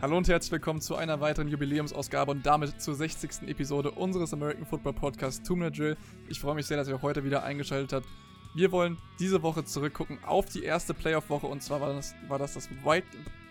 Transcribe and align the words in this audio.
Hallo 0.00 0.16
und 0.16 0.28
herzlich 0.28 0.52
willkommen 0.52 0.80
zu 0.80 0.94
einer 0.94 1.20
weiteren 1.20 1.48
Jubiläumsausgabe 1.48 2.30
und 2.30 2.46
damit 2.46 2.80
zur 2.80 2.94
60. 2.94 3.48
Episode 3.48 3.90
unseres 3.90 4.32
American 4.32 4.64
Football 4.64 4.92
Podcasts 4.92 5.42
Two 5.42 5.56
Minute 5.56 5.76
Drill. 5.76 5.96
Ich 6.28 6.38
freue 6.38 6.54
mich 6.54 6.66
sehr, 6.66 6.76
dass 6.76 6.86
ihr 6.86 7.02
heute 7.02 7.24
wieder 7.24 7.42
eingeschaltet 7.42 7.92
habt. 7.92 8.06
Wir 8.54 8.70
wollen 8.70 8.96
diese 9.18 9.42
Woche 9.42 9.64
zurückgucken 9.64 10.20
auf 10.24 10.46
die 10.46 10.62
erste 10.62 10.94
Playoff-Woche 10.94 11.48
und 11.48 11.64
zwar 11.64 11.80
war 11.80 11.94
das, 11.94 12.14
war 12.28 12.38
das 12.38 12.54
das 12.54 12.68
White 12.84 13.08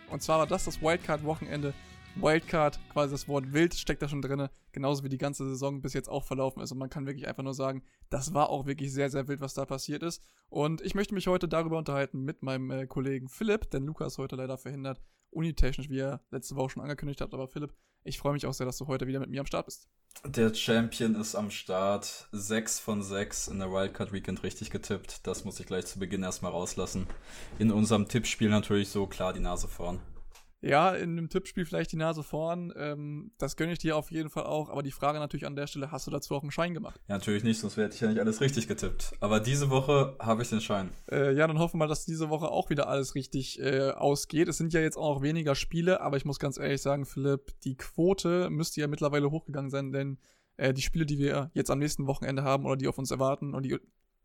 und 0.10 0.22
zwar 0.22 0.40
war 0.40 0.48
das 0.48 0.64
das 0.64 0.82
Wildcard-Wochenende. 0.82 1.74
Wildcard, 2.20 2.80
quasi 2.92 3.12
das 3.12 3.28
Wort 3.28 3.54
wild 3.54 3.76
steckt 3.76 4.02
da 4.02 4.10
schon 4.10 4.24
drin, 4.24 4.50
genauso 4.72 5.04
wie 5.04 5.10
die 5.10 5.20
ganze 5.20 5.48
Saison 5.48 5.82
bis 5.82 5.94
jetzt 5.94 6.10
auch 6.10 6.24
verlaufen 6.24 6.62
ist. 6.62 6.72
Und 6.72 6.80
man 6.80 6.90
kann 6.90 7.06
wirklich 7.06 7.28
einfach 7.28 7.44
nur 7.44 7.54
sagen, 7.54 7.84
das 8.10 8.34
war 8.34 8.50
auch 8.50 8.66
wirklich 8.66 8.92
sehr, 8.92 9.10
sehr 9.10 9.28
wild, 9.28 9.40
was 9.40 9.54
da 9.54 9.66
passiert 9.66 10.02
ist. 10.02 10.24
Und 10.50 10.82
ich 10.82 10.96
möchte 10.96 11.14
mich 11.14 11.28
heute 11.28 11.48
darüber 11.48 11.78
unterhalten 11.78 12.24
mit 12.24 12.42
meinem 12.42 12.72
äh, 12.72 12.88
Kollegen 12.88 13.30
Philipp, 13.30 13.70
denn 13.70 13.86
Lukas 13.86 14.18
heute 14.18 14.36
leider 14.36 14.58
verhindert 14.58 15.00
unitechnisch, 15.30 15.90
wie 15.90 16.00
er 16.00 16.22
letzte 16.32 16.56
Woche 16.56 16.72
schon 16.72 16.82
angekündigt 16.82 17.22
hat. 17.22 17.34
Aber 17.34 17.48
Philipp, 17.48 17.74
ich 18.04 18.18
freue 18.18 18.34
mich 18.34 18.48
auch 18.48 18.54
sehr, 18.54 18.66
dass 18.66 18.78
du 18.78 18.88
heute 18.88 19.06
wieder 19.06 19.20
mit 19.20 19.30
mir 19.30 19.42
am 19.42 19.46
Start 19.46 19.68
bist. 19.68 19.88
Der 20.26 20.52
Champion 20.56 21.14
ist 21.14 21.36
am 21.36 21.52
Start. 21.52 22.28
Sechs 22.32 22.80
von 22.80 23.04
sechs 23.04 23.48
in 23.48 23.60
der 23.60 23.72
Wildcard 23.72 24.12
Weekend 24.12 24.42
richtig 24.42 24.72
getippt. 24.72 25.28
Das 25.28 25.46
muss 25.46 25.60
ich 25.60 25.68
gleich 25.68 25.86
zu 25.86 26.00
Beginn 26.00 26.24
erstmal 26.24 26.52
rauslassen. 26.52 27.06
In 27.60 27.72
unserem 27.72 28.08
Tippspiel 28.08 28.50
natürlich 28.50 28.90
so 28.90 29.06
klar 29.06 29.34
die 29.34 29.40
Nase 29.40 29.68
vorn 29.68 30.00
ja, 30.68 30.94
in 30.94 31.12
einem 31.12 31.30
Tippspiel 31.30 31.66
vielleicht 31.66 31.92
die 31.92 31.98
Nase 31.98 32.24
vorn. 32.24 32.74
Ähm, 32.76 33.32
das 33.38 33.56
gönne 33.56 33.74
ich 33.74 33.80
dir 33.80 33.96
auf 33.96 34.12
jeden 34.12 34.30
Fall 34.30 34.44
auch. 34.44 34.70
Aber 34.70 34.84
die 34.84 34.92
Frage 34.92 35.20
natürlich 35.20 35.46
an 35.46 35.56
der 35.56 35.68
Stelle, 35.68 35.92
hast 35.92 36.08
du 36.08 36.12
dazu 36.12 36.36
auch 36.36 36.42
einen 36.42 36.52
Schein 36.52 36.74
gemacht? 36.74 37.00
Ja, 37.08 37.16
natürlich 37.16 37.44
nicht, 37.44 37.60
sonst 37.60 37.78
hätte 37.78 37.96
ich 37.96 38.02
ja 38.02 38.08
nicht 38.08 38.20
alles 38.20 38.42
richtig 38.42 38.68
getippt. 38.68 39.14
Aber 39.20 39.40
diese 39.40 39.70
Woche 39.70 40.16
habe 40.20 40.42
ich 40.44 40.50
den 40.50 40.62
Schein. 40.62 40.90
Äh, 41.12 41.34
ja, 41.34 41.48
dann 41.48 41.60
hoffen 41.60 41.76
wir 41.76 41.86
mal, 41.86 41.88
dass 41.88 42.06
diese 42.06 42.30
Woche 42.30 42.50
auch 42.50 42.70
wieder 42.70 42.88
alles 42.88 43.16
richtig 43.16 43.60
äh, 43.60 43.92
ausgeht. 43.92 44.48
Es 44.48 44.58
sind 44.58 44.74
ja 44.74 44.82
jetzt 44.82 44.98
auch 44.98 45.16
noch 45.16 45.22
weniger 45.22 45.56
Spiele, 45.56 46.02
aber 46.02 46.18
ich 46.18 46.26
muss 46.26 46.40
ganz 46.40 46.58
ehrlich 46.58 46.82
sagen, 46.82 47.06
Philipp, 47.06 47.54
die 47.64 47.76
Quote 47.76 48.50
müsste 48.50 48.82
ja 48.82 48.88
mittlerweile 48.88 49.32
hochgegangen 49.32 49.72
sein, 49.72 49.92
denn 49.92 50.18
äh, 50.58 50.74
die 50.74 50.82
Spiele, 50.82 51.06
die 51.06 51.18
wir 51.18 51.52
jetzt 51.54 51.72
am 51.72 51.80
nächsten 51.80 52.08
Wochenende 52.08 52.44
haben 52.44 52.66
oder 52.66 52.76
die 52.76 52.88
auf 52.88 52.98
uns 52.98 53.12
erwarten 53.12 53.54
und 53.54 53.64
die 53.64 53.78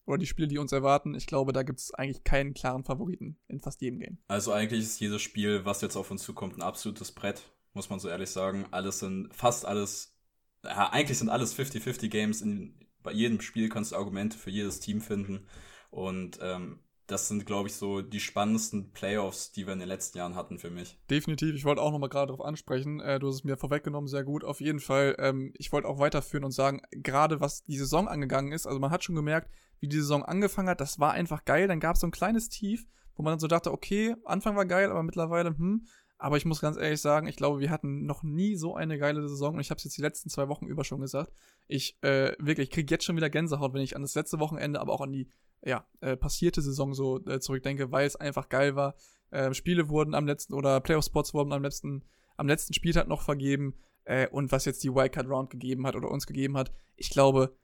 oder 0.06 0.18
die 0.18 0.26
Spiele, 0.26 0.48
die 0.48 0.58
uns 0.58 0.72
erwarten, 0.72 1.14
ich 1.14 1.26
glaube, 1.26 1.52
da 1.52 1.62
gibt 1.62 1.78
es 1.78 1.94
eigentlich 1.94 2.24
keinen 2.24 2.54
klaren 2.54 2.84
Favoriten 2.84 3.38
in 3.48 3.60
fast 3.60 3.80
jedem 3.80 4.00
Game. 4.00 4.18
Also 4.28 4.52
eigentlich 4.52 4.80
ist 4.82 5.00
jedes 5.00 5.22
Spiel, 5.22 5.64
was 5.64 5.80
jetzt 5.80 5.96
auf 5.96 6.10
uns 6.10 6.22
zukommt, 6.22 6.56
ein 6.56 6.62
absolutes 6.62 7.12
Brett, 7.12 7.42
muss 7.72 7.90
man 7.90 8.00
so 8.00 8.08
ehrlich 8.08 8.30
sagen. 8.30 8.66
Alles 8.70 8.98
sind, 8.98 9.32
fast 9.34 9.64
alles, 9.64 10.16
ja, 10.64 10.90
eigentlich 10.90 11.18
sind 11.18 11.28
alles 11.28 11.56
50-50 11.56 12.08
Games. 12.08 12.42
In, 12.42 12.74
bei 13.02 13.12
jedem 13.12 13.40
Spiel 13.40 13.68
kannst 13.68 13.92
du 13.92 13.96
Argumente 13.96 14.36
für 14.36 14.50
jedes 14.50 14.80
Team 14.80 15.00
finden. 15.00 15.46
Und 15.90 16.38
ähm, 16.42 16.80
das 17.12 17.28
sind, 17.28 17.46
glaube 17.46 17.68
ich, 17.68 17.74
so 17.74 18.02
die 18.02 18.20
spannendsten 18.20 18.92
Playoffs, 18.92 19.52
die 19.52 19.66
wir 19.66 19.72
in 19.72 19.78
den 19.78 19.88
letzten 19.88 20.18
Jahren 20.18 20.34
hatten 20.34 20.58
für 20.58 20.70
mich. 20.70 20.98
Definitiv. 21.10 21.54
Ich 21.54 21.64
wollte 21.64 21.82
auch 21.82 21.92
nochmal 21.92 22.08
gerade 22.08 22.28
darauf 22.28 22.44
ansprechen. 22.44 23.00
Äh, 23.00 23.20
du 23.20 23.28
hast 23.28 23.36
es 23.36 23.44
mir 23.44 23.56
vorweggenommen, 23.56 24.08
sehr 24.08 24.24
gut. 24.24 24.42
Auf 24.44 24.60
jeden 24.60 24.80
Fall. 24.80 25.14
Ähm, 25.18 25.52
ich 25.58 25.72
wollte 25.72 25.88
auch 25.88 25.98
weiterführen 25.98 26.44
und 26.44 26.52
sagen, 26.52 26.80
gerade 26.90 27.40
was 27.40 27.64
die 27.64 27.78
Saison 27.78 28.08
angegangen 28.08 28.52
ist, 28.52 28.66
also 28.66 28.80
man 28.80 28.90
hat 28.90 29.04
schon 29.04 29.14
gemerkt, 29.14 29.50
wie 29.80 29.88
die 29.88 29.96
Saison 29.96 30.24
angefangen 30.24 30.68
hat, 30.68 30.80
das 30.80 30.98
war 30.98 31.12
einfach 31.12 31.44
geil. 31.44 31.68
Dann 31.68 31.80
gab 31.80 31.94
es 31.94 32.00
so 32.00 32.06
ein 32.06 32.12
kleines 32.12 32.48
Tief, 32.48 32.86
wo 33.14 33.22
man 33.22 33.32
dann 33.32 33.40
so 33.40 33.48
dachte, 33.48 33.72
okay, 33.72 34.16
Anfang 34.24 34.56
war 34.56 34.66
geil, 34.66 34.90
aber 34.90 35.02
mittlerweile, 35.02 35.50
hm. 35.50 35.86
Aber 36.22 36.36
ich 36.36 36.44
muss 36.44 36.60
ganz 36.60 36.76
ehrlich 36.76 37.00
sagen, 37.00 37.26
ich 37.26 37.34
glaube, 37.34 37.58
wir 37.58 37.70
hatten 37.70 38.06
noch 38.06 38.22
nie 38.22 38.54
so 38.54 38.76
eine 38.76 38.96
geile 38.96 39.28
Saison 39.28 39.54
und 39.54 39.60
ich 39.60 39.70
habe 39.70 39.78
es 39.78 39.84
jetzt 39.84 39.96
die 39.96 40.02
letzten 40.02 40.30
zwei 40.30 40.46
Wochen 40.46 40.66
über 40.66 40.84
schon 40.84 41.00
gesagt. 41.00 41.32
Ich 41.66 42.00
äh, 42.02 42.36
wirklich, 42.38 42.68
ich 42.68 42.70
kriege 42.70 42.94
jetzt 42.94 43.04
schon 43.04 43.16
wieder 43.16 43.28
Gänsehaut, 43.28 43.74
wenn 43.74 43.82
ich 43.82 43.96
an 43.96 44.02
das 44.02 44.14
letzte 44.14 44.38
Wochenende, 44.38 44.80
aber 44.80 44.92
auch 44.92 45.00
an 45.00 45.10
die 45.10 45.28
ja, 45.64 45.84
äh, 46.00 46.16
passierte 46.16 46.62
Saison 46.62 46.94
so 46.94 47.18
äh, 47.26 47.40
zurückdenke, 47.40 47.90
weil 47.90 48.06
es 48.06 48.14
einfach 48.14 48.48
geil 48.48 48.76
war. 48.76 48.94
Äh, 49.32 49.52
Spiele 49.52 49.88
wurden 49.88 50.14
am 50.14 50.24
letzten 50.24 50.54
oder 50.54 50.80
Playoff-Spots 50.80 51.34
wurden 51.34 51.52
am 51.52 51.64
letzten, 51.64 52.04
am 52.36 52.46
letzten 52.46 52.72
Spieltag 52.72 53.08
noch 53.08 53.22
vergeben. 53.22 53.74
Äh, 54.04 54.28
und 54.28 54.52
was 54.52 54.64
jetzt 54.64 54.84
die 54.84 54.94
Wildcard 54.94 55.28
Round 55.28 55.50
gegeben 55.50 55.88
hat 55.88 55.96
oder 55.96 56.08
uns 56.08 56.28
gegeben 56.28 56.56
hat, 56.56 56.70
ich 56.94 57.10
glaube, 57.10 57.56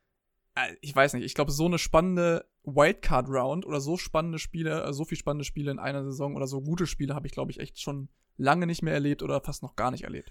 äh, 0.57 0.75
ich 0.81 0.97
weiß 0.97 1.15
nicht, 1.15 1.25
ich 1.25 1.35
glaube, 1.35 1.53
so 1.53 1.67
eine 1.67 1.79
spannende 1.79 2.45
Wildcard 2.65 3.29
Round 3.29 3.65
oder 3.67 3.81
so 3.81 3.97
spannende 3.97 4.41
Spiele, 4.41 4.83
äh, 4.83 4.93
so 4.93 5.05
viel 5.05 5.17
spannende 5.17 5.45
Spiele 5.45 5.71
in 5.71 5.79
einer 5.79 6.03
Saison 6.03 6.35
oder 6.35 6.49
so 6.49 6.61
gute 6.61 6.89
Spiele 6.89 7.15
habe 7.15 7.29
ich, 7.29 7.33
glaube 7.33 7.53
ich, 7.53 7.61
echt 7.61 7.81
schon 7.81 8.09
lange 8.39 8.67
nicht 8.67 8.83
mehr 8.83 8.95
erlebt 8.95 9.23
oder 9.23 9.41
fast 9.41 9.63
noch 9.63 9.77
gar 9.77 9.91
nicht 9.91 10.05
erlebt. 10.05 10.31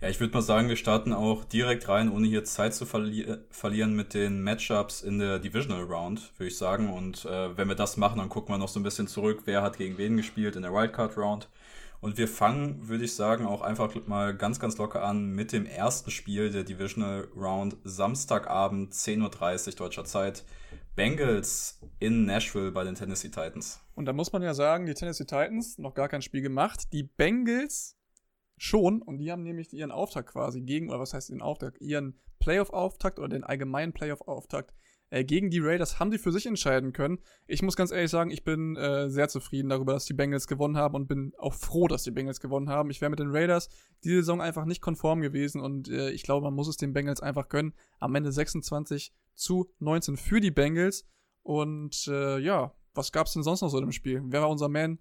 Ja, 0.00 0.08
ich 0.08 0.18
würde 0.18 0.34
mal 0.34 0.42
sagen, 0.42 0.68
wir 0.68 0.74
starten 0.74 1.12
auch 1.12 1.44
direkt 1.44 1.88
rein, 1.88 2.10
ohne 2.10 2.26
hier 2.26 2.42
Zeit 2.42 2.74
zu 2.74 2.86
verli 2.86 3.36
verlieren 3.50 3.94
mit 3.94 4.14
den 4.14 4.42
Matchups 4.42 5.00
in 5.02 5.20
der 5.20 5.38
Divisional 5.38 5.84
Round, 5.84 6.32
würde 6.38 6.48
ich 6.48 6.58
sagen. 6.58 6.92
Und 6.92 7.24
äh, 7.24 7.56
wenn 7.56 7.68
wir 7.68 7.76
das 7.76 7.96
machen, 7.96 8.18
dann 8.18 8.28
gucken 8.28 8.52
wir 8.52 8.58
noch 8.58 8.68
so 8.68 8.80
ein 8.80 8.82
bisschen 8.82 9.06
zurück, 9.06 9.42
wer 9.44 9.62
hat 9.62 9.78
gegen 9.78 9.98
wen 9.98 10.16
gespielt 10.16 10.56
in 10.56 10.62
der 10.62 10.72
Wildcard 10.72 11.16
Round. 11.16 11.48
Und 12.00 12.18
wir 12.18 12.26
fangen, 12.26 12.88
würde 12.88 13.04
ich 13.04 13.14
sagen, 13.14 13.46
auch 13.46 13.60
einfach 13.60 13.94
mal 14.06 14.34
ganz, 14.34 14.58
ganz 14.58 14.76
locker 14.76 15.04
an 15.04 15.36
mit 15.36 15.52
dem 15.52 15.66
ersten 15.66 16.10
Spiel 16.10 16.50
der 16.50 16.64
Divisional 16.64 17.28
Round 17.36 17.76
Samstagabend, 17.84 18.92
10.30 18.92 19.68
Uhr 19.68 19.74
deutscher 19.76 20.04
Zeit. 20.04 20.42
Bengals 20.94 21.80
in 21.98 22.26
Nashville 22.26 22.72
bei 22.72 22.84
den 22.84 22.94
Tennessee 22.94 23.28
Titans. 23.28 23.80
Und 23.94 24.04
da 24.04 24.12
muss 24.12 24.32
man 24.32 24.42
ja 24.42 24.54
sagen, 24.54 24.86
die 24.86 24.94
Tennessee 24.94 25.24
Titans 25.24 25.78
noch 25.78 25.94
gar 25.94 26.08
kein 26.08 26.22
Spiel 26.22 26.42
gemacht. 26.42 26.92
Die 26.92 27.04
Bengals 27.04 27.96
schon. 28.56 29.02
Und 29.02 29.18
die 29.18 29.32
haben 29.32 29.42
nämlich 29.42 29.72
ihren 29.72 29.90
Auftakt 29.90 30.30
quasi 30.30 30.60
gegen, 30.60 30.90
oder 30.90 31.00
was 31.00 31.14
heißt 31.14 31.30
den 31.30 31.42
Auftakt? 31.42 31.80
Ihren 31.80 32.18
Playoff-Auftakt 32.40 33.18
oder 33.18 33.28
den 33.28 33.44
allgemeinen 33.44 33.92
Playoff-Auftakt 33.92 34.74
äh, 35.12 35.24
gegen 35.24 35.50
die 35.50 35.60
Raiders 35.60 36.00
haben 36.00 36.10
die 36.10 36.16
für 36.16 36.32
sich 36.32 36.46
entscheiden 36.46 36.94
können. 36.94 37.18
Ich 37.46 37.60
muss 37.60 37.76
ganz 37.76 37.92
ehrlich 37.92 38.10
sagen, 38.10 38.30
ich 38.30 38.44
bin 38.44 38.76
äh, 38.76 39.10
sehr 39.10 39.28
zufrieden 39.28 39.68
darüber, 39.68 39.92
dass 39.92 40.06
die 40.06 40.14
Bengals 40.14 40.46
gewonnen 40.46 40.78
haben 40.78 40.94
und 40.94 41.06
bin 41.06 41.34
auch 41.36 41.52
froh, 41.52 41.86
dass 41.86 42.02
die 42.02 42.10
Bengals 42.10 42.40
gewonnen 42.40 42.70
haben. 42.70 42.90
Ich 42.90 43.02
wäre 43.02 43.10
mit 43.10 43.18
den 43.18 43.30
Raiders 43.30 43.68
diese 44.04 44.16
Saison 44.16 44.40
einfach 44.40 44.64
nicht 44.64 44.80
konform 44.80 45.20
gewesen 45.20 45.60
und 45.60 45.90
äh, 45.90 46.10
ich 46.10 46.22
glaube, 46.22 46.44
man 46.44 46.54
muss 46.54 46.66
es 46.66 46.78
den 46.78 46.94
Bengals 46.94 47.20
einfach 47.20 47.50
gönnen. 47.50 47.74
Am 48.00 48.14
Ende 48.14 48.32
26 48.32 49.12
zu 49.34 49.72
19 49.78 50.16
für 50.16 50.40
die 50.40 50.50
Bengals. 50.50 51.08
Und 51.42 52.06
äh, 52.08 52.38
ja, 52.38 52.74
was 52.94 53.12
gab 53.12 53.26
es 53.26 53.32
denn 53.32 53.42
sonst 53.42 53.62
noch 53.62 53.68
so 53.68 53.78
im 53.78 53.92
Spiel? 53.92 54.22
Wer 54.24 54.42
war 54.42 54.50
unser 54.50 54.68
Man? 54.68 54.98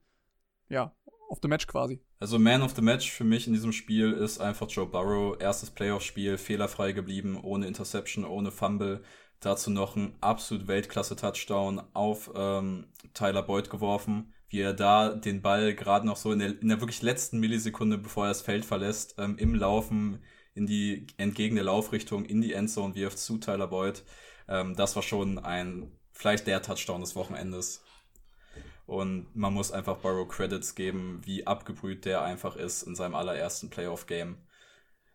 Ja, 0.70 0.96
of 1.30 1.40
the 1.42 1.48
Match 1.48 1.68
quasi. 1.68 2.02
Also 2.20 2.38
Man 2.38 2.62
of 2.62 2.76
the 2.76 2.82
Match 2.82 3.12
für 3.12 3.24
mich 3.24 3.48
in 3.48 3.54
diesem 3.54 3.72
Spiel 3.72 4.12
ist 4.12 4.40
einfach 4.40 4.70
Joe 4.70 4.86
Burrow. 4.86 5.36
Erstes 5.40 5.72
Playoff-Spiel, 5.72 6.38
fehlerfrei 6.38 6.92
geblieben, 6.92 7.40
ohne 7.42 7.68
Interception, 7.68 8.26
ohne 8.26 8.52
Fumble. 8.52 9.04
Dazu 9.40 9.72
noch 9.72 9.96
ein 9.96 10.16
absolut 10.22 10.68
Weltklasse-Touchdown 10.68 11.82
auf 11.94 12.32
ähm, 12.36 12.88
Tyler 13.16 13.42
Boyd 13.42 13.72
geworfen, 13.72 14.34
wie 14.50 14.60
er 14.60 14.74
da 14.74 15.16
den 15.16 15.42
Ball 15.42 15.74
gerade 15.74 16.06
noch 16.06 16.18
so 16.18 16.32
in 16.32 16.40
der, 16.40 16.62
in 16.62 16.68
der 16.68 16.80
wirklich 16.80 17.02
letzten 17.02 17.40
Millisekunde, 17.40 17.98
bevor 17.98 18.26
er 18.26 18.30
das 18.30 18.44
Feld 18.44 18.66
verlässt, 18.66 19.16
ähm, 19.18 19.38
im 19.40 19.56
Laufen 19.56 20.20
in 20.54 20.68
die 20.68 21.08
entgegen 21.18 21.56
der 21.56 21.66
Laufrichtung 21.66 22.26
in 22.26 22.42
die 22.42 22.54
Endzone 22.54 22.96
wirft 22.96 23.20
zu 23.20 23.38
Tyler 23.38 23.68
Boyd. 23.68 24.04
Ähm, 24.48 24.76
das 24.76 24.96
war 24.96 25.04
schon 25.04 25.40
ein 25.40 25.92
vielleicht 26.12 26.48
der 26.48 26.62
Touchdown 26.62 27.02
des 27.02 27.16
Wochenendes. 27.16 27.84
Und 28.86 29.34
man 29.36 29.54
muss 29.54 29.72
einfach 29.72 29.98
Burrow 29.98 30.28
Credits 30.28 30.76
geben, 30.76 31.22
wie 31.24 31.48
abgebrüht 31.48 32.06
der 32.06 32.24
einfach 32.24 32.56
ist 32.56 32.84
in 32.84 32.96
seinem 32.96 33.16
allerersten 33.16 33.70
Playoff-Game. 33.70 34.38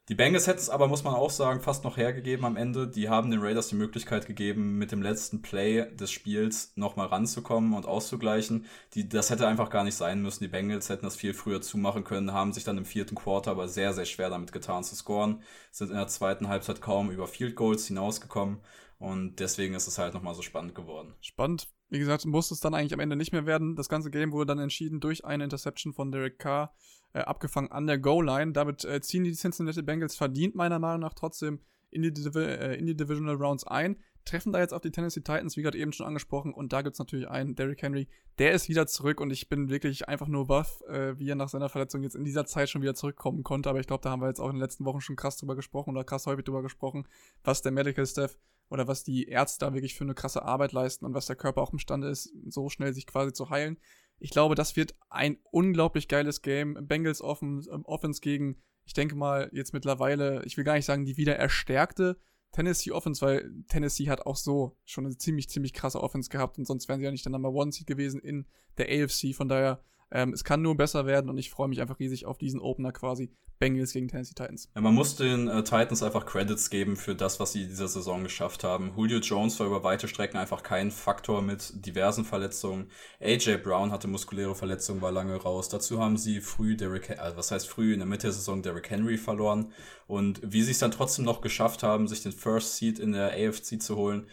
Die 0.08 0.14
Bengals 0.14 0.46
hätten 0.46 0.60
es 0.60 0.70
aber, 0.70 0.86
muss 0.86 1.02
man 1.02 1.14
auch 1.14 1.30
sagen, 1.30 1.60
fast 1.60 1.82
noch 1.82 1.96
hergegeben 1.96 2.44
am 2.44 2.56
Ende. 2.56 2.86
Die 2.86 3.08
haben 3.08 3.28
den 3.32 3.40
Raiders 3.40 3.66
die 3.66 3.74
Möglichkeit 3.74 4.26
gegeben, 4.26 4.78
mit 4.78 4.92
dem 4.92 5.02
letzten 5.02 5.42
Play 5.42 5.84
des 5.96 6.12
Spiels 6.12 6.70
nochmal 6.76 7.08
ranzukommen 7.08 7.74
und 7.74 7.86
auszugleichen. 7.86 8.66
Die, 8.94 9.08
das 9.08 9.30
hätte 9.30 9.48
einfach 9.48 9.68
gar 9.68 9.82
nicht 9.82 9.96
sein 9.96 10.22
müssen. 10.22 10.44
Die 10.44 10.48
Bengals 10.48 10.90
hätten 10.90 11.06
das 11.06 11.16
viel 11.16 11.34
früher 11.34 11.60
zumachen 11.60 12.04
können, 12.04 12.32
haben 12.32 12.52
sich 12.52 12.62
dann 12.62 12.78
im 12.78 12.84
vierten 12.84 13.16
Quarter 13.16 13.50
aber 13.50 13.66
sehr, 13.66 13.92
sehr 13.94 14.04
schwer 14.04 14.30
damit 14.30 14.52
getan 14.52 14.84
zu 14.84 14.94
scoren. 14.94 15.42
Sind 15.72 15.90
in 15.90 15.96
der 15.96 16.06
zweiten 16.06 16.46
Halbzeit 16.46 16.80
kaum 16.80 17.10
über 17.10 17.26
Field 17.26 17.56
Goals 17.56 17.88
hinausgekommen. 17.88 18.60
Und 18.98 19.40
deswegen 19.40 19.74
ist 19.74 19.86
es 19.86 19.98
halt 19.98 20.14
nochmal 20.14 20.34
so 20.34 20.42
spannend 20.42 20.74
geworden. 20.74 21.14
Spannend. 21.20 21.68
Wie 21.88 21.98
gesagt, 21.98 22.24
muss 22.24 22.50
es 22.50 22.60
dann 22.60 22.74
eigentlich 22.74 22.94
am 22.94 23.00
Ende 23.00 23.14
nicht 23.14 23.32
mehr 23.32 23.46
werden. 23.46 23.76
Das 23.76 23.88
ganze 23.88 24.10
Game 24.10 24.32
wurde 24.32 24.46
dann 24.46 24.58
entschieden 24.58 25.00
durch 25.00 25.24
eine 25.24 25.44
Interception 25.44 25.92
von 25.92 26.10
Derek 26.10 26.38
Carr 26.38 26.74
äh, 27.12 27.20
abgefangen 27.20 27.70
an 27.70 27.86
der 27.86 27.98
Goal-Line. 27.98 28.52
Damit 28.52 28.84
äh, 28.84 29.00
ziehen 29.00 29.24
die 29.24 29.32
Cincinnati 29.32 29.82
Bengals 29.82 30.16
verdient 30.16 30.54
meiner 30.54 30.78
Meinung 30.78 31.00
nach 31.00 31.14
trotzdem 31.14 31.60
in 31.90 32.02
die, 32.02 32.12
Div 32.12 32.34
äh, 32.36 32.74
in 32.74 32.86
die 32.86 32.96
Divisional 32.96 33.36
Rounds 33.36 33.66
ein. 33.66 33.96
Treffen 34.24 34.52
da 34.52 34.58
jetzt 34.58 34.74
auf 34.74 34.80
die 34.80 34.90
Tennessee 34.90 35.20
Titans, 35.20 35.56
wie 35.56 35.62
gerade 35.62 35.78
eben 35.78 35.92
schon 35.92 36.06
angesprochen. 36.06 36.52
Und 36.52 36.72
da 36.72 36.82
gibt 36.82 36.94
es 36.94 36.98
natürlich 36.98 37.28
einen, 37.28 37.54
Derrick 37.54 37.80
Henry, 37.82 38.08
der 38.38 38.52
ist 38.52 38.68
wieder 38.68 38.88
zurück 38.88 39.20
und 39.20 39.30
ich 39.30 39.48
bin 39.48 39.68
wirklich 39.70 40.08
einfach 40.08 40.26
nur 40.26 40.48
baff, 40.48 40.80
äh, 40.88 41.16
wie 41.18 41.30
er 41.30 41.36
nach 41.36 41.48
seiner 41.48 41.68
Verletzung 41.68 42.02
jetzt 42.02 42.16
in 42.16 42.24
dieser 42.24 42.44
Zeit 42.44 42.68
schon 42.68 42.82
wieder 42.82 42.94
zurückkommen 42.94 43.44
konnte. 43.44 43.70
Aber 43.70 43.78
ich 43.78 43.86
glaube, 43.86 44.02
da 44.02 44.10
haben 44.10 44.20
wir 44.20 44.28
jetzt 44.28 44.40
auch 44.40 44.48
in 44.48 44.56
den 44.56 44.62
letzten 44.62 44.84
Wochen 44.84 45.00
schon 45.00 45.14
krass 45.14 45.36
drüber 45.36 45.54
gesprochen 45.54 45.90
oder 45.90 46.02
krass 46.02 46.26
häufig 46.26 46.44
drüber 46.44 46.62
gesprochen, 46.62 47.06
was 47.44 47.62
der 47.62 47.70
Medical 47.70 48.04
Staff 48.04 48.36
oder 48.68 48.88
was 48.88 49.04
die 49.04 49.28
Ärzte 49.28 49.64
da 49.64 49.74
wirklich 49.74 49.94
für 49.94 50.04
eine 50.04 50.14
krasse 50.14 50.42
Arbeit 50.42 50.72
leisten 50.72 51.04
und 51.04 51.14
was 51.14 51.26
der 51.26 51.36
Körper 51.36 51.62
auch 51.62 51.72
imstande 51.72 52.08
ist, 52.08 52.32
so 52.48 52.68
schnell 52.68 52.92
sich 52.92 53.06
quasi 53.06 53.32
zu 53.32 53.50
heilen. 53.50 53.78
Ich 54.18 54.30
glaube, 54.30 54.54
das 54.54 54.76
wird 54.76 54.94
ein 55.08 55.38
unglaublich 55.50 56.08
geiles 56.08 56.42
Game. 56.42 56.76
Bengals 56.86 57.20
Offen, 57.20 57.66
ähm, 57.70 57.84
Offense 57.84 58.20
gegen, 58.20 58.62
ich 58.84 58.94
denke 58.94 59.14
mal, 59.14 59.50
jetzt 59.52 59.72
mittlerweile, 59.72 60.42
ich 60.44 60.56
will 60.56 60.64
gar 60.64 60.74
nicht 60.74 60.86
sagen, 60.86 61.04
die 61.04 61.16
wieder 61.16 61.36
erstärkte 61.36 62.18
Tennessee 62.52 62.92
Offense, 62.92 63.24
weil 63.24 63.52
Tennessee 63.68 64.08
hat 64.08 64.24
auch 64.24 64.36
so 64.36 64.78
schon 64.84 65.04
eine 65.04 65.16
ziemlich, 65.16 65.48
ziemlich 65.48 65.72
krasse 65.74 66.02
Offense 66.02 66.30
gehabt 66.30 66.58
und 66.58 66.64
sonst 66.64 66.88
wären 66.88 67.00
sie 67.00 67.04
ja 67.04 67.10
nicht 67.10 67.24
der 67.24 67.32
Number 67.32 67.50
One 67.50 67.72
Seed 67.72 67.86
gewesen 67.86 68.20
in 68.20 68.46
der 68.78 68.86
AFC. 68.88 69.34
Von 69.34 69.48
daher 69.48 69.82
Ähm, 70.12 70.32
es 70.32 70.44
kann 70.44 70.62
nur 70.62 70.76
besser 70.76 71.04
werden 71.04 71.28
und 71.28 71.36
ich 71.36 71.50
freue 71.50 71.66
mich 71.68 71.80
einfach 71.80 71.98
riesig 71.98 72.26
auf 72.26 72.38
diesen 72.38 72.60
Opener 72.60 72.92
quasi. 72.92 73.32
Bengals 73.58 73.92
gegen 73.92 74.08
Tennessee 74.08 74.34
Titans. 74.34 74.68
Ja, 74.74 74.80
man 74.80 74.94
muss 74.94 75.16
den 75.16 75.48
äh, 75.48 75.62
Titans 75.64 76.02
einfach 76.02 76.26
Credits 76.26 76.68
geben 76.70 76.96
für 76.96 77.14
das, 77.14 77.40
was 77.40 77.52
sie 77.52 77.66
dieser 77.66 77.88
Saison 77.88 78.22
geschafft 78.22 78.64
haben. 78.64 78.92
Julio 78.96 79.18
Jones 79.18 79.58
war 79.58 79.66
über 79.66 79.82
weite 79.82 80.08
Strecken 80.08 80.36
einfach 80.36 80.62
kein 80.62 80.90
Faktor 80.90 81.42
mit 81.42 81.86
diversen 81.86 82.24
Verletzungen. 82.24 82.90
AJ 83.20 83.58
Brown 83.58 83.92
hatte 83.92 84.08
muskuläre 84.08 84.54
Verletzungen, 84.54 85.00
war 85.00 85.12
lange 85.12 85.36
raus. 85.36 85.68
Dazu 85.68 86.00
haben 86.00 86.16
sie 86.16 86.40
früh 86.40 86.76
Derrick, 86.76 87.10
äh, 87.10 87.32
was 87.34 87.50
heißt 87.50 87.68
früh 87.68 87.92
in 87.92 88.00
der 88.00 88.06
Mitte 88.06 88.26
der 88.26 88.32
Saison 88.32 88.62
Derrick 88.62 88.90
Henry 88.90 89.16
verloren. 89.16 89.72
Und 90.06 90.40
wie 90.42 90.62
sie 90.62 90.72
es 90.72 90.78
dann 90.78 90.90
trotzdem 90.90 91.24
noch 91.24 91.40
geschafft 91.40 91.82
haben, 91.82 92.08
sich 92.08 92.22
den 92.22 92.32
First 92.32 92.76
Seed 92.76 92.98
in 92.98 93.12
der 93.12 93.32
AFC 93.32 93.80
zu 93.80 93.96
holen, 93.96 94.26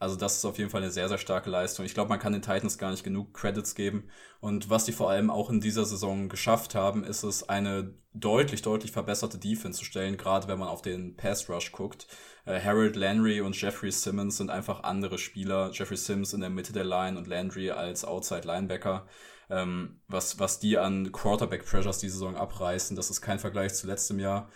also 0.00 0.16
das 0.16 0.38
ist 0.38 0.46
auf 0.46 0.56
jeden 0.56 0.70
Fall 0.70 0.80
eine 0.80 0.90
sehr, 0.90 1.10
sehr 1.10 1.18
starke 1.18 1.50
Leistung. 1.50 1.84
Ich 1.84 1.92
glaube, 1.92 2.08
man 2.08 2.18
kann 2.18 2.32
den 2.32 2.40
Titans 2.40 2.78
gar 2.78 2.90
nicht 2.90 3.04
genug 3.04 3.34
Credits 3.34 3.74
geben. 3.74 4.08
Und 4.40 4.70
was 4.70 4.86
die 4.86 4.92
vor 4.92 5.10
allem 5.10 5.28
auch 5.28 5.50
in 5.50 5.60
dieser 5.60 5.84
Saison 5.84 6.30
geschafft 6.30 6.74
haben, 6.74 7.04
ist 7.04 7.22
es, 7.22 7.50
eine 7.50 7.92
deutlich, 8.14 8.62
deutlich 8.62 8.92
verbesserte 8.92 9.36
Defense 9.36 9.78
zu 9.78 9.84
stellen, 9.84 10.16
gerade 10.16 10.48
wenn 10.48 10.58
man 10.58 10.68
auf 10.68 10.80
den 10.80 11.16
Pass 11.16 11.50
Rush 11.50 11.70
guckt. 11.72 12.06
Äh, 12.46 12.62
Harold 12.62 12.96
Landry 12.96 13.42
und 13.42 13.60
Jeffrey 13.60 13.92
Simmons 13.92 14.38
sind 14.38 14.48
einfach 14.48 14.84
andere 14.84 15.18
Spieler. 15.18 15.70
Jeffrey 15.74 15.98
Simmons 15.98 16.32
in 16.32 16.40
der 16.40 16.48
Mitte 16.48 16.72
der 16.72 16.84
Line 16.84 17.18
und 17.18 17.26
Landry 17.26 17.70
als 17.70 18.06
Outside 18.06 18.46
Linebacker. 18.46 19.06
Ähm, 19.50 20.00
was, 20.08 20.38
was 20.38 20.60
die 20.60 20.78
an 20.78 21.12
Quarterback 21.12 21.66
Pressures 21.66 21.98
die 21.98 22.08
Saison 22.08 22.36
abreißen, 22.36 22.96
das 22.96 23.10
ist 23.10 23.20
kein 23.20 23.38
Vergleich 23.38 23.74
zu 23.74 23.86
letztem 23.86 24.18
Jahr 24.18 24.48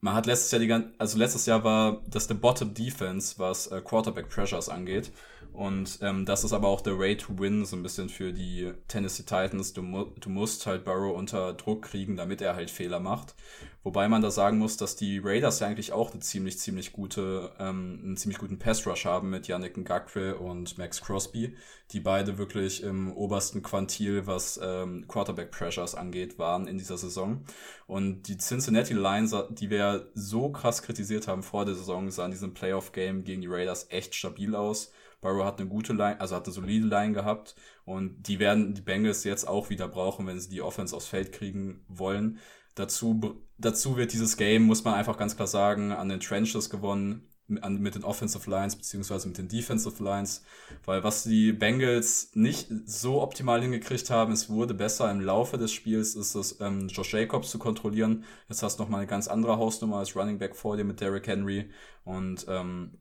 man 0.00 0.14
hat 0.14 0.26
letztes 0.26 0.50
Jahr 0.50 0.60
die 0.60 0.66
ganze, 0.66 0.90
also 0.98 1.18
letztes 1.18 1.46
Jahr 1.46 1.64
war 1.64 2.02
das 2.06 2.26
der 2.26 2.34
Bottom 2.34 2.74
Defense, 2.74 3.34
was 3.38 3.66
äh, 3.68 3.80
Quarterback 3.80 4.28
Pressures 4.28 4.68
angeht. 4.68 5.10
Und 5.52 5.98
ähm, 6.02 6.24
das 6.24 6.44
ist 6.44 6.52
aber 6.52 6.68
auch 6.68 6.80
der 6.80 6.98
Way 6.98 7.16
to 7.16 7.38
Win 7.38 7.64
so 7.64 7.76
ein 7.76 7.82
bisschen 7.82 8.08
für 8.08 8.32
die 8.32 8.72
Tennessee 8.86 9.24
Titans. 9.24 9.72
Du, 9.72 9.82
mu 9.82 10.04
du 10.20 10.30
musst 10.30 10.66
halt 10.66 10.84
Burrow 10.84 11.16
unter 11.16 11.52
Druck 11.54 11.82
kriegen, 11.82 12.16
damit 12.16 12.40
er 12.40 12.54
halt 12.54 12.70
Fehler 12.70 13.00
macht. 13.00 13.34
Wobei 13.82 14.08
man 14.08 14.22
da 14.22 14.30
sagen 14.30 14.58
muss, 14.58 14.76
dass 14.76 14.96
die 14.96 15.18
Raiders 15.18 15.60
ja 15.60 15.66
eigentlich 15.66 15.92
auch 15.92 16.12
eine 16.12 16.20
ziemlich, 16.20 16.58
ziemlich 16.58 16.92
gute, 16.92 17.52
ähm, 17.58 18.00
einen 18.04 18.16
ziemlich 18.16 18.38
guten 18.38 18.58
Pass-Rush 18.58 19.06
haben 19.06 19.30
mit 19.30 19.48
Yannick 19.48 19.76
Ngakwe 19.76 20.36
und 20.36 20.78
Max 20.78 21.00
Crosby, 21.00 21.56
die 21.92 22.00
beide 22.00 22.38
wirklich 22.38 22.82
im 22.82 23.10
obersten 23.12 23.62
Quantil, 23.62 24.26
was 24.26 24.60
ähm, 24.62 25.06
Quarterback-Pressures 25.08 25.94
angeht, 25.94 26.38
waren 26.38 26.68
in 26.68 26.76
dieser 26.76 26.98
Saison. 26.98 27.44
Und 27.86 28.28
die 28.28 28.36
Cincinnati 28.36 28.94
Lions, 28.94 29.34
die 29.50 29.70
wir 29.70 30.10
so 30.14 30.50
krass 30.50 30.82
kritisiert 30.82 31.26
haben 31.26 31.42
vor 31.42 31.64
der 31.64 31.74
Saison, 31.74 32.10
sahen 32.10 32.26
in 32.26 32.32
diesem 32.32 32.54
Playoff-Game 32.54 33.24
gegen 33.24 33.40
die 33.40 33.48
Raiders 33.48 33.86
echt 33.90 34.14
stabil 34.14 34.54
aus 34.54 34.92
Burrow 35.20 35.44
hat 35.44 35.60
eine 35.60 35.68
gute 35.68 35.92
Line, 35.92 36.20
also 36.20 36.36
hat 36.36 36.46
eine 36.46 36.54
solide 36.54 36.86
Line 36.86 37.12
gehabt 37.12 37.56
und 37.84 38.28
die 38.28 38.38
werden 38.38 38.74
die 38.74 38.82
Bengals 38.82 39.24
jetzt 39.24 39.48
auch 39.48 39.70
wieder 39.70 39.88
brauchen, 39.88 40.26
wenn 40.26 40.38
sie 40.40 40.48
die 40.48 40.62
Offense 40.62 40.94
aufs 40.94 41.06
Feld 41.06 41.32
kriegen 41.32 41.84
wollen. 41.88 42.38
Dazu, 42.74 43.42
dazu 43.58 43.96
wird 43.96 44.12
dieses 44.12 44.36
Game, 44.36 44.62
muss 44.62 44.84
man 44.84 44.94
einfach 44.94 45.16
ganz 45.16 45.34
klar 45.34 45.48
sagen, 45.48 45.90
an 45.92 46.08
den 46.08 46.20
Trenches 46.20 46.70
gewonnen, 46.70 47.28
an, 47.60 47.80
mit 47.80 47.94
den 47.94 48.04
Offensive 48.04 48.48
Lines 48.48 48.76
beziehungsweise 48.76 49.26
mit 49.26 49.38
den 49.38 49.48
Defensive 49.48 50.02
Lines, 50.02 50.44
weil 50.84 51.02
was 51.02 51.24
die 51.24 51.52
Bengals 51.52 52.30
nicht 52.34 52.68
so 52.84 53.22
optimal 53.22 53.62
hingekriegt 53.62 54.10
haben, 54.10 54.32
es 54.32 54.50
wurde 54.50 54.74
besser 54.74 55.10
im 55.10 55.20
Laufe 55.20 55.58
des 55.58 55.72
Spiels, 55.72 56.14
ist 56.14 56.34
es 56.34 56.60
ähm, 56.60 56.88
Josh 56.88 57.14
Jacobs 57.14 57.50
zu 57.50 57.58
kontrollieren. 57.58 58.24
Jetzt 58.48 58.62
hast 58.62 58.78
du 58.78 58.82
noch 58.82 58.90
mal 58.90 58.98
eine 58.98 59.06
ganz 59.06 59.28
andere 59.28 59.56
Hausnummer 59.56 59.96
als 59.96 60.14
Running 60.14 60.38
Back 60.38 60.56
vor 60.56 60.76
dir 60.76 60.84
mit 60.84 61.00
Derrick 61.00 61.26
Henry 61.26 61.70
und 62.04 62.46
ähm, 62.48 62.98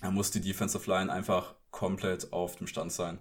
er 0.00 0.12
muss 0.12 0.30
die 0.30 0.40
Defensive 0.40 0.88
Line 0.88 1.12
einfach 1.12 1.56
komplett 1.70 2.32
auf 2.32 2.56
dem 2.56 2.66
Stand 2.66 2.92
sein. 2.92 3.18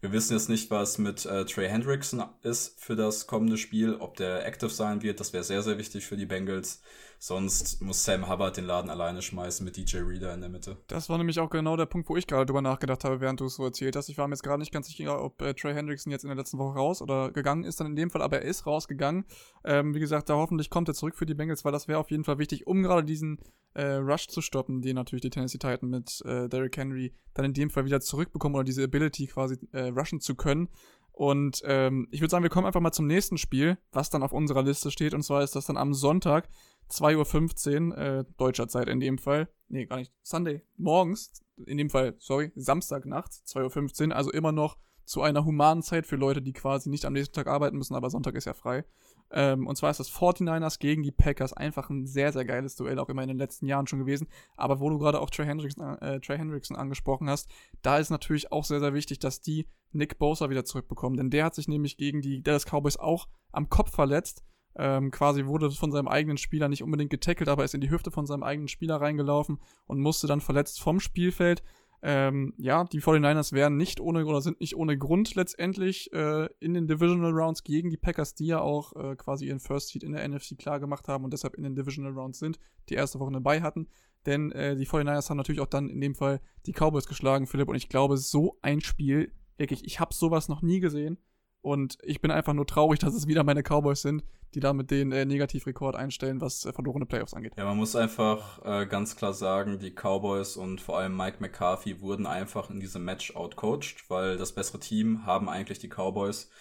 Wir 0.00 0.12
wissen 0.12 0.34
jetzt 0.34 0.50
nicht, 0.50 0.70
was 0.70 0.98
mit 0.98 1.24
äh, 1.24 1.46
Trey 1.46 1.68
Hendrickson 1.68 2.22
ist 2.42 2.78
für 2.78 2.96
das 2.96 3.26
kommende 3.26 3.56
Spiel, 3.56 3.94
ob 3.94 4.16
der 4.16 4.46
active 4.46 4.70
sein 4.70 5.02
wird. 5.02 5.20
Das 5.20 5.32
wäre 5.32 5.42
sehr, 5.42 5.62
sehr 5.62 5.78
wichtig 5.78 6.06
für 6.06 6.18
die 6.18 6.26
Bengals. 6.26 6.82
Sonst 7.18 7.80
muss 7.82 8.04
Sam 8.04 8.28
Hubbard 8.28 8.56
den 8.56 8.64
Laden 8.64 8.90
alleine 8.90 9.22
schmeißen 9.22 9.64
mit 9.64 9.76
DJ 9.76 9.98
Reader 9.98 10.34
in 10.34 10.40
der 10.40 10.50
Mitte. 10.50 10.76
Das 10.86 11.08
war 11.08 11.18
nämlich 11.18 11.40
auch 11.40 11.50
genau 11.50 11.76
der 11.76 11.86
Punkt, 11.86 12.08
wo 12.08 12.16
ich 12.16 12.26
gerade 12.26 12.46
drüber 12.46 12.62
nachgedacht 12.62 13.04
habe, 13.04 13.20
während 13.20 13.40
du 13.40 13.46
es 13.46 13.56
so 13.56 13.64
erzählt 13.64 13.96
hast. 13.96 14.08
Ich 14.08 14.18
war 14.18 14.28
mir 14.28 14.34
jetzt 14.34 14.42
gerade 14.42 14.60
nicht 14.60 14.72
ganz 14.72 14.88
sicher, 14.88 15.22
ob 15.22 15.40
äh, 15.42 15.54
Trey 15.54 15.74
Hendrickson 15.74 16.10
jetzt 16.10 16.24
in 16.24 16.28
der 16.28 16.36
letzten 16.36 16.58
Woche 16.58 16.76
raus 16.76 17.02
oder 17.02 17.30
gegangen 17.30 17.64
ist 17.64 17.80
dann 17.80 17.88
in 17.88 17.96
dem 17.96 18.10
Fall, 18.10 18.22
aber 18.22 18.40
er 18.40 18.48
ist 18.48 18.66
rausgegangen. 18.66 19.24
Ähm, 19.64 19.94
wie 19.94 20.00
gesagt, 20.00 20.28
da 20.28 20.34
hoffentlich 20.34 20.70
kommt 20.70 20.88
er 20.88 20.94
zurück 20.94 21.16
für 21.16 21.26
die 21.26 21.34
Bengals, 21.34 21.64
weil 21.64 21.72
das 21.72 21.88
wäre 21.88 21.98
auf 21.98 22.10
jeden 22.10 22.24
Fall 22.24 22.38
wichtig, 22.38 22.66
um 22.66 22.82
gerade 22.82 23.04
diesen 23.04 23.38
äh, 23.74 23.94
Rush 23.94 24.28
zu 24.28 24.40
stoppen, 24.40 24.80
den 24.80 24.96
natürlich 24.96 25.22
die 25.22 25.30
Tennessee 25.30 25.58
Titans 25.58 25.82
mit 25.82 26.22
äh, 26.24 26.48
Derrick 26.48 26.76
Henry 26.76 27.12
dann 27.34 27.44
in 27.44 27.52
dem 27.52 27.70
Fall 27.70 27.84
wieder 27.84 28.00
zurückbekommen 28.00 28.54
oder 28.54 28.64
diese 28.64 28.84
Ability 28.84 29.26
quasi 29.26 29.58
äh, 29.72 29.88
rushen 29.88 30.20
zu 30.20 30.34
können. 30.34 30.68
Und 31.16 31.62
ähm, 31.64 32.08
ich 32.10 32.20
würde 32.20 32.30
sagen, 32.30 32.42
wir 32.42 32.50
kommen 32.50 32.66
einfach 32.66 32.82
mal 32.82 32.92
zum 32.92 33.06
nächsten 33.06 33.38
Spiel, 33.38 33.78
was 33.90 34.10
dann 34.10 34.22
auf 34.22 34.34
unserer 34.34 34.62
Liste 34.62 34.90
steht. 34.90 35.14
Und 35.14 35.22
zwar 35.22 35.42
ist 35.42 35.56
das 35.56 35.64
dann 35.64 35.78
am 35.78 35.94
Sonntag 35.94 36.46
2.15 36.90 37.88
Uhr, 37.88 37.96
äh, 37.96 38.24
deutscher 38.36 38.68
Zeit 38.68 38.90
in 38.90 39.00
dem 39.00 39.16
Fall. 39.16 39.48
Nee, 39.68 39.86
gar 39.86 39.96
nicht. 39.96 40.12
Sunday, 40.22 40.60
morgens, 40.76 41.32
in 41.64 41.78
dem 41.78 41.88
Fall, 41.88 42.16
sorry, 42.18 42.52
Samstag 42.54 43.06
nachts, 43.06 43.42
2.15 43.46 44.10
Uhr, 44.10 44.16
also 44.16 44.30
immer 44.30 44.52
noch 44.52 44.76
zu 45.06 45.22
einer 45.22 45.44
humanen 45.44 45.82
Zeit 45.82 46.06
für 46.06 46.16
Leute, 46.16 46.42
die 46.42 46.52
quasi 46.52 46.90
nicht 46.90 47.04
am 47.04 47.12
nächsten 47.12 47.34
Tag 47.34 47.46
arbeiten 47.46 47.78
müssen, 47.78 47.94
aber 47.94 48.10
Sonntag 48.10 48.34
ist 48.34 48.44
ja 48.44 48.54
frei. 48.54 48.84
Ähm, 49.30 49.66
und 49.66 49.76
zwar 49.76 49.90
ist 49.90 50.00
das 50.00 50.10
49ers 50.10 50.78
gegen 50.78 51.02
die 51.02 51.12
Packers 51.12 51.52
einfach 51.52 51.90
ein 51.90 52.06
sehr, 52.06 52.32
sehr 52.32 52.44
geiles 52.44 52.76
Duell, 52.76 52.98
auch 52.98 53.08
immer 53.08 53.22
in 53.22 53.28
den 53.28 53.38
letzten 53.38 53.66
Jahren 53.66 53.86
schon 53.86 54.00
gewesen. 54.00 54.28
Aber 54.56 54.80
wo 54.80 54.90
du 54.90 54.98
gerade 54.98 55.20
auch 55.20 55.30
Trey 55.30 55.46
Hendrickson, 55.46 55.98
äh, 55.98 56.20
Trey 56.20 56.38
Hendrickson 56.38 56.76
angesprochen 56.76 57.30
hast, 57.30 57.48
da 57.82 57.98
ist 57.98 58.10
natürlich 58.10 58.52
auch 58.52 58.64
sehr, 58.64 58.80
sehr 58.80 58.94
wichtig, 58.94 59.18
dass 59.18 59.40
die 59.40 59.66
Nick 59.92 60.18
Bosa 60.18 60.50
wieder 60.50 60.64
zurückbekommen. 60.64 61.16
Denn 61.16 61.30
der 61.30 61.44
hat 61.44 61.54
sich 61.54 61.68
nämlich 61.68 61.96
gegen 61.96 62.20
die 62.20 62.42
Dallas 62.42 62.66
Cowboys 62.66 62.96
auch 62.98 63.28
am 63.52 63.68
Kopf 63.68 63.92
verletzt 63.92 64.44
ähm, 64.78 65.10
quasi 65.10 65.46
wurde 65.46 65.70
von 65.70 65.90
seinem 65.90 66.08
eigenen 66.08 66.36
Spieler 66.36 66.68
nicht 66.68 66.82
unbedingt 66.82 67.10
getackelt, 67.10 67.48
aber 67.48 67.64
ist 67.64 67.74
in 67.74 67.80
die 67.80 67.90
Hüfte 67.90 68.10
von 68.10 68.26
seinem 68.26 68.42
eigenen 68.42 68.68
Spieler 68.68 69.00
reingelaufen 69.00 69.58
und 69.86 70.00
musste 70.00 70.26
dann 70.26 70.40
verletzt 70.40 70.80
vom 70.80 71.00
Spielfeld. 71.00 71.62
Ähm, 72.08 72.54
ja, 72.56 72.84
die 72.84 73.00
49ers 73.00 73.52
wären 73.52 73.76
nicht 73.76 73.98
ohne 73.98 74.24
oder 74.26 74.40
sind 74.40 74.60
nicht 74.60 74.76
ohne 74.76 74.96
Grund 74.96 75.34
letztendlich 75.34 76.12
äh, 76.12 76.48
in 76.60 76.72
den 76.72 76.86
Divisional 76.86 77.32
Rounds 77.32 77.64
gegen 77.64 77.90
die 77.90 77.96
Packers, 77.96 78.36
die 78.36 78.46
ja 78.46 78.60
auch 78.60 78.94
äh, 78.94 79.16
quasi 79.16 79.46
ihren 79.46 79.58
First 79.58 79.88
Seed 79.88 80.04
in 80.04 80.12
der 80.12 80.28
NFC 80.28 80.56
klar 80.56 80.78
gemacht 80.78 81.08
haben 81.08 81.24
und 81.24 81.32
deshalb 81.32 81.56
in 81.56 81.64
den 81.64 81.74
Divisional 81.74 82.12
Rounds 82.12 82.38
sind, 82.38 82.60
die 82.90 82.94
erste 82.94 83.18
Woche 83.18 83.32
dabei 83.32 83.60
hatten. 83.60 83.88
Denn 84.24 84.52
äh, 84.52 84.76
die 84.76 84.86
49ers 84.86 85.30
haben 85.30 85.36
natürlich 85.36 85.60
auch 85.60 85.66
dann 85.66 85.90
in 85.90 86.00
dem 86.00 86.14
Fall 86.14 86.40
die 86.66 86.72
Cowboys 86.72 87.08
geschlagen, 87.08 87.48
Philipp, 87.48 87.68
und 87.68 87.74
ich 87.74 87.88
glaube, 87.88 88.18
so 88.18 88.56
ein 88.62 88.80
Spiel, 88.80 89.32
wirklich, 89.56 89.84
ich 89.84 89.98
habe 89.98 90.14
sowas 90.14 90.48
noch 90.48 90.62
nie 90.62 90.78
gesehen. 90.78 91.18
Und 91.66 91.98
ich 92.04 92.20
bin 92.20 92.30
einfach 92.30 92.52
nur 92.52 92.64
traurig, 92.64 93.00
dass 93.00 93.12
es 93.12 93.26
wieder 93.26 93.42
meine 93.42 93.64
Cowboys 93.64 94.00
sind, 94.00 94.22
die 94.54 94.60
da 94.60 94.72
mit 94.72 94.92
den 94.92 95.10
äh, 95.10 95.24
Negativrekord 95.24 95.96
einstellen, 95.96 96.40
was 96.40 96.64
äh, 96.64 96.72
verlorene 96.72 97.06
Playoffs 97.06 97.34
angeht. 97.34 97.54
Ja, 97.56 97.64
man 97.64 97.76
muss 97.76 97.96
einfach 97.96 98.64
äh, 98.64 98.86
ganz 98.86 99.16
klar 99.16 99.32
sagen, 99.32 99.80
die 99.80 99.90
Cowboys 99.90 100.56
und 100.56 100.80
vor 100.80 100.96
allem 100.96 101.16
Mike 101.16 101.38
McCarthy 101.40 102.00
wurden 102.00 102.24
einfach 102.24 102.70
in 102.70 102.78
diesem 102.78 103.04
Match 103.04 103.34
outcoached, 103.34 104.08
weil 104.08 104.36
das 104.36 104.52
bessere 104.52 104.78
Team 104.78 105.26
haben 105.26 105.48
eigentlich 105.48 105.80
die 105.80 105.88
Cowboys. 105.88 106.52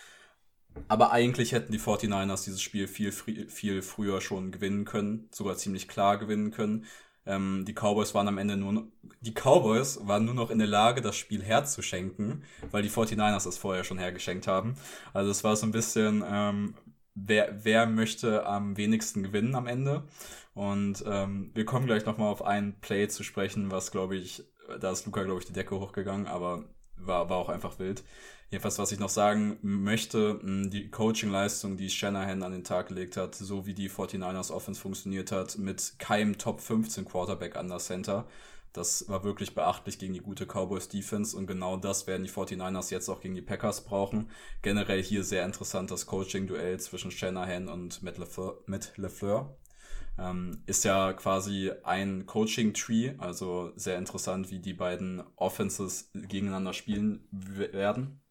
Aber 0.88 1.12
eigentlich 1.12 1.52
hätten 1.52 1.72
die 1.72 1.80
49ers 1.80 2.44
dieses 2.44 2.64
Spiel 2.64 2.88
viel, 2.88 3.12
viel 3.12 3.84
früher 3.84 4.22
schon 4.22 4.52
gewinnen 4.52 4.86
können, 4.86 5.30
sogar 5.30 5.56
ziemlich 5.56 5.88
klar 5.88 6.18
gewinnen 6.18 6.50
können. 6.50 6.86
Ähm, 7.26 7.66
die 7.68 7.74
Cowboys 7.74 8.14
waren 8.14 8.28
am 8.28 8.38
Ende 8.38 8.58
nur 8.58 8.74
noch, 8.74 8.84
die 9.22 9.34
Cowboys 9.34 10.00
waren 10.04 10.26
nur 10.26 10.36
noch 10.36 10.52
in 10.52 10.60
der 10.60 10.68
Lage, 10.68 11.02
das 11.02 11.16
Spiel 11.16 11.44
herzuschenken, 11.44 12.44
weil 12.72 12.84
die 12.84 12.90
49ers 12.90 13.48
es 13.48 13.58
vorher 13.58 13.84
schon 13.84 13.98
hergeschenkt 13.98 14.48
haben. 14.48 14.76
Also 15.14 15.32
es 15.32 15.44
war 15.44 15.56
so 15.56 15.66
ein 15.66 15.72
bisschen, 15.72 16.24
ähm, 16.28 16.76
wer, 17.16 17.64
wer 17.64 17.88
möchte 17.88 18.46
am 18.46 18.78
wenigsten 18.78 19.24
gewinnen 19.24 19.56
am 19.56 19.68
Ende. 19.68 20.04
Und 20.54 21.04
ähm, 21.08 21.52
wir 21.54 21.66
kommen 21.66 21.86
gleich 21.88 22.06
nochmal 22.06 22.32
auf 22.32 22.44
ein 22.44 22.80
Play 22.80 23.08
zu 23.08 23.24
sprechen, 23.24 23.72
was 23.72 23.92
glaube 23.92 24.16
ich, 24.16 24.44
da 24.80 24.92
ist 24.92 25.06
Luca, 25.06 25.24
glaube 25.24 25.40
ich, 25.40 25.46
die 25.46 25.54
Decke 25.54 25.80
hochgegangen, 25.80 26.28
aber 26.28 26.66
war, 26.98 27.30
war 27.30 27.38
auch 27.38 27.50
einfach 27.50 27.78
wild. 27.80 28.04
Jedenfalls, 28.52 28.78
was 28.78 28.92
ich 28.92 29.00
noch 29.00 29.10
sagen 29.10 29.58
möchte, 29.62 30.40
die 30.44 30.90
Coaching-Leistung, 30.90 31.78
die 31.78 31.90
Shanahan 31.90 32.44
an 32.44 32.52
den 32.52 32.64
Tag 32.64 32.88
gelegt 32.88 33.18
hat, 33.18 33.36
so 33.36 33.66
wie 33.66 33.74
die 33.74 33.90
49ers 33.90 34.52
Offense 34.52 34.80
funktioniert 34.80 35.32
hat, 35.32 35.58
mit 35.58 35.96
keinem 35.98 36.38
Top 36.38 36.62
15 36.62 37.06
Quarterback 37.06 37.56
an 37.56 37.70
der 37.70 37.80
Center, 37.80 38.28
das 38.76 39.08
war 39.08 39.24
wirklich 39.24 39.56
beachtlich 39.56 40.00
gegen 40.00 40.14
die 40.14 40.20
gute 40.20 40.46
Cowboys 40.46 40.90
Defense 40.90 41.36
und 41.36 41.48
genau 41.48 41.78
das 41.78 42.08
werden 42.08 42.26
die 42.26 42.30
49ers 42.30 42.92
jetzt 42.92 43.08
auch 43.08 43.22
gegen 43.22 43.34
die 43.34 43.42
Packers 43.42 43.86
brauchen. 43.86 44.30
Generell 44.64 45.02
hier 45.02 45.24
sehr 45.24 45.46
interessant 45.46 45.92
das 45.92 46.06
Coaching-Duell 46.06 46.78
zwischen 46.82 47.10
Shanahan 47.10 47.70
und 47.70 48.04
Matt 48.04 48.18
LeFleur. 48.18 48.62
Matt 48.66 48.92
LeFleur. 48.98 49.58
Ähm, 50.18 50.62
ist 50.66 50.84
ja 50.84 51.14
quasi 51.14 51.72
ein 51.84 52.26
Coaching-Tree, 52.26 53.14
also 53.18 53.72
sehr 53.78 53.98
interessant, 53.98 54.52
wie 54.52 54.60
die 54.60 54.74
beiden 54.74 55.24
Offenses 55.38 56.10
gegeneinander 56.14 56.74
spielen 56.74 57.28
werden. 57.32 58.22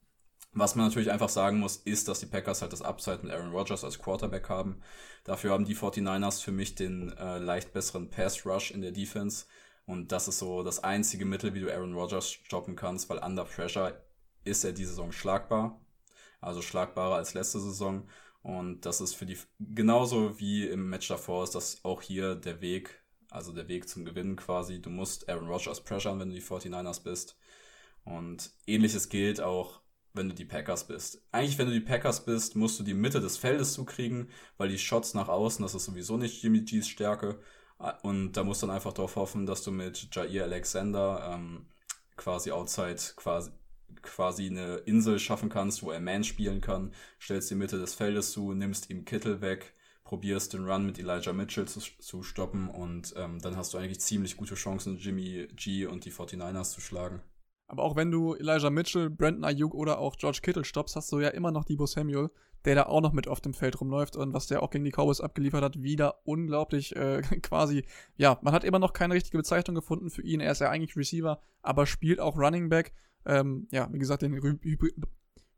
Was 0.57 0.77
man 0.77 0.87
natürlich 0.87 1.11
einfach 1.11 1.29
sagen 1.29 1.59
muss, 1.59 1.77
ist, 1.77 2.07
dass 2.07 2.21
die 2.21 2.27
Packers 2.27 2.63
halt 2.63 2.73
das 2.73 2.83
Upside 2.83 3.21
mit 3.23 3.33
Aaron 3.33 3.51
Rodgers 3.51 3.83
als 3.83 3.99
Quarterback 3.99 4.49
haben. 4.49 4.81
Dafür 5.25 5.53
haben 5.53 5.65
die 5.65 5.75
49ers 5.77 6.43
für 6.43 6.53
mich 6.53 6.77
den 6.77 7.13
äh, 7.17 7.39
leicht 7.39 7.73
besseren 7.73 8.09
Pass-Rush 8.09 8.71
in 8.71 8.81
der 8.81 8.93
Defense. 8.93 9.47
Und 9.87 10.13
das 10.13 10.29
ist 10.29 10.39
so 10.39 10.63
das 10.63 10.83
einzige 10.85 11.25
Mittel, 11.25 11.55
wie 11.55 11.61
du 11.61 11.73
Aaron 11.73 11.95
Rodgers 11.95 12.31
stoppen 12.31 12.77
kannst, 12.77 13.11
weil 13.11 13.19
under 13.19 13.45
pressure 13.45 14.01
ist 14.45 14.65
er 14.65 14.73
diese 14.73 14.91
Saison 14.91 15.13
schlagbar. 15.13 15.81
also 16.41 16.63
schlagbarer 16.63 17.17
als 17.17 17.35
letzte 17.35 17.59
Saison. 17.61 18.09
Und 18.43 18.83
das 18.87 19.01
ist 19.01 19.15
für 19.15 19.27
die, 19.27 19.39
genauso 19.59 20.39
wie 20.39 20.67
im 20.67 20.89
Match 20.91 21.09
davor, 21.09 21.45
ist 21.45 21.55
das 21.55 21.85
auch 21.85 22.03
hier 22.03 22.35
der 22.37 22.61
Weg, 22.61 23.03
also 23.31 23.53
der 23.53 23.69
Weg 23.69 23.89
zum 23.89 24.05
Gewinnen 24.05 24.37
quasi. 24.37 24.81
Du 24.81 24.91
musst 24.91 25.29
Aaron 25.29 25.49
Rodgers 25.49 25.81
pressuren, 25.83 26.21
wenn 26.21 26.29
du 26.29 26.35
die 26.37 26.43
49ers 26.43 27.03
bist. 27.03 27.37
Und 28.05 28.51
ähnliches 28.67 29.09
gilt 29.09 29.41
auch, 29.41 29.81
wenn 30.15 30.29
du 30.29 30.35
die 30.35 30.45
Packers 30.45 30.87
bist. 30.87 31.21
Eigentlich, 31.33 31.59
wenn 31.59 31.67
du 31.67 31.73
die 31.73 31.81
Packers 31.81 32.25
bist, 32.25 32.57
musst 32.57 32.79
du 32.79 32.85
die 32.85 32.95
Mitte 32.95 33.21
des 33.21 33.37
Feldes 33.37 33.73
zukriegen, 33.75 34.31
weil 34.57 34.69
die 34.69 34.79
Shots 34.79 35.13
nach 35.15 35.29
außen, 35.29 35.63
das 35.63 35.75
ist 35.75 35.85
sowieso 35.85 36.17
nicht 36.17 36.43
Jimmy 36.43 36.63
G's 36.63 36.89
Stärke. 36.89 37.41
Und 38.03 38.33
da 38.33 38.45
musst 38.45 38.63
du 38.63 38.67
dann 38.67 38.77
einfach 38.77 38.93
darauf 38.93 39.17
hoffen, 39.17 39.47
dass 39.47 39.63
du 39.63 39.73
mit 39.73 40.09
Jair 40.15 40.45
Alexander 40.45 41.33
ähm, 41.35 41.67
quasi 42.17 42.53
outside 42.53 43.01
quasi 43.17 43.51
quasi 44.03 44.47
eine 44.47 44.77
Insel 44.77 45.19
schaffen 45.19 45.49
kannst, 45.49 45.83
wo 45.83 45.91
er 45.91 46.01
Man 46.01 46.25
spielen 46.25 46.61
kann, 46.61 46.93
stellst 47.21 47.51
die 47.51 47.55
Mitte 47.55 47.79
des 47.79 47.95
Feldes 47.95 48.33
zu, 48.33 48.53
nimmst 48.53 48.91
ihm 48.91 49.05
Kittel 49.05 49.41
weg, 49.41 49.75
probierst 50.05 50.53
den 50.53 50.69
Run 50.69 50.87
mit 50.87 50.99
Elijah 50.99 51.33
Mitchell 51.33 51.67
zu, 51.67 51.81
zu 51.81 52.23
stoppen 52.23 52.69
und 52.69 53.15
ähm, 53.17 53.41
dann 53.41 53.57
hast 53.57 53.73
du 53.73 53.79
eigentlich 53.79 54.01
ziemlich 54.01 54.37
gute 54.37 54.55
Chancen, 54.55 54.99
Jimmy 54.99 55.49
G 55.55 55.87
und 55.87 56.05
die 56.05 56.13
49ers 56.13 56.73
zu 56.73 56.81
schlagen. 56.81 57.23
Aber 57.75 57.83
auch 57.83 57.97
wenn 57.97 58.11
du 58.11 58.35
Elijah 58.35 58.71
Mitchell, 58.71 59.11
Brandon 59.11 59.45
Ayuk 59.45 59.75
oder 59.75 59.99
auch 59.99 60.17
George 60.17 60.41
Kittle 60.43 60.65
stoppst, 60.65 60.97
hast 60.97 61.13
du 61.13 61.21
ja 61.21 61.29
immer 61.29 61.51
noch 61.51 61.65
Debo 61.65 61.87
Samuel, 61.87 62.31
der 62.65 62.75
da 62.75 62.83
auch 62.85 63.01
noch 63.01 63.13
mit 63.13 63.29
auf 63.29 63.41
dem 63.41 63.53
Feld 63.53 63.81
rumläuft 63.81 64.17
und 64.17 64.33
was 64.33 64.47
der 64.47 64.63
auch 64.63 64.71
gegen 64.71 64.85
die 64.85 64.93
Cowboys 64.93 65.21
abgeliefert 65.21 65.63
hat, 65.63 65.83
wieder 65.83 66.21
unglaublich 66.25 66.97
äh, 66.97 67.21
quasi, 67.43 67.85
ja, 68.17 68.39
man 68.43 68.55
hat 68.55 68.65
immer 68.65 68.79
noch 68.79 68.93
keine 68.93 69.15
richtige 69.15 69.37
Bezeichnung 69.37 69.75
gefunden 69.75 70.11
für 70.11 70.23
ihn. 70.23 70.41
Er 70.41 70.53
ist 70.53 70.61
ja 70.61 70.71
eigentlich 70.71 70.97
Receiver, 70.97 71.41
aber 71.63 71.87
spielt 71.87 72.21
auch 72.21 72.37
Running 72.37 72.69
Back 72.69 72.93
ähm, 73.27 73.69
ja, 73.71 73.89
wie 73.93 73.99
gesagt, 73.99 74.23
den 74.23 74.35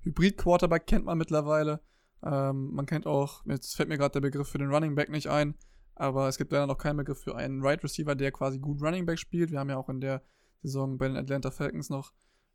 Hybrid-Quarterback 0.02 0.86
kennt 0.86 1.04
man 1.04 1.18
mittlerweile. 1.18 1.80
Ähm, 2.22 2.72
man 2.72 2.86
kennt 2.86 3.06
auch, 3.06 3.44
jetzt 3.46 3.74
fällt 3.76 3.88
mir 3.88 3.98
gerade 3.98 4.12
der 4.12 4.20
Begriff 4.20 4.48
für 4.48 4.58
den 4.58 4.72
Running 4.72 4.94
Back 4.94 5.10
nicht 5.10 5.28
ein, 5.28 5.54
aber 5.94 6.28
es 6.28 6.38
gibt 6.38 6.52
leider 6.52 6.66
noch 6.66 6.78
keinen 6.78 6.96
Begriff 6.98 7.20
für 7.20 7.36
einen 7.36 7.62
Right 7.62 7.82
Receiver, 7.82 8.14
der 8.14 8.32
quasi 8.32 8.58
gut 8.58 8.80
Running 8.82 9.06
Back 9.06 9.18
spielt. 9.18 9.50
Wir 9.50 9.58
haben 9.58 9.70
ja 9.70 9.76
auch 9.76 9.88
in 9.88 10.00
der 10.00 10.22
Saison 10.62 10.98
bei 10.98 11.08
den 11.08 11.16
Atlanta 11.16 11.50
Falcons 11.50 11.90
noch 11.90 12.12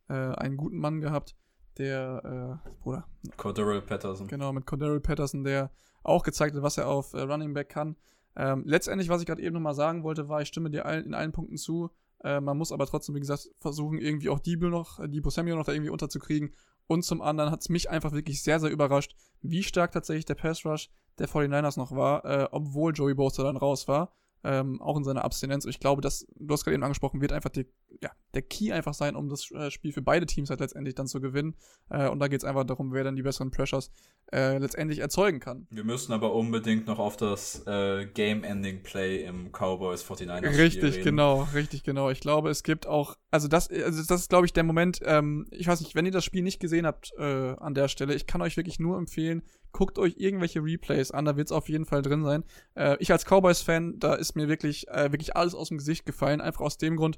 äh, 0.10 0.14
einen 0.14 0.58
guten 0.58 0.78
Mann 0.78 1.02
gehabt, 1.02 1.36
der, 1.78 2.60
äh, 2.66 2.70
Bruder. 2.82 3.08
Cordero 3.38 3.82
Patterson. 3.82 4.28
Genau, 4.28 4.52
mit 4.52 4.66
Cordero 4.66 5.00
Patterson, 5.00 5.44
der 5.44 5.72
auch 6.04 6.24
gezeigt 6.24 6.56
hat, 6.56 6.64
was 6.64 6.78
er 6.78 6.88
auf 6.88 7.14
äh, 7.14 7.22
Running 7.22 7.54
Back 7.54 7.70
kann. 7.70 7.96
Ähm, 8.36 8.64
letztendlich, 8.66 9.10
was 9.10 9.22
ich 9.22 9.28
gerade 9.28 9.42
eben 9.42 9.54
nochmal 9.54 9.76
sagen 9.76 10.04
wollte, 10.04 10.30
war, 10.30 10.42
ich 10.42 10.48
stimme 10.48 10.70
dir 10.70 10.86
allen, 10.86 11.06
in 11.06 11.14
allen 11.14 11.32
Punkten 11.32 11.58
zu. 11.58 11.90
Äh, 12.24 12.40
man 12.40 12.58
muss 12.58 12.72
aber 12.72 12.86
trotzdem, 12.86 13.16
wie 13.16 13.20
gesagt, 13.20 13.50
versuchen, 13.60 14.00
irgendwie 14.00 14.30
auch 14.30 14.40
Debo 14.40 14.68
noch, 14.68 15.00
äh, 15.00 15.08
Debo 15.08 15.30
Samuel 15.30 15.56
noch 15.56 15.66
da 15.66 15.74
irgendwie 15.74 15.90
unterzukriegen. 15.90 16.54
Und 16.88 17.04
zum 17.04 17.22
anderen 17.22 17.52
hat 17.52 17.62
es 17.62 17.70
mich 17.70 17.90
einfach 17.90 18.12
wirklich 18.12 18.42
sehr, 18.44 18.60
sehr 18.60 18.70
überrascht, 18.70 19.16
wie 19.42 19.64
stark 19.64 19.92
tatsächlich 19.92 20.26
der 20.26 20.36
Pass 20.36 20.66
Rush 20.66 20.90
der 21.20 21.28
49ers 21.28 21.78
noch 21.78 21.92
war, 21.92 22.26
äh, 22.26 22.48
obwohl 22.52 22.94
Joey 22.94 23.14
Bosa 23.14 23.44
dann 23.44 23.58
raus 23.58 23.88
war 23.88 24.12
ähm, 24.44 24.82
auch 24.82 24.98
in 24.98 25.04
seiner 25.04 25.24
Abstinenz. 25.24 25.66
ich 25.66 25.80
glaube, 25.80 26.02
dass, 26.02 26.26
du 26.36 26.54
hast 26.54 26.64
gerade 26.64 26.76
eben 26.76 26.84
angesprochen, 26.84 27.22
wird 27.22 27.32
einfach 27.32 27.50
die, 27.50 27.68
ja, 28.02 28.10
der 28.34 28.42
Key 28.42 28.72
einfach 28.72 28.94
sein, 28.94 29.16
um 29.16 29.30
das 29.30 29.52
äh, 29.52 29.70
Spiel 29.70 29.92
für 29.92 30.02
beide 30.02 30.26
Teams 30.26 30.50
halt 30.50 30.60
letztendlich 30.60 30.96
dann 30.96 31.08
zu 31.08 31.22
gewinnen. 31.22 31.56
Äh, 31.90 32.10
und 32.10 32.20
da 32.20 32.28
geht 32.28 32.42
es 32.42 32.46
einfach 32.46 32.64
darum, 32.64 32.94
wer 32.94 33.04
dann 33.04 33.16
die 33.16 33.22
besseren 33.22 33.52
Pressures 33.52 33.92
äh, 34.32 34.58
letztendlich 34.58 35.00
erzeugen 35.00 35.40
kann. 35.40 35.68
Wir 35.70 35.84
müssen 35.84 36.14
aber 36.14 36.34
unbedingt 36.34 36.88
noch 36.88 37.00
auf 37.00 37.18
das 37.18 37.66
äh, 37.68 38.06
Game-Ending-Play 38.06 39.24
im 39.26 39.52
Cowboys 39.52 40.04
49ers 40.04 40.58
Richtig, 40.58 40.96
reden. 40.96 41.04
genau, 41.04 41.44
richtig, 41.54 41.84
genau. 41.84 42.10
Ich 42.10 42.22
glaube, 42.22 42.50
es 42.50 42.64
gibt 42.64 42.88
auch, 42.88 43.18
also 43.30 43.48
das, 43.48 43.70
also 43.70 44.04
das 44.04 44.22
ist, 44.22 44.30
glaube 44.30 44.46
ich, 44.46 44.54
der 44.54 44.64
Moment, 44.64 45.02
ähm, 45.04 45.48
ich 45.52 45.68
weiß 45.68 45.82
nicht, 45.82 45.96
wenn 45.96 46.06
ihr 46.06 46.12
das 46.12 46.26
Spiel 46.26 46.44
nicht 46.44 46.60
gesehen 46.60 46.86
habt 46.86 47.12
äh, 47.18 47.56
an 47.58 47.74
der 47.74 47.88
Stelle, 47.90 48.16
ich 48.16 48.26
kann 48.26 48.42
euch 48.42 48.58
wirklich 48.58 48.80
nur 48.80 48.98
empfehlen, 48.98 49.44
guckt 49.72 49.98
euch 49.98 50.16
irgendwelche 50.18 50.64
Replays 50.64 51.12
an, 51.12 51.26
da 51.26 51.38
wird 51.38 51.48
es 51.48 51.52
auf 51.52 51.70
jeden 51.70 51.86
Fall 51.86 52.02
drin 52.02 52.24
sein. 52.24 52.44
Äh, 52.76 52.98
ich 53.00 53.12
als 53.12 53.26
Cowboys-Fan, 53.26 54.00
da 54.00 54.14
ist 54.14 54.36
mir 54.36 54.48
wirklich, 54.48 54.88
äh, 54.90 55.12
wirklich 55.12 55.36
alles 55.36 55.56
aus 55.56 55.70
dem 55.70 55.78
Gesicht 55.78 56.06
gefallen, 56.06 56.42
einfach 56.42 56.62
aus 56.62 56.78
dem 56.78 56.96
Grund, 56.98 57.18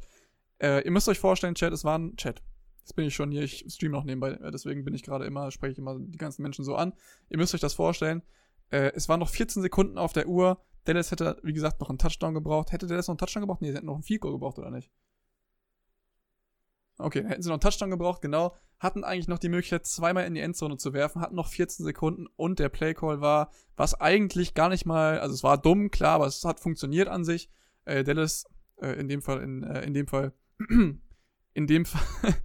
äh, 0.60 0.84
ihr 0.84 0.92
müsst 0.92 1.10
euch 1.10 1.20
vorstellen, 1.20 1.56
Chat, 1.56 1.74
es 1.74 1.84
war 1.84 1.98
ein 1.98 2.16
Chat. 2.16 2.42
Jetzt 2.80 2.96
bin 2.96 3.06
ich 3.06 3.16
schon 3.16 3.32
hier, 3.32 3.44
ich 3.44 3.66
stream 3.70 3.92
noch 3.92 4.04
nebenbei, 4.04 4.32
äh, 4.32 4.52
deswegen 4.52 4.84
bin 4.84 4.94
ich 4.94 5.04
gerade 5.04 5.26
immer, 5.26 5.52
spreche 5.52 5.74
ich 5.74 5.78
immer 5.80 5.98
die 6.00 6.18
ganzen 6.18 6.42
Menschen 6.42 6.66
so 6.66 6.76
an. 6.76 6.94
Ihr 7.30 7.38
müsst 7.38 7.54
euch 7.54 7.62
das 7.62 7.74
vorstellen, 7.74 8.22
äh, 8.70 8.92
es 8.96 9.10
waren 9.10 9.20
noch 9.20 9.30
14 9.30 9.62
Sekunden 9.62 9.98
auf 9.98 10.14
der 10.14 10.28
Uhr, 10.28 10.62
Dallas 10.86 11.12
hätte, 11.12 11.38
wie 11.44 11.54
gesagt, 11.54 11.80
noch 11.80 11.90
einen 11.90 11.98
Touchdown 11.98 12.34
gebraucht. 12.34 12.72
Hätte 12.72 12.88
Dallas 12.88 13.08
noch 13.08 13.14
einen 13.14 13.20
Touchdown 13.20 13.42
gebraucht? 13.44 13.62
Nee, 13.62 13.70
sie 13.70 13.78
hätten 13.78 13.86
noch 13.86 13.94
einen 13.94 14.04
Field 14.04 14.22
Goal 14.22 14.34
gebraucht, 14.34 14.60
oder 14.60 14.70
nicht? 14.70 14.92
Okay, 16.98 17.24
hätten 17.26 17.42
sie 17.42 17.50
noch 17.50 17.56
einen 17.56 17.62
Touchdown 17.62 17.90
gebraucht, 17.90 18.22
genau. 18.22 18.56
Hatten 18.80 19.04
eigentlich 19.04 19.28
noch 19.28 19.40
die 19.40 19.50
Möglichkeit, 19.50 19.86
zweimal 19.86 20.26
in 20.26 20.36
die 20.36 20.42
Endzone 20.42 20.78
zu 20.78 20.94
werfen, 20.94 21.22
hatten 21.22 21.36
noch 21.36 21.48
14 21.48 21.86
Sekunden 21.86 22.28
und 22.36 22.60
der 22.60 22.70
Playcall 22.70 23.22
war, 23.22 23.52
was 23.76 24.00
eigentlich 24.00 24.54
gar 24.54 24.70
nicht 24.70 24.86
mal, 24.86 25.20
also 25.20 25.34
es 25.34 25.44
war 25.44 25.58
dumm, 25.58 25.90
klar, 25.90 26.16
aber 26.16 26.28
es 26.28 26.44
hat 26.44 26.60
funktioniert 26.60 27.08
an 27.08 27.24
sich. 27.24 27.50
Äh, 27.86 28.04
Dallas, 28.04 28.46
äh, 28.82 29.00
in 29.00 29.08
dem 29.08 29.22
Fall, 29.22 29.42
in, 29.42 29.64
äh, 29.64 29.84
in 29.86 29.94
dem 29.94 30.08
Fall, 30.08 30.34
in 31.54 31.68
dem 31.68 31.86
Fall, 31.86 32.02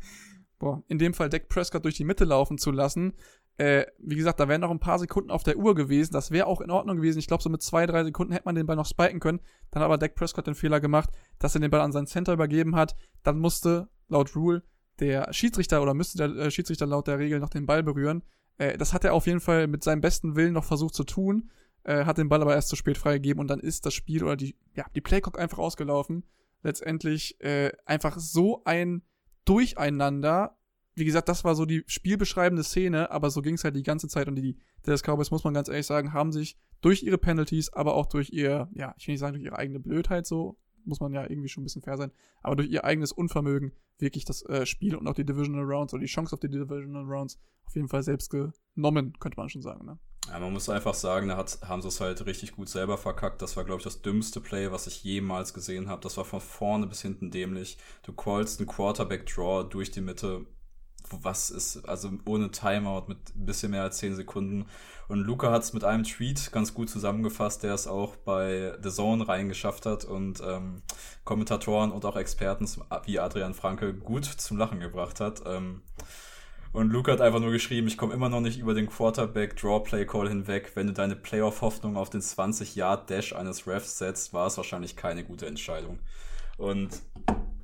boah, 0.59 0.83
in 0.88 0.99
dem 0.99 1.12
Fall 1.12 1.28
Dak 1.28 1.49
Prescott 1.49 1.85
durch 1.85 1.97
die 1.97 2.05
Mitte 2.05 2.25
laufen 2.25 2.57
zu 2.57 2.71
lassen. 2.71 3.14
Äh, 3.59 3.87
wie 3.99 4.14
gesagt, 4.14 4.38
da 4.38 4.49
wären 4.49 4.61
noch 4.61 4.71
ein 4.71 4.78
paar 4.78 5.00
Sekunden 5.00 5.31
auf 5.31 5.43
der 5.43 5.57
Uhr 5.57 5.75
gewesen. 5.75 6.12
Das 6.12 6.31
wäre 6.31 6.47
auch 6.47 6.61
in 6.61 6.71
Ordnung 6.71 6.97
gewesen. 6.97 7.19
Ich 7.19 7.26
glaube, 7.26 7.43
so 7.43 7.50
mit 7.50 7.61
zwei, 7.61 7.87
drei 7.87 8.05
Sekunden 8.05 8.33
hätte 8.33 8.45
man 8.45 8.55
den 8.55 8.67
Ball 8.67 8.76
noch 8.76 8.87
spiken 8.87 9.19
können. 9.19 9.40
Dann 9.71 9.83
hat 9.83 9.87
aber 9.87 9.99
Dak 9.99 10.14
Prescott 10.14 10.47
den 10.47 10.55
Fehler 10.55 10.81
gemacht, 10.81 11.11
dass 11.40 11.57
er 11.57 11.61
den 11.61 11.71
Ball 11.71 11.81
an 11.81 11.93
seinen 11.93 12.07
Center 12.07 12.33
übergeben 12.33 12.76
hat. 12.76 12.95
Dann 13.25 13.40
musste 13.40 13.88
laut 14.09 14.35
Rule 14.35 14.62
der 15.00 15.33
Schiedsrichter 15.33 15.83
oder 15.83 15.95
müsste 15.95 16.19
der 16.19 16.47
äh, 16.47 16.50
Schiedsrichter 16.50 16.87
laut 16.87 17.07
der 17.07 17.19
Regel 17.19 17.38
noch 17.41 17.50
den 17.50 17.67
Ball 17.67 17.83
berühren. 17.83 18.23
Äh, 18.57 18.77
das 18.77 18.93
hat 18.93 19.05
er 19.05 19.15
auf 19.15 19.27
jeden 19.27 19.41
Fall 19.41 19.67
mit 19.67 19.85
seinem 19.85 20.00
besten 20.00 20.37
Willen 20.37 20.53
noch 20.53 20.65
versucht 20.65 20.95
zu 20.95 21.05
tun, 21.05 21.50
äh, 21.85 22.05
hat 22.05 22.19
den 22.19 22.29
Ball 22.29 22.43
aber 22.43 22.55
erst 22.55 22.69
zu 22.69 22.77
spät 22.77 22.99
freigegeben 22.99 23.41
und 23.41 23.49
dann 23.49 23.61
ist 23.61 23.87
das 23.87 23.95
Spiel 23.95 24.25
oder 24.25 24.37
die, 24.37 24.57
ja, 24.75 24.85
die 24.95 25.00
Playcock 25.00 25.38
einfach 25.38 25.59
ausgelaufen. 25.59 26.25
Letztendlich 26.62 27.41
äh, 27.41 27.71
einfach 27.87 28.19
so 28.19 28.62
ein 28.65 29.03
Durcheinander. 29.45 30.59
Wie 30.97 31.05
gesagt, 31.05 31.29
das 31.29 31.45
war 31.45 31.55
so 31.55 31.65
die 31.65 31.85
spielbeschreibende 31.87 32.65
Szene, 32.65 33.12
aber 33.12 33.31
so 33.31 33.41
ging 33.41 33.55
es 33.55 33.62
halt 33.62 33.77
die 33.77 33.85
ganze 33.85 34.09
Zeit 34.09 34.27
und 34.27 34.35
die 34.35 34.59
Dallas 34.83 35.03
Cowboys, 35.03 35.31
muss 35.31 35.45
man 35.45 35.55
ganz 35.55 35.69
ehrlich 35.69 35.87
sagen, 35.87 36.12
haben 36.12 36.33
sich 36.33 36.59
durch 36.81 37.05
ihre 37.05 37.19
Penalties, 37.19 37.73
aber 37.73 37.95
auch 37.95 38.07
durch 38.07 38.31
ihr, 38.31 38.69
ja, 38.73 38.95
ich 38.99 39.07
will 39.07 39.12
nicht 39.12 39.21
sagen 39.21 39.35
durch 39.35 39.45
ihre 39.45 39.57
eigene 39.57 39.79
Blödheit 39.79 40.27
so 40.27 40.59
muss 40.88 41.00
man 41.00 41.12
ja 41.12 41.23
irgendwie 41.23 41.49
schon 41.49 41.62
ein 41.62 41.64
bisschen 41.64 41.83
fair 41.83 41.97
sein, 41.97 42.11
aber 42.42 42.57
durch 42.57 42.68
ihr 42.68 42.85
eigenes 42.85 43.12
Unvermögen 43.12 43.73
wirklich 43.99 44.25
das 44.25 44.42
äh, 44.47 44.66
Spiel 44.66 44.97
und 44.97 45.07
auch 45.07 45.14
die 45.14 45.25
Divisional 45.25 45.64
Rounds 45.64 45.92
oder 45.92 46.00
die 46.00 46.07
Chance 46.07 46.35
auf 46.35 46.40
die 46.40 46.49
Divisional 46.49 47.04
Rounds 47.04 47.38
auf 47.66 47.75
jeden 47.75 47.88
Fall 47.88 48.02
selbst 48.02 48.30
genommen, 48.30 49.12
könnte 49.21 49.37
man 49.37 49.49
schon 49.49 49.62
sagen. 49.62 49.85
Ne? 49.85 49.99
Ja, 50.28 50.38
man 50.38 50.52
muss 50.52 50.68
einfach 50.68 50.95
sagen, 50.95 51.28
da 51.28 51.37
hat, 51.37 51.59
haben 51.62 51.80
sie 51.80 51.88
es 51.88 52.00
halt 52.00 52.26
richtig 52.26 52.52
gut 52.52 52.68
selber 52.68 52.99
verkackt. 52.99 53.40
Das 53.40 53.57
war, 53.57 53.64
glaube 53.64 53.78
ich, 53.78 53.85
das 53.85 54.02
dümmste 54.02 54.40
Play, 54.40 54.71
was 54.71 54.87
ich 54.87 55.02
jemals 55.02 55.54
gesehen 55.54 55.88
habe. 55.88 56.02
Das 56.02 56.16
war 56.16 56.25
von 56.25 56.40
vorne 56.40 56.87
bis 56.87 57.00
hinten 57.00 57.30
dämlich. 57.30 57.78
Du 58.02 58.12
callst 58.12 58.61
einen 58.61 58.68
Quarterback-Draw 58.68 59.68
durch 59.68 59.90
die 59.90 60.02
Mitte 60.02 60.47
was 61.11 61.50
ist, 61.50 61.88
also 61.88 62.11
ohne 62.25 62.50
Timeout 62.50 63.05
mit 63.09 63.19
ein 63.35 63.47
bisschen 63.47 63.71
mehr 63.71 63.83
als 63.83 63.99
10 63.99 64.17
Sekunden. 64.17 64.67
Und 65.09 65.21
Luca 65.21 65.50
hat 65.50 65.62
es 65.62 65.73
mit 65.73 65.85
einem 65.85 66.05
Tweet 66.05 66.53
ganz 66.53 66.75
gut 66.75 66.91
zusammengefasst, 66.91 67.62
der 67.62 67.75
es 67.75 67.87
auch 67.87 68.17
bei 68.17 68.75
The 68.83 68.91
Zone 68.91 69.27
reingeschafft 69.27 69.87
hat 69.87 70.05
und 70.05 70.43
ähm, 70.47 70.83
Kommentatoren 71.25 71.93
und 71.93 72.05
auch 72.05 72.17
Experten 72.17 72.69
wie 73.05 73.19
Adrian 73.19 73.55
Franke 73.55 73.95
gut 73.95 74.25
zum 74.25 74.59
Lachen 74.59 74.81
gebracht 74.81 75.21
hat. 75.21 75.43
Ähm, 75.47 75.83
und 76.73 76.91
Luca 76.91 77.12
hat 77.12 77.23
einfach 77.23 77.41
nur 77.41 77.50
geschrieben, 77.50 77.88
ich 77.88 77.97
komme 77.97 78.12
immer 78.12 78.29
noch 78.29 78.41
nicht 78.41 78.59
über 78.59 78.75
den 78.75 78.88
Quarterback 78.88 79.57
Draw 79.57 79.81
Play 79.81 80.05
Call 80.05 80.29
hinweg. 80.29 80.73
Wenn 80.75 80.87
du 80.87 80.93
deine 80.93 81.17
Playoff-Hoffnung 81.17 81.97
auf 81.97 82.11
den 82.11 82.21
20-Yard-Dash 82.21 83.33
eines 83.33 83.67
Refs 83.67 83.99
setzt, 83.99 84.35
war 84.35 84.47
es 84.47 84.59
wahrscheinlich 84.59 84.95
keine 84.95 85.25
gute 85.25 85.47
Entscheidung. 85.47 85.99
Und 86.59 87.00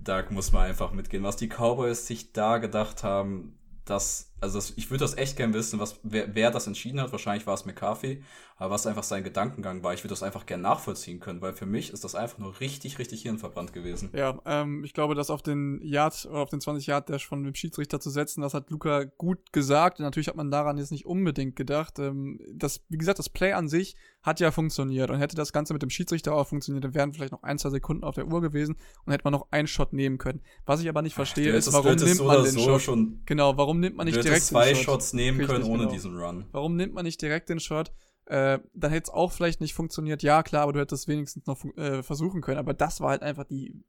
da 0.05 0.25
muss 0.31 0.53
man 0.53 0.67
einfach 0.67 0.93
mitgehen. 0.93 1.23
Was 1.23 1.37
die 1.37 1.49
Cowboys 1.49 2.07
sich 2.07 2.33
da 2.33 2.59
gedacht 2.59 3.03
haben, 3.03 3.59
das, 3.85 4.34
also 4.41 4.59
das, 4.59 4.75
ich 4.77 4.91
würde 4.91 5.05
das 5.05 5.17
echt 5.17 5.37
gern 5.37 5.55
wissen, 5.55 5.79
was, 5.79 5.99
wer, 6.03 6.35
wer 6.35 6.51
das 6.51 6.67
entschieden 6.67 7.01
hat. 7.01 7.13
Wahrscheinlich 7.13 7.47
war 7.47 7.55
es 7.55 7.65
McCarthy, 7.65 8.23
aber 8.57 8.75
was 8.75 8.87
einfach 8.87 9.03
sein 9.03 9.25
Gedankengang 9.25 9.83
war. 9.83 9.95
Ich 9.95 10.01
würde 10.01 10.13
das 10.13 10.23
einfach 10.23 10.47
gern 10.47 10.61
nachvollziehen 10.61 11.19
können, 11.19 11.41
weil 11.41 11.55
für 11.55 11.67
mich 11.67 11.93
ist 11.93 12.05
das 12.05 12.15
einfach 12.15 12.39
nur 12.39 12.61
richtig, 12.61 12.99
richtig 12.99 13.23
hirnverbrannt 13.23 13.73
gewesen. 13.73 14.11
Ja, 14.13 14.39
ähm, 14.45 14.85
ich 14.85 14.93
glaube, 14.93 15.15
das 15.15 15.31
auf 15.31 15.43
den 15.43 15.81
Yard 15.83 16.27
oder 16.27 16.41
auf 16.41 16.51
den 16.51 16.61
20 16.61 16.87
Yard 16.87 17.09
Dash 17.09 17.27
von 17.27 17.43
dem 17.43 17.55
Schiedsrichter 17.55 18.01
zu 18.01 18.11
setzen, 18.11 18.43
das 18.43 18.55
hat 18.55 18.71
Luca 18.71 19.05
gut 19.05 19.53
gesagt. 19.53 20.01
Natürlich 20.01 20.29
hat 20.29 20.37
man 20.37 20.51
daran 20.51 20.79
jetzt 20.79 20.93
nicht 20.93 21.07
unbedingt 21.07 21.57
gedacht. 21.57 21.99
Ähm, 21.99 22.39
das, 22.53 22.83
wie 22.89 22.99
gesagt, 22.99 23.19
das 23.19 23.29
Play 23.31 23.53
an 23.53 23.69
sich 23.69 23.97
hat 24.23 24.41
ja 24.41 24.51
funktioniert 24.51 25.11
und 25.11 25.19
hätte 25.19 25.37
das 25.37 25.53
Ganze 25.53 25.73
mit 25.73 25.83
dem 25.83 25.91
Schiedsrichter 25.91 26.35
auch 26.35 26.47
funktioniert, 26.47 26.85
dann 26.85 26.95
wären 26.95 27.13
vielleicht 27.13 27.33
noch 27.33 27.43
ein, 27.43 27.59
zwei 27.59 27.71
Sekunden 27.71 28.05
auf 28.05 28.15
der 28.15 28.27
Uhr 28.27 28.41
gewesen 28.41 28.77
und 29.05 29.13
hätte 29.13 29.25
man 29.25 29.33
noch 29.33 29.49
einen 29.51 29.69
Shot 29.69 29.93
nehmen 29.93 30.19
können. 30.19 30.41
Was 30.65 30.81
ich 30.81 30.89
aber 30.89 31.03
nicht 31.03 31.15
verstehe, 31.15 31.53
Ach, 31.53 31.57
ist, 31.57 31.73
warum 31.73 31.95
nimmt 31.95 32.17
so 32.17 32.25
man 32.25 32.43
den 32.43 32.53
so 32.53 32.79
Shot? 32.79 32.99
Genau, 33.27 33.57
warum 33.57 33.81
nimmt 33.81 33.97
man 33.97 34.07
nicht 34.07 34.25
direkt 34.25 34.34
zwei 34.41 34.69
den 34.69 34.77
Shot? 34.77 34.85
Shots 34.85 35.13
nehmen 35.13 35.39
Richtig, 35.39 35.57
können 35.57 35.71
ohne 35.71 35.83
genau. 35.85 35.93
diesen 35.93 36.17
Run. 36.17 36.47
Warum 36.53 36.77
nimmt 36.77 36.95
man 36.95 37.05
nicht 37.05 37.21
direkt 37.21 37.49
den 37.49 37.61
Shot? 37.61 37.93
Äh, 38.27 38.59
dann 38.73 38.91
hätte 38.91 39.05
es 39.05 39.11
auch 39.11 39.33
vielleicht 39.33 39.61
nicht 39.61 39.75
funktioniert. 39.75 40.23
Ja, 40.23 40.43
klar, 40.43 40.63
aber 40.63 40.73
du 40.73 40.81
hättest 40.81 41.09
wenigstens 41.09 41.47
noch 41.47 41.63
äh, 41.77 42.03
versuchen 42.03 42.41
können. 42.41 42.59
Aber 42.59 42.75
das 42.75 43.01
war 43.01 43.11
halt 43.11 43.23
einfach 43.23 43.45
die 43.45 43.85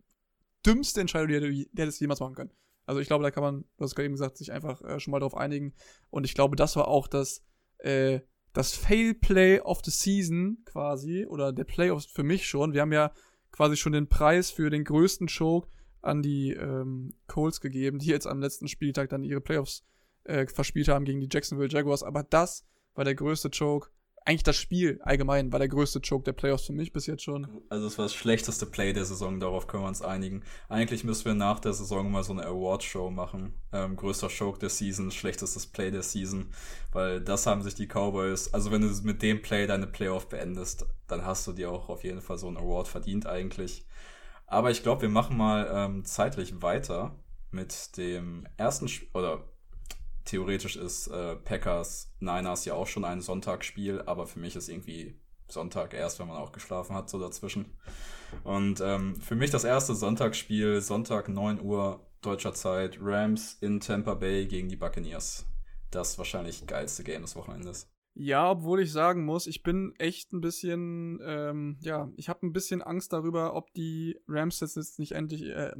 dümmste 0.66 1.02
Entscheidung, 1.02 1.30
die, 1.30 1.40
die, 1.40 1.70
die 1.72 1.82
hättest 1.82 2.02
jemals 2.02 2.20
machen 2.20 2.36
können. 2.36 2.52
Also 2.86 3.02
ich 3.02 3.08
glaube, 3.08 3.24
da 3.24 3.32
kann 3.32 3.44
man, 3.44 3.66
du 3.78 3.84
hast 3.84 3.96
gerade 3.96 4.06
eben 4.06 4.14
gesagt, 4.14 4.38
sich 4.38 4.52
einfach 4.52 4.82
äh, 4.82 5.00
schon 5.00 5.12
mal 5.12 5.20
drauf 5.20 5.36
einigen. 5.36 5.74
Und 6.10 6.25
ich 6.25 6.34
glaube, 6.34 6.56
das 6.56 6.75
war 6.75 6.88
auch 6.88 7.08
das, 7.08 7.44
äh, 7.80 8.20
das 8.54 8.74
Fail-Play 8.74 9.62
of 9.62 9.82
the 9.84 9.92
Season 9.92 10.60
quasi, 10.66 11.25
oder 11.25 11.52
der 11.52 11.64
Playoffs 11.64 12.06
für 12.06 12.24
mich 12.24 12.48
schon. 12.48 12.74
Wir 12.74 12.82
haben 12.82 12.94
ja 12.94 13.12
quasi 13.52 13.78
schon 13.78 13.94
den 13.94 14.08
Preis 14.08 14.52
für 14.52 14.70
den 14.70 14.84
größten 14.84 15.28
Choke 15.28 15.70
an 16.02 16.22
die 16.22 16.52
ähm, 16.52 17.14
Coles 17.28 17.60
gegeben, 17.60 18.00
die 18.00 18.08
jetzt 18.08 18.28
am 18.28 18.40
letzten 18.40 18.68
Spieltag 18.68 19.10
dann 19.10 19.24
ihre 19.24 19.42
Playoffs 19.42 19.84
äh, 20.25 20.48
verspielt 20.48 20.88
haben 20.88 21.05
gegen 21.05 21.22
die 21.22 21.29
Jacksonville 21.32 21.70
Jaguars. 21.70 22.03
Aber 22.03 22.24
das 22.24 22.65
war 22.94 23.05
der 23.05 23.15
größte 23.15 23.50
Choke 23.50 23.89
eigentlich 24.25 24.44
das 24.44 24.55
Spiel 24.55 25.00
allgemein 25.03 25.51
war 25.51 25.60
der 25.60 25.67
größte 25.67 26.01
Choke 26.01 26.24
der 26.24 26.34
Playoffs 26.34 26.65
für 26.65 26.74
mich 26.74 26.91
bis 26.91 27.05
jetzt 27.05 27.24
schon. 27.24 27.48
Also 27.70 27.86
es 27.86 27.98
war 27.98 28.05
das 28.05 28.15
schlechteste 28.15 28.65
Play 28.65 28.91
der 28.91 29.05
Saison, 29.05 29.39
darauf 29.39 29.67
können 29.67 29.84
wir 29.84 29.88
uns 29.88 30.01
einigen. 30.01 30.44
Eigentlich 30.67 31.03
müssen 31.03 31.25
wir 31.25 31.36
nach 31.36 31.60
der 31.60 31.74
Saison 31.74 32.12
mal 32.12 32.24
so 32.24 32.34
eine 32.34 32.46
Award-Show 32.46 33.12
machen. 33.12 33.53
Ähm, 33.72 33.96
größter 33.96 34.29
Choke 34.29 34.58
der 34.58 34.70
Season, 34.70 35.12
schlechtestes 35.12 35.67
Play 35.67 35.91
der 35.91 36.01
Season, 36.01 36.50
weil 36.91 37.22
das 37.22 37.46
haben 37.46 37.62
sich 37.62 37.75
die 37.75 37.88
Cowboys, 37.88 38.51
also 38.53 38.72
wenn 38.72 38.82
du 38.82 38.88
mit 39.03 39.22
dem 39.22 39.44
Play 39.44 39.67
deine 39.67 39.88
Playoff 39.88 40.27
beendest, 40.27 40.88
dann 41.08 41.24
hast 41.24 41.46
du 41.46 41.53
dir 41.53 41.70
auch 41.70 41.89
auf 41.89 42.03
jeden 42.03 42.22
Fall 42.22 42.39
so 42.39 42.48
einen 42.48 42.58
Award 42.58 42.88
verdient 42.88 43.27
eigentlich. 43.27 43.86
Aber 44.48 44.72
ich 44.72 44.82
glaube, 44.82 45.03
wir 45.03 45.10
machen 45.10 45.38
mal 45.38 45.70
ähm, 45.72 46.03
zeitlich 46.03 46.63
weiter 46.63 47.15
mit 47.51 47.96
dem 47.98 48.48
ersten, 48.58 48.86
Sp 48.89 49.05
oder 49.13 49.44
theoretisch 50.25 50.75
ist 50.75 51.08
äh, 51.08 51.36
Packers 51.36 52.13
Niners 52.20 52.65
ja 52.65 52.74
auch 52.74 52.88
schon 52.88 53.05
ein 53.05 53.22
Sonntagsspiel, 53.22 54.01
aber 54.05 54.27
für 54.27 54.39
mich 54.39 54.55
ist 54.55 54.70
irgendwie 54.70 55.20
Sonntag 55.48 55.94
erst, 55.94 56.20
wenn 56.20 56.27
man 56.27 56.38
auch 56.38 56.51
geschlafen 56.51 56.96
hat, 56.96 57.10
so 57.10 57.20
dazwischen. 57.20 57.77
Und 58.44 58.82
ähm, 58.82 59.15
für 59.15 59.36
mich 59.36 59.51
das 59.51 59.63
erste 59.63 59.96
Sonntagsspiel, 59.96 60.82
Sonntag 60.82 61.29
9 61.29 61.62
Uhr 61.62 62.05
deutscher 62.22 62.53
Zeit, 62.53 62.98
Rams 63.00 63.58
in 63.62 63.79
Tampa 63.79 64.15
Bay 64.15 64.48
gegen 64.48 64.67
die 64.67 64.75
Buccaneers. 64.75 65.46
Das 65.91 66.17
wahrscheinlich 66.17 66.65
geilste 66.65 67.03
Game 67.03 67.22
des 67.22 67.36
Wochenendes. 67.36 67.91
Ja, 68.17 68.50
obwohl 68.50 68.82
ich 68.82 68.91
sagen 68.91 69.25
muss, 69.25 69.46
ich 69.46 69.62
bin 69.62 69.94
echt 70.00 70.32
ein 70.32 70.41
bisschen, 70.41 71.20
ähm, 71.22 71.77
ja, 71.82 72.10
ich 72.15 72.29
habe 72.29 72.46
ein 72.46 72.53
bisschen 72.53 72.82
Angst 72.82 73.12
darüber, 73.12 73.55
ob 73.55 73.74
die 73.74 74.17
Rams 74.27 74.62
jetzt 74.62 75.00
nicht 75.00 75.12
endlich, 75.12 75.44
äh, 75.44 75.74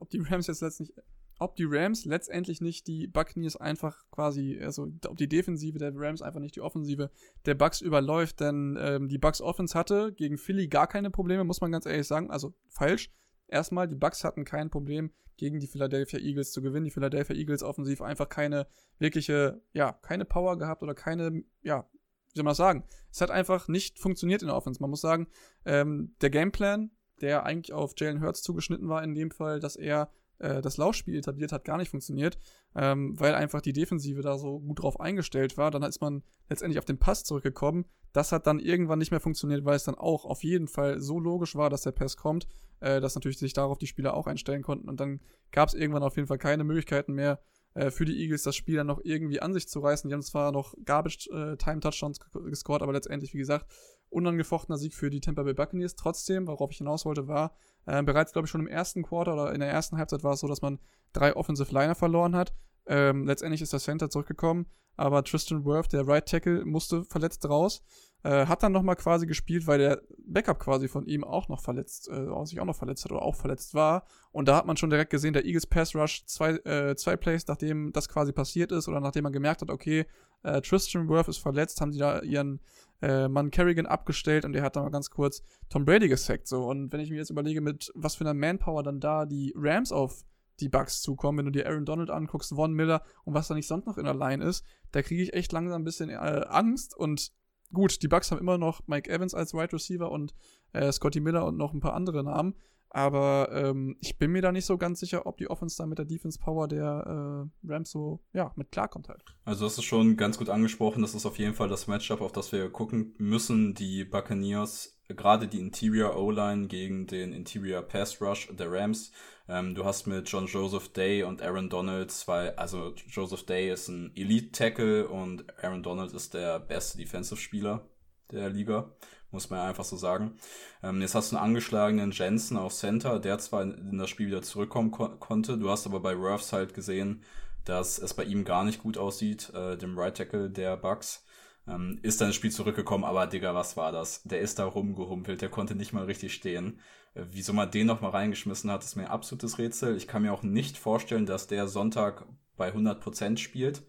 ob 0.00 0.08
die 0.08 0.20
Rams 0.20 0.46
jetzt 0.46 0.62
letztlich 0.62 0.94
ob 1.42 1.56
die 1.56 1.66
Rams 1.66 2.04
letztendlich 2.04 2.60
nicht 2.60 2.86
die 2.86 3.06
Buccaneers 3.06 3.56
einfach 3.56 4.04
quasi, 4.10 4.58
also 4.62 4.88
ob 5.06 5.16
die 5.16 5.28
Defensive 5.28 5.78
der 5.78 5.92
Rams 5.94 6.22
einfach 6.22 6.40
nicht 6.40 6.56
die 6.56 6.60
Offensive 6.60 7.10
der 7.46 7.54
Bucks 7.54 7.80
überläuft, 7.80 8.40
denn 8.40 8.78
ähm, 8.80 9.08
die 9.08 9.18
Bucks 9.18 9.40
Offense 9.40 9.78
hatte 9.78 10.12
gegen 10.12 10.38
Philly 10.38 10.68
gar 10.68 10.86
keine 10.86 11.10
Probleme, 11.10 11.44
muss 11.44 11.60
man 11.60 11.72
ganz 11.72 11.86
ehrlich 11.86 12.06
sagen, 12.06 12.30
also 12.30 12.54
falsch. 12.68 13.10
Erstmal, 13.48 13.86
die 13.86 13.96
Bucks 13.96 14.24
hatten 14.24 14.44
kein 14.44 14.70
Problem 14.70 15.10
gegen 15.36 15.60
die 15.60 15.66
Philadelphia 15.66 16.20
Eagles 16.20 16.52
zu 16.52 16.62
gewinnen. 16.62 16.84
Die 16.84 16.90
Philadelphia 16.90 17.36
Eagles 17.36 17.62
offensiv 17.62 18.00
einfach 18.00 18.28
keine 18.28 18.66
wirkliche, 18.98 19.60
ja, 19.72 19.92
keine 20.02 20.24
Power 20.24 20.56
gehabt 20.56 20.82
oder 20.82 20.94
keine, 20.94 21.42
ja, 21.62 21.88
wie 22.32 22.38
soll 22.38 22.44
man 22.44 22.52
das 22.52 22.58
sagen? 22.58 22.84
Es 23.10 23.20
hat 23.20 23.30
einfach 23.30 23.68
nicht 23.68 23.98
funktioniert 23.98 24.42
in 24.42 24.48
der 24.48 24.56
Offense. 24.56 24.80
Man 24.80 24.90
muss 24.90 25.00
sagen, 25.00 25.26
ähm, 25.64 26.14
der 26.20 26.30
Gameplan, 26.30 26.92
der 27.20 27.44
eigentlich 27.44 27.72
auf 27.72 27.92
Jalen 27.96 28.22
Hurts 28.22 28.42
zugeschnitten 28.42 28.88
war, 28.88 29.02
in 29.02 29.14
dem 29.14 29.30
Fall, 29.30 29.60
dass 29.60 29.76
er 29.76 30.10
äh, 30.42 30.60
das 30.60 30.76
Laufspiel 30.76 31.16
etabliert 31.16 31.52
hat, 31.52 31.64
gar 31.64 31.78
nicht 31.78 31.90
funktioniert, 31.90 32.38
ähm, 32.74 33.18
weil 33.18 33.34
einfach 33.34 33.60
die 33.60 33.72
Defensive 33.72 34.20
da 34.22 34.38
so 34.38 34.60
gut 34.60 34.82
drauf 34.82 35.00
eingestellt 35.00 35.56
war. 35.56 35.70
Dann 35.70 35.82
ist 35.82 36.00
man 36.00 36.22
letztendlich 36.50 36.78
auf 36.78 36.84
den 36.84 36.98
Pass 36.98 37.24
zurückgekommen. 37.24 37.86
Das 38.12 38.32
hat 38.32 38.46
dann 38.46 38.58
irgendwann 38.58 38.98
nicht 38.98 39.10
mehr 39.10 39.20
funktioniert, 39.20 39.64
weil 39.64 39.76
es 39.76 39.84
dann 39.84 39.94
auch 39.94 40.24
auf 40.24 40.44
jeden 40.44 40.68
Fall 40.68 41.00
so 41.00 41.18
logisch 41.18 41.54
war, 41.54 41.70
dass 41.70 41.82
der 41.82 41.92
Pass 41.92 42.16
kommt, 42.16 42.46
äh, 42.80 43.00
dass 43.00 43.14
natürlich 43.14 43.38
sich 43.38 43.54
darauf 43.54 43.78
die 43.78 43.86
Spieler 43.86 44.14
auch 44.14 44.26
einstellen 44.26 44.62
konnten. 44.62 44.88
Und 44.88 45.00
dann 45.00 45.20
gab 45.50 45.68
es 45.68 45.74
irgendwann 45.74 46.02
auf 46.02 46.16
jeden 46.16 46.28
Fall 46.28 46.38
keine 46.38 46.64
Möglichkeiten 46.64 47.14
mehr, 47.14 47.40
äh, 47.74 47.90
für 47.90 48.04
die 48.04 48.20
Eagles 48.20 48.42
das 48.42 48.56
Spiel 48.56 48.76
dann 48.76 48.86
noch 48.86 49.00
irgendwie 49.02 49.40
an 49.40 49.54
sich 49.54 49.68
zu 49.68 49.80
reißen. 49.80 50.08
Die 50.08 50.14
haben 50.14 50.22
zwar 50.22 50.52
noch 50.52 50.74
Garbage-Time-Touchdowns 50.84 52.18
äh, 52.34 52.50
gescored, 52.50 52.82
aber 52.82 52.92
letztendlich, 52.92 53.32
wie 53.32 53.38
gesagt, 53.38 53.66
unangefochtener 54.12 54.78
Sieg 54.78 54.94
für 54.94 55.10
die 55.10 55.20
Tampa 55.20 55.42
Bay 55.42 55.54
Buccaneers. 55.54 55.96
Trotzdem, 55.96 56.46
worauf 56.46 56.70
ich 56.70 56.78
hinaus 56.78 57.04
wollte, 57.04 57.28
war, 57.28 57.54
äh, 57.86 58.02
bereits, 58.02 58.32
glaube 58.32 58.46
ich, 58.46 58.50
schon 58.50 58.60
im 58.60 58.68
ersten 58.68 59.02
Quarter 59.02 59.34
oder 59.34 59.52
in 59.52 59.60
der 59.60 59.70
ersten 59.70 59.96
Halbzeit 59.96 60.24
war 60.24 60.34
es 60.34 60.40
so, 60.40 60.48
dass 60.48 60.62
man 60.62 60.78
drei 61.12 61.34
Offensive 61.34 61.72
Liner 61.72 61.94
verloren 61.94 62.36
hat. 62.36 62.54
Ähm, 62.86 63.26
letztendlich 63.26 63.62
ist 63.62 63.72
der 63.72 63.80
Center 63.80 64.10
zurückgekommen, 64.10 64.66
aber 64.96 65.22
Tristan 65.22 65.64
Worth, 65.64 65.92
der 65.92 66.06
Right 66.06 66.26
Tackle, 66.26 66.64
musste 66.64 67.04
verletzt 67.04 67.48
raus. 67.48 67.82
Äh, 68.24 68.46
hat 68.46 68.62
dann 68.62 68.72
nochmal 68.72 68.94
quasi 68.94 69.26
gespielt, 69.26 69.66
weil 69.66 69.78
der 69.78 70.02
Backup 70.24 70.60
quasi 70.60 70.86
von 70.86 71.06
ihm 71.06 71.24
auch 71.24 71.48
noch 71.48 71.60
verletzt, 71.60 72.08
äh, 72.08 72.44
sich 72.44 72.60
auch 72.60 72.64
noch 72.64 72.76
verletzt 72.76 73.04
hat 73.04 73.10
oder 73.10 73.22
auch 73.22 73.34
verletzt 73.34 73.74
war. 73.74 74.06
Und 74.30 74.46
da 74.46 74.56
hat 74.56 74.66
man 74.66 74.76
schon 74.76 74.90
direkt 74.90 75.10
gesehen, 75.10 75.32
der 75.32 75.44
Eagles 75.44 75.66
Pass 75.66 75.94
Rush, 75.94 76.24
zwei, 76.26 76.52
äh, 76.64 76.94
zwei 76.94 77.16
Plays, 77.16 77.46
nachdem 77.48 77.92
das 77.92 78.08
quasi 78.08 78.32
passiert 78.32 78.70
ist 78.70 78.86
oder 78.86 79.00
nachdem 79.00 79.24
man 79.24 79.32
gemerkt 79.32 79.62
hat, 79.62 79.70
okay, 79.70 80.06
äh, 80.44 80.60
Tristan 80.60 81.08
Worth 81.08 81.28
ist 81.28 81.38
verletzt, 81.38 81.80
haben 81.80 81.92
sie 81.92 81.98
da 81.98 82.20
ihren 82.20 82.60
äh, 83.02 83.28
Mann 83.28 83.50
Kerrigan 83.50 83.86
abgestellt 83.86 84.44
und 84.44 84.52
der 84.52 84.62
hat 84.62 84.76
dann 84.76 84.84
mal 84.84 84.90
ganz 84.90 85.10
kurz 85.10 85.42
Tom 85.68 85.84
Brady 85.84 86.08
gesackt. 86.08 86.46
So. 86.46 86.64
Und 86.64 86.92
wenn 86.92 87.00
ich 87.00 87.10
mir 87.10 87.16
jetzt 87.16 87.30
überlege, 87.30 87.60
mit 87.60 87.92
was 87.94 88.14
für 88.14 88.24
einer 88.24 88.34
Manpower 88.34 88.82
dann 88.82 89.00
da 89.00 89.26
die 89.26 89.52
Rams 89.56 89.92
auf 89.92 90.24
die 90.60 90.68
Bugs 90.68 91.02
zukommen, 91.02 91.38
wenn 91.38 91.46
du 91.46 91.52
dir 91.52 91.66
Aaron 91.66 91.84
Donald 91.84 92.10
anguckst, 92.10 92.54
Von 92.54 92.72
Miller 92.72 93.02
und 93.24 93.34
was 93.34 93.48
da 93.48 93.54
nicht 93.54 93.66
sonst 93.66 93.86
noch 93.86 93.98
in 93.98 94.04
der 94.04 94.14
Line 94.14 94.44
ist, 94.44 94.64
da 94.92 95.02
kriege 95.02 95.22
ich 95.22 95.34
echt 95.34 95.52
langsam 95.52 95.82
ein 95.82 95.84
bisschen 95.84 96.10
äh, 96.10 96.44
Angst 96.48 96.96
und 96.96 97.32
gut, 97.72 98.02
die 98.02 98.08
Bucks 98.08 98.30
haben 98.30 98.38
immer 98.38 98.58
noch 98.58 98.86
Mike 98.86 99.10
Evans 99.10 99.34
als 99.34 99.54
Wide 99.54 99.72
Receiver 99.72 100.10
und 100.10 100.34
äh, 100.72 100.92
Scotty 100.92 101.20
Miller 101.20 101.44
und 101.46 101.56
noch 101.56 101.72
ein 101.72 101.80
paar 101.80 101.94
andere 101.94 102.22
Namen. 102.22 102.54
Aber 102.94 103.48
ähm, 103.52 103.96
ich 104.00 104.18
bin 104.18 104.32
mir 104.32 104.42
da 104.42 104.52
nicht 104.52 104.66
so 104.66 104.76
ganz 104.76 105.00
sicher, 105.00 105.24
ob 105.24 105.38
die 105.38 105.48
Offense 105.48 105.78
da 105.78 105.86
mit 105.86 105.96
der 105.96 106.04
Defense 106.04 106.38
Power 106.38 106.68
der 106.68 107.48
äh, 107.64 107.72
Rams 107.72 107.90
so 107.90 108.20
ja, 108.34 108.52
mit 108.54 108.70
klarkommt 108.70 109.08
halt. 109.08 109.24
Also 109.46 109.64
das 109.64 109.78
ist 109.78 109.84
schon 109.84 110.18
ganz 110.18 110.36
gut 110.36 110.50
angesprochen. 110.50 111.00
Das 111.00 111.14
ist 111.14 111.24
auf 111.24 111.38
jeden 111.38 111.54
Fall 111.54 111.68
das 111.68 111.86
Matchup, 111.86 112.20
auf 112.20 112.32
das 112.32 112.52
wir 112.52 112.68
gucken 112.68 113.14
müssen. 113.16 113.72
Die 113.72 114.04
Buccaneers, 114.04 115.00
gerade 115.08 115.48
die 115.48 115.60
Interior 115.60 116.18
O-Line 116.18 116.66
gegen 116.66 117.06
den 117.06 117.32
Interior 117.32 117.80
Pass 117.80 118.20
Rush 118.20 118.50
der 118.52 118.70
Rams. 118.70 119.10
Ähm, 119.48 119.74
du 119.74 119.86
hast 119.86 120.06
mit 120.06 120.28
John 120.28 120.44
Joseph 120.44 120.92
Day 120.92 121.22
und 121.22 121.40
Aaron 121.40 121.70
Donald 121.70 122.10
zwei, 122.10 122.54
also 122.58 122.94
Joseph 123.08 123.46
Day 123.46 123.72
ist 123.72 123.88
ein 123.88 124.12
Elite 124.14 124.52
Tackle 124.52 125.08
und 125.08 125.46
Aaron 125.64 125.82
Donald 125.82 126.12
ist 126.12 126.34
der 126.34 126.60
beste 126.60 126.98
Defensive 126.98 127.40
Spieler 127.40 127.88
der 128.30 128.50
Liga 128.50 128.92
muss 129.32 129.50
man 129.50 129.60
einfach 129.60 129.84
so 129.84 129.96
sagen. 129.96 130.36
Ähm, 130.82 131.00
jetzt 131.00 131.14
hast 131.14 131.32
du 131.32 131.36
einen 131.36 131.44
angeschlagenen 131.46 132.12
Jensen 132.12 132.56
auf 132.56 132.74
Center, 132.74 133.18
der 133.18 133.38
zwar 133.38 133.62
in, 133.62 133.98
das 133.98 134.10
Spiel 134.10 134.28
wieder 134.28 134.42
zurückkommen 134.42 134.90
ko 134.90 135.08
konnte, 135.08 135.58
du 135.58 135.70
hast 135.70 135.86
aber 135.86 136.00
bei 136.00 136.18
Worths 136.18 136.52
halt 136.52 136.74
gesehen, 136.74 137.22
dass 137.64 137.98
es 137.98 138.14
bei 138.14 138.24
ihm 138.24 138.44
gar 138.44 138.64
nicht 138.64 138.82
gut 138.82 138.98
aussieht, 138.98 139.52
äh, 139.54 139.76
dem 139.76 139.98
Right 139.98 140.16
Tackle 140.16 140.50
der 140.50 140.76
Bucks. 140.76 141.24
Ähm, 141.66 141.98
ist 142.02 142.20
dann 142.20 142.28
ins 142.28 142.36
Spiel 142.36 142.50
zurückgekommen, 142.50 143.04
aber 143.04 143.26
Digga, 143.26 143.54
was 143.54 143.76
war 143.76 143.92
das? 143.92 144.22
Der 144.24 144.40
ist 144.40 144.58
da 144.58 144.64
rumgehumpelt, 144.64 145.40
der 145.40 145.48
konnte 145.48 145.76
nicht 145.76 145.92
mal 145.92 146.04
richtig 146.04 146.34
stehen. 146.34 146.80
Äh, 147.14 147.22
wieso 147.30 147.52
man 147.52 147.70
den 147.70 147.86
noch 147.86 148.00
mal 148.00 148.10
reingeschmissen 148.10 148.70
hat, 148.70 148.82
ist 148.82 148.96
mir 148.96 149.04
ein 149.04 149.10
absolutes 149.10 149.58
Rätsel. 149.58 149.96
Ich 149.96 150.08
kann 150.08 150.22
mir 150.22 150.32
auch 150.32 150.42
nicht 150.42 150.76
vorstellen, 150.76 151.26
dass 151.26 151.46
der 151.46 151.68
Sonntag 151.68 152.26
bei 152.56 152.72
100% 152.72 153.38
spielt. 153.38 153.82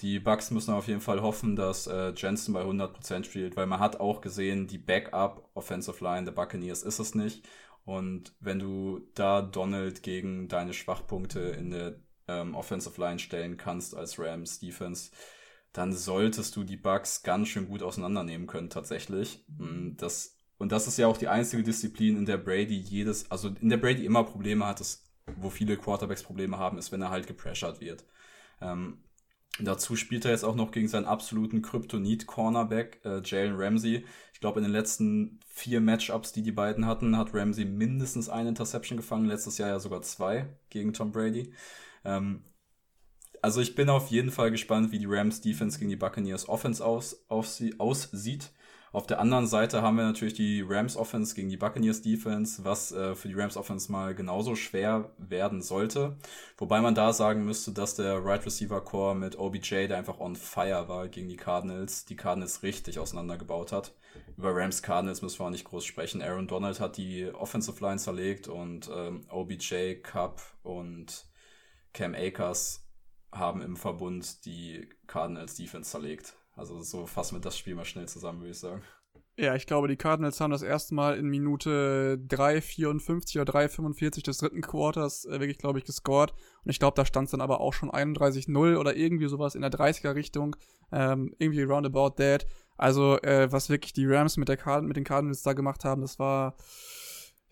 Die 0.00 0.18
Bucks 0.18 0.50
müssen 0.50 0.74
auf 0.74 0.88
jeden 0.88 1.00
Fall 1.00 1.22
hoffen, 1.22 1.54
dass 1.54 1.86
äh, 1.86 2.12
Jensen 2.16 2.52
bei 2.52 2.62
100% 2.62 3.24
spielt, 3.24 3.56
weil 3.56 3.66
man 3.66 3.78
hat 3.78 4.00
auch 4.00 4.20
gesehen, 4.20 4.66
die 4.66 4.78
Backup 4.78 5.48
Offensive 5.54 6.02
Line 6.02 6.24
der 6.24 6.32
Buccaneers 6.32 6.82
ist 6.82 6.98
es 6.98 7.14
nicht. 7.14 7.46
Und 7.84 8.34
wenn 8.40 8.58
du 8.58 9.06
da 9.14 9.42
Donald 9.42 10.02
gegen 10.02 10.48
deine 10.48 10.72
Schwachpunkte 10.72 11.40
in 11.40 11.70
der 11.70 11.96
ähm, 12.26 12.54
Offensive 12.54 13.00
Line 13.00 13.18
stellen 13.18 13.56
kannst 13.56 13.94
als 13.94 14.18
Rams 14.18 14.58
Defense, 14.58 15.10
dann 15.72 15.92
solltest 15.92 16.56
du 16.56 16.64
die 16.64 16.76
Bucks 16.76 17.22
ganz 17.22 17.48
schön 17.48 17.68
gut 17.68 17.82
auseinandernehmen 17.82 18.46
können 18.46 18.70
tatsächlich. 18.70 19.44
Mm, 19.48 19.96
das, 19.96 20.36
und 20.56 20.72
das 20.72 20.86
ist 20.86 20.98
ja 20.98 21.06
auch 21.06 21.18
die 21.18 21.28
einzige 21.28 21.62
Disziplin, 21.62 22.16
in 22.16 22.26
der 22.26 22.38
Brady 22.38 22.76
jedes, 22.76 23.30
also 23.30 23.48
in 23.60 23.68
der 23.68 23.76
Brady 23.76 24.06
immer 24.06 24.24
Probleme 24.24 24.66
hat, 24.66 24.80
das, 24.80 25.04
wo 25.36 25.50
viele 25.50 25.76
Quarterbacks 25.76 26.22
Probleme 26.22 26.58
haben, 26.58 26.78
ist, 26.78 26.92
wenn 26.92 27.02
er 27.02 27.10
halt 27.10 27.26
gepressured 27.26 27.80
wird. 27.80 28.04
Ähm, 28.60 28.98
Dazu 29.60 29.94
spielt 29.94 30.24
er 30.24 30.32
jetzt 30.32 30.44
auch 30.44 30.56
noch 30.56 30.72
gegen 30.72 30.88
seinen 30.88 31.04
absoluten 31.04 31.62
Kryptonit-Cornerback, 31.62 33.00
äh, 33.04 33.20
Jalen 33.24 33.54
Ramsey. 33.56 34.04
Ich 34.32 34.40
glaube, 34.40 34.58
in 34.58 34.64
den 34.64 34.72
letzten 34.72 35.38
vier 35.46 35.80
Matchups, 35.80 36.32
die 36.32 36.42
die 36.42 36.52
beiden 36.52 36.86
hatten, 36.86 37.16
hat 37.16 37.32
Ramsey 37.32 37.64
mindestens 37.64 38.28
eine 38.28 38.48
Interception 38.48 38.96
gefangen, 38.96 39.26
letztes 39.26 39.58
Jahr 39.58 39.68
ja 39.68 39.78
sogar 39.78 40.02
zwei 40.02 40.48
gegen 40.70 40.92
Tom 40.92 41.12
Brady. 41.12 41.52
Ähm, 42.04 42.42
also 43.42 43.60
ich 43.60 43.74
bin 43.74 43.90
auf 43.90 44.08
jeden 44.08 44.30
Fall 44.32 44.50
gespannt, 44.50 44.90
wie 44.90 44.98
die 44.98 45.06
Rams 45.06 45.40
Defense 45.40 45.78
gegen 45.78 45.90
die 45.90 45.96
Buccaneers 45.96 46.48
Offense 46.48 46.84
aus, 46.84 47.24
auf 47.28 47.46
sie, 47.46 47.78
aussieht. 47.78 48.50
Auf 48.94 49.08
der 49.08 49.18
anderen 49.18 49.48
Seite 49.48 49.82
haben 49.82 49.96
wir 49.96 50.04
natürlich 50.04 50.34
die 50.34 50.64
Rams 50.64 50.96
Offense 50.96 51.34
gegen 51.34 51.48
die 51.48 51.56
Buccaneers 51.56 52.00
Defense, 52.00 52.64
was 52.64 52.92
äh, 52.92 53.16
für 53.16 53.26
die 53.26 53.34
Rams 53.34 53.56
Offense 53.56 53.90
mal 53.90 54.14
genauso 54.14 54.54
schwer 54.54 55.10
werden 55.18 55.62
sollte. 55.62 56.16
Wobei 56.58 56.80
man 56.80 56.94
da 56.94 57.12
sagen 57.12 57.44
müsste, 57.44 57.72
dass 57.72 57.96
der 57.96 58.24
Right 58.24 58.46
Receiver 58.46 58.80
Core 58.80 59.16
mit 59.16 59.36
OBJ, 59.36 59.88
der 59.88 59.98
einfach 59.98 60.20
on 60.20 60.36
fire 60.36 60.86
war 60.86 61.08
gegen 61.08 61.28
die 61.28 61.36
Cardinals, 61.36 62.04
die 62.04 62.14
Cardinals 62.14 62.62
richtig 62.62 63.00
auseinandergebaut 63.00 63.72
hat. 63.72 63.96
Über 64.36 64.54
Rams 64.54 64.80
Cardinals 64.80 65.22
müssen 65.22 65.40
wir 65.40 65.46
auch 65.46 65.50
nicht 65.50 65.64
groß 65.64 65.84
sprechen. 65.84 66.22
Aaron 66.22 66.46
Donald 66.46 66.78
hat 66.78 66.96
die 66.96 67.28
Offensive 67.34 67.84
Line 67.84 67.98
zerlegt 67.98 68.46
und 68.46 68.88
ähm, 68.94 69.26
OBJ, 69.28 70.02
Cup 70.04 70.40
und 70.62 71.26
Cam 71.92 72.14
Akers 72.14 72.86
haben 73.32 73.60
im 73.60 73.76
Verbund 73.76 74.46
die 74.46 74.88
Cardinals 75.08 75.56
Defense 75.56 75.90
zerlegt. 75.90 76.36
Also 76.56 76.82
so 76.82 77.06
fassen 77.06 77.36
wir 77.36 77.40
das 77.40 77.58
Spiel 77.58 77.74
mal 77.74 77.84
schnell 77.84 78.06
zusammen, 78.06 78.40
würde 78.40 78.52
ich 78.52 78.58
sagen. 78.58 78.82
Ja, 79.36 79.56
ich 79.56 79.66
glaube, 79.66 79.88
die 79.88 79.96
Cardinals 79.96 80.40
haben 80.40 80.52
das 80.52 80.62
erste 80.62 80.94
Mal 80.94 81.18
in 81.18 81.26
Minute 81.26 82.20
3,54 82.28 83.40
oder 83.40 83.52
3,45 83.52 84.22
des 84.22 84.38
dritten 84.38 84.60
Quarters 84.60 85.24
äh, 85.24 85.40
wirklich, 85.40 85.58
glaube 85.58 85.80
ich, 85.80 85.84
gescored. 85.84 86.32
Und 86.64 86.70
ich 86.70 86.78
glaube, 86.78 86.94
da 86.94 87.04
stand 87.04 87.24
es 87.24 87.32
dann 87.32 87.40
aber 87.40 87.60
auch 87.60 87.72
schon 87.72 87.90
31-0 87.90 88.76
oder 88.76 88.94
irgendwie 88.94 89.26
sowas 89.26 89.56
in 89.56 89.62
der 89.62 89.72
30er-Richtung. 89.72 90.54
Ähm, 90.92 91.34
irgendwie 91.38 91.64
roundabout 91.64 92.10
that. 92.10 92.46
Also, 92.76 93.20
äh, 93.22 93.50
was 93.50 93.70
wirklich 93.70 93.92
die 93.92 94.06
Rams 94.06 94.36
mit, 94.36 94.48
der 94.48 94.56
Card 94.56 94.84
mit 94.84 94.96
den 94.96 95.04
Cardinals 95.04 95.42
da 95.42 95.52
gemacht 95.52 95.84
haben, 95.84 96.02
das 96.02 96.20
war 96.20 96.56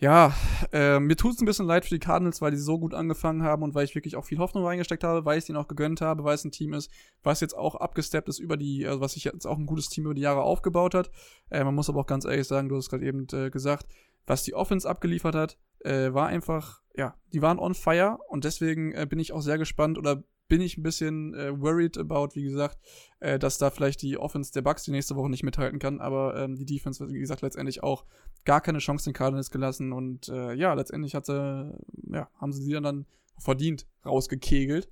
ja, 0.02 0.34
äh, 0.72 0.98
mir 0.98 1.14
tut 1.14 1.34
es 1.34 1.40
ein 1.40 1.46
bisschen 1.46 1.66
leid 1.66 1.84
für 1.84 1.94
die 1.94 2.00
Cardinals, 2.00 2.42
weil 2.42 2.50
die 2.50 2.56
so 2.56 2.76
gut 2.76 2.92
angefangen 2.92 3.44
haben 3.44 3.62
und 3.62 3.76
weil 3.76 3.84
ich 3.84 3.94
wirklich 3.94 4.16
auch 4.16 4.24
viel 4.24 4.38
Hoffnung 4.38 4.64
reingesteckt 4.64 5.04
habe, 5.04 5.24
weil 5.24 5.38
ich 5.38 5.44
denen 5.44 5.58
auch 5.58 5.68
gegönnt 5.68 6.00
habe, 6.00 6.24
weil 6.24 6.34
es 6.34 6.44
ein 6.44 6.50
Team 6.50 6.74
ist, 6.74 6.90
was 7.22 7.40
jetzt 7.40 7.56
auch 7.56 7.76
abgesteppt 7.76 8.28
ist 8.28 8.40
über 8.40 8.56
die, 8.56 8.84
also 8.84 9.00
was 9.00 9.12
sich 9.12 9.22
jetzt 9.22 9.46
auch 9.46 9.56
ein 9.56 9.64
gutes 9.64 9.88
Team 9.90 10.06
über 10.06 10.14
die 10.14 10.22
Jahre 10.22 10.42
aufgebaut 10.42 10.96
hat. 10.96 11.12
Äh, 11.50 11.62
man 11.62 11.76
muss 11.76 11.88
aber 11.88 12.00
auch 12.00 12.08
ganz 12.08 12.24
ehrlich 12.24 12.48
sagen, 12.48 12.68
du 12.68 12.74
hast 12.74 12.90
gerade 12.90 13.06
eben 13.06 13.28
äh, 13.32 13.50
gesagt, 13.50 13.86
was 14.26 14.42
die 14.42 14.54
Offense 14.54 14.90
abgeliefert 14.90 15.36
hat, 15.36 15.56
äh, 15.84 16.12
war 16.12 16.26
einfach, 16.26 16.82
ja, 16.96 17.14
die 17.32 17.40
waren 17.40 17.60
on 17.60 17.74
fire 17.74 18.18
und 18.28 18.42
deswegen 18.42 18.92
äh, 18.94 19.06
bin 19.08 19.20
ich 19.20 19.32
auch 19.32 19.40
sehr 19.40 19.56
gespannt 19.56 19.98
oder 19.98 20.24
bin 20.52 20.60
ich 20.60 20.76
ein 20.76 20.82
bisschen 20.82 21.32
äh, 21.32 21.58
worried 21.58 21.96
about, 21.96 22.34
wie 22.34 22.42
gesagt, 22.42 22.76
äh, 23.20 23.38
dass 23.38 23.56
da 23.56 23.70
vielleicht 23.70 24.02
die 24.02 24.18
Offense 24.18 24.52
der 24.52 24.60
Bucks 24.60 24.82
die 24.82 24.90
nächste 24.90 25.16
Woche 25.16 25.30
nicht 25.30 25.44
mithalten 25.44 25.78
kann, 25.78 25.98
aber 25.98 26.36
ähm, 26.36 26.56
die 26.56 26.66
Defense, 26.66 27.08
wie 27.08 27.20
gesagt, 27.20 27.40
letztendlich 27.40 27.82
auch 27.82 28.04
gar 28.44 28.60
keine 28.60 28.76
Chance 28.76 29.04
den 29.04 29.14
Cardinals 29.14 29.50
gelassen 29.50 29.94
und 29.94 30.28
äh, 30.28 30.52
ja, 30.52 30.74
letztendlich 30.74 31.14
hatte, 31.14 31.78
ja, 32.06 32.28
haben 32.38 32.52
sie 32.52 32.60
sie 32.60 32.72
dann, 32.72 33.06
verdient 33.38 33.86
rausgekegelt. 34.04 34.90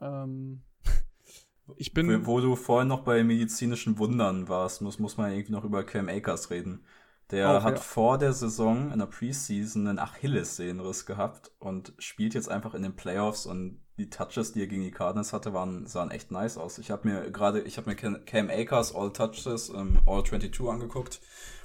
Ähm, 0.00 0.62
ich 1.76 1.92
bin. 1.92 2.24
Wo, 2.24 2.34
wo, 2.34 2.40
du 2.40 2.54
vorhin 2.54 2.86
noch 2.86 3.02
bei 3.02 3.24
medizinischen 3.24 3.98
Wundern 3.98 4.48
warst, 4.48 4.80
muss, 4.80 5.00
muss 5.00 5.16
man 5.16 5.32
irgendwie 5.32 5.50
noch 5.50 5.64
über 5.64 5.82
Cam 5.82 6.08
Akers 6.08 6.52
reden. 6.52 6.84
Der 7.32 7.50
auch, 7.50 7.64
hat 7.64 7.80
vor 7.80 8.16
der 8.16 8.32
Saison 8.32 8.92
in 8.92 9.00
der 9.00 9.06
Preseason 9.06 9.88
einen 9.88 9.98
Achillessehnenriss 9.98 11.04
gehabt 11.04 11.50
und 11.58 11.94
spielt 11.98 12.34
jetzt 12.34 12.48
einfach 12.48 12.74
in 12.74 12.82
den 12.82 12.94
Playoffs 12.94 13.44
und 13.44 13.80
die 14.00 14.10
Touches, 14.10 14.52
die 14.52 14.62
er 14.62 14.66
gegen 14.66 14.82
die 14.82 14.90
Cardinals 14.90 15.32
hatte, 15.32 15.52
waren, 15.52 15.86
sahen 15.86 16.10
echt 16.10 16.30
nice 16.30 16.56
aus. 16.56 16.78
Ich 16.78 16.90
habe 16.90 17.08
mir 17.08 17.30
gerade, 17.30 17.60
ich 17.60 17.76
habe 17.76 17.90
mir 17.90 17.96
Cam 17.96 18.50
Akers 18.50 18.94
All 18.94 19.12
Touches 19.12 19.68
ähm, 19.68 20.00
All 20.06 20.24
22 20.24 20.68
angeguckt 20.68 21.20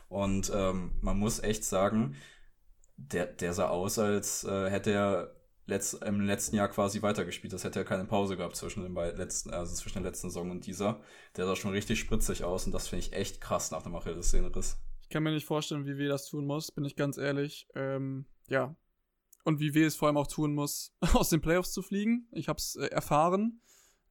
und 0.10 0.52
ähm, 0.54 0.92
man 1.02 1.18
muss 1.18 1.42
echt 1.42 1.64
sagen, 1.64 2.16
der, 2.98 3.26
der 3.26 3.54
sah 3.54 3.70
aus, 3.70 4.00
als 4.00 4.44
äh, 4.44 4.70
hätte 4.70 4.92
er 4.92 5.36
letzt, 5.66 6.04
im 6.04 6.22
letzten 6.22 6.56
Jahr 6.56 6.68
quasi 6.68 7.02
weitergespielt. 7.02 7.54
Das 7.54 7.64
hätte 7.64 7.80
er 7.80 7.86
keine 7.86 8.06
Pause 8.06 8.38
gehabt 8.38 8.56
zwischen 8.56 8.84
den 8.84 8.94
beiden 8.94 9.18
letzten, 9.18 9.52
also 9.52 9.74
zwischen 9.76 10.02
der 10.02 10.12
letzten 10.12 10.30
Saison 10.30 10.52
und 10.52 10.66
dieser. 10.66 11.02
Der 11.38 11.46
sah 11.46 11.56
schon 11.56 11.72
richtig 11.72 12.00
spritzig 12.00 12.44
aus 12.44 12.66
und 12.66 12.74
das 12.74 12.88
finde 12.88 13.06
ich 13.06 13.14
echt 13.14 13.42
krass 13.42 13.72
nach 13.72 13.84
dem 13.84 13.96
Achillessehnenriss. 13.96 14.78
Ich 15.02 15.10
kann 15.10 15.24
mir 15.24 15.32
nicht 15.32 15.46
vorstellen, 15.46 15.86
wie 15.86 15.98
weh 15.98 16.08
das 16.08 16.28
tun 16.28 16.46
muss, 16.46 16.72
bin 16.72 16.86
ich 16.86 16.96
ganz 16.96 17.18
ehrlich. 17.18 17.68
Ähm, 17.76 18.26
ja, 18.48 18.76
und 19.46 19.60
wie 19.60 19.74
weh 19.74 19.84
es 19.86 19.96
vor 19.96 20.08
allem 20.08 20.18
auch 20.18 20.28
tun 20.28 20.54
muss, 20.54 20.92
aus 21.14 21.30
den 21.30 21.40
Playoffs 21.40 21.72
zu 21.72 21.82
fliegen. 21.82 22.28
Ich 22.32 22.50
habe 22.50 22.58
es 22.58 22.76
äh, 22.76 22.88
erfahren 22.88 23.62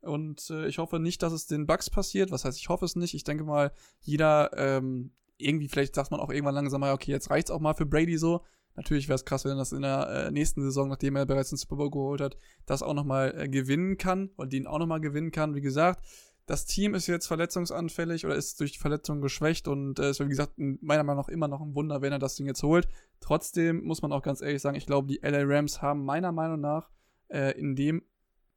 und 0.00 0.48
äh, 0.48 0.66
ich 0.68 0.78
hoffe 0.78 1.00
nicht, 1.00 1.22
dass 1.22 1.32
es 1.32 1.46
den 1.46 1.66
Bugs 1.66 1.90
passiert. 1.90 2.30
Was 2.30 2.44
heißt, 2.44 2.58
ich 2.58 2.68
hoffe 2.68 2.84
es 2.84 2.96
nicht. 2.96 3.14
Ich 3.14 3.24
denke 3.24 3.44
mal, 3.44 3.72
jeder 4.00 4.56
ähm, 4.56 5.12
irgendwie, 5.36 5.68
vielleicht 5.68 5.94
sagt 5.94 6.12
man 6.12 6.20
auch 6.20 6.30
irgendwann 6.30 6.54
langsam 6.54 6.80
mal, 6.80 6.94
okay, 6.94 7.10
jetzt 7.10 7.30
reicht's 7.30 7.50
auch 7.50 7.60
mal 7.60 7.74
für 7.74 7.84
Brady 7.84 8.16
so. 8.16 8.42
Natürlich 8.76 9.08
wäre 9.08 9.16
es 9.16 9.24
krass, 9.24 9.44
wenn 9.44 9.52
er 9.52 9.58
das 9.58 9.72
in 9.72 9.82
der 9.82 10.08
äh, 10.08 10.30
nächsten 10.30 10.62
Saison, 10.62 10.88
nachdem 10.88 11.16
er 11.16 11.26
bereits 11.26 11.50
den 11.50 11.58
Super 11.58 11.76
Bowl 11.76 11.90
geholt 11.90 12.20
hat, 12.20 12.36
das 12.64 12.82
auch 12.82 12.94
nochmal 12.94 13.34
äh, 13.36 13.48
gewinnen 13.48 13.98
kann 13.98 14.30
und 14.36 14.52
den 14.52 14.66
auch 14.66 14.78
nochmal 14.78 15.00
gewinnen 15.00 15.32
kann. 15.32 15.54
Wie 15.54 15.60
gesagt, 15.60 16.04
das 16.46 16.66
Team 16.66 16.94
ist 16.94 17.06
jetzt 17.06 17.26
verletzungsanfällig 17.26 18.26
oder 18.26 18.34
ist 18.34 18.60
durch 18.60 18.78
Verletzungen 18.78 19.22
geschwächt 19.22 19.66
und 19.66 19.98
äh, 19.98 20.08
es 20.08 20.18
wäre, 20.18 20.28
wie 20.28 20.32
gesagt, 20.32 20.54
meiner 20.56 21.02
Meinung 21.02 21.22
nach 21.22 21.28
immer 21.28 21.48
noch 21.48 21.62
ein 21.62 21.74
Wunder, 21.74 22.02
wenn 22.02 22.12
er 22.12 22.18
das 22.18 22.34
Ding 22.34 22.46
jetzt 22.46 22.62
holt. 22.62 22.86
Trotzdem 23.20 23.82
muss 23.84 24.02
man 24.02 24.12
auch 24.12 24.22
ganz 24.22 24.42
ehrlich 24.42 24.60
sagen, 24.60 24.76
ich 24.76 24.86
glaube, 24.86 25.08
die 25.08 25.20
LA 25.22 25.42
Rams 25.44 25.80
haben 25.80 26.04
meiner 26.04 26.32
Meinung 26.32 26.60
nach 26.60 26.90
äh, 27.28 27.58
in 27.58 27.76
dem 27.76 28.02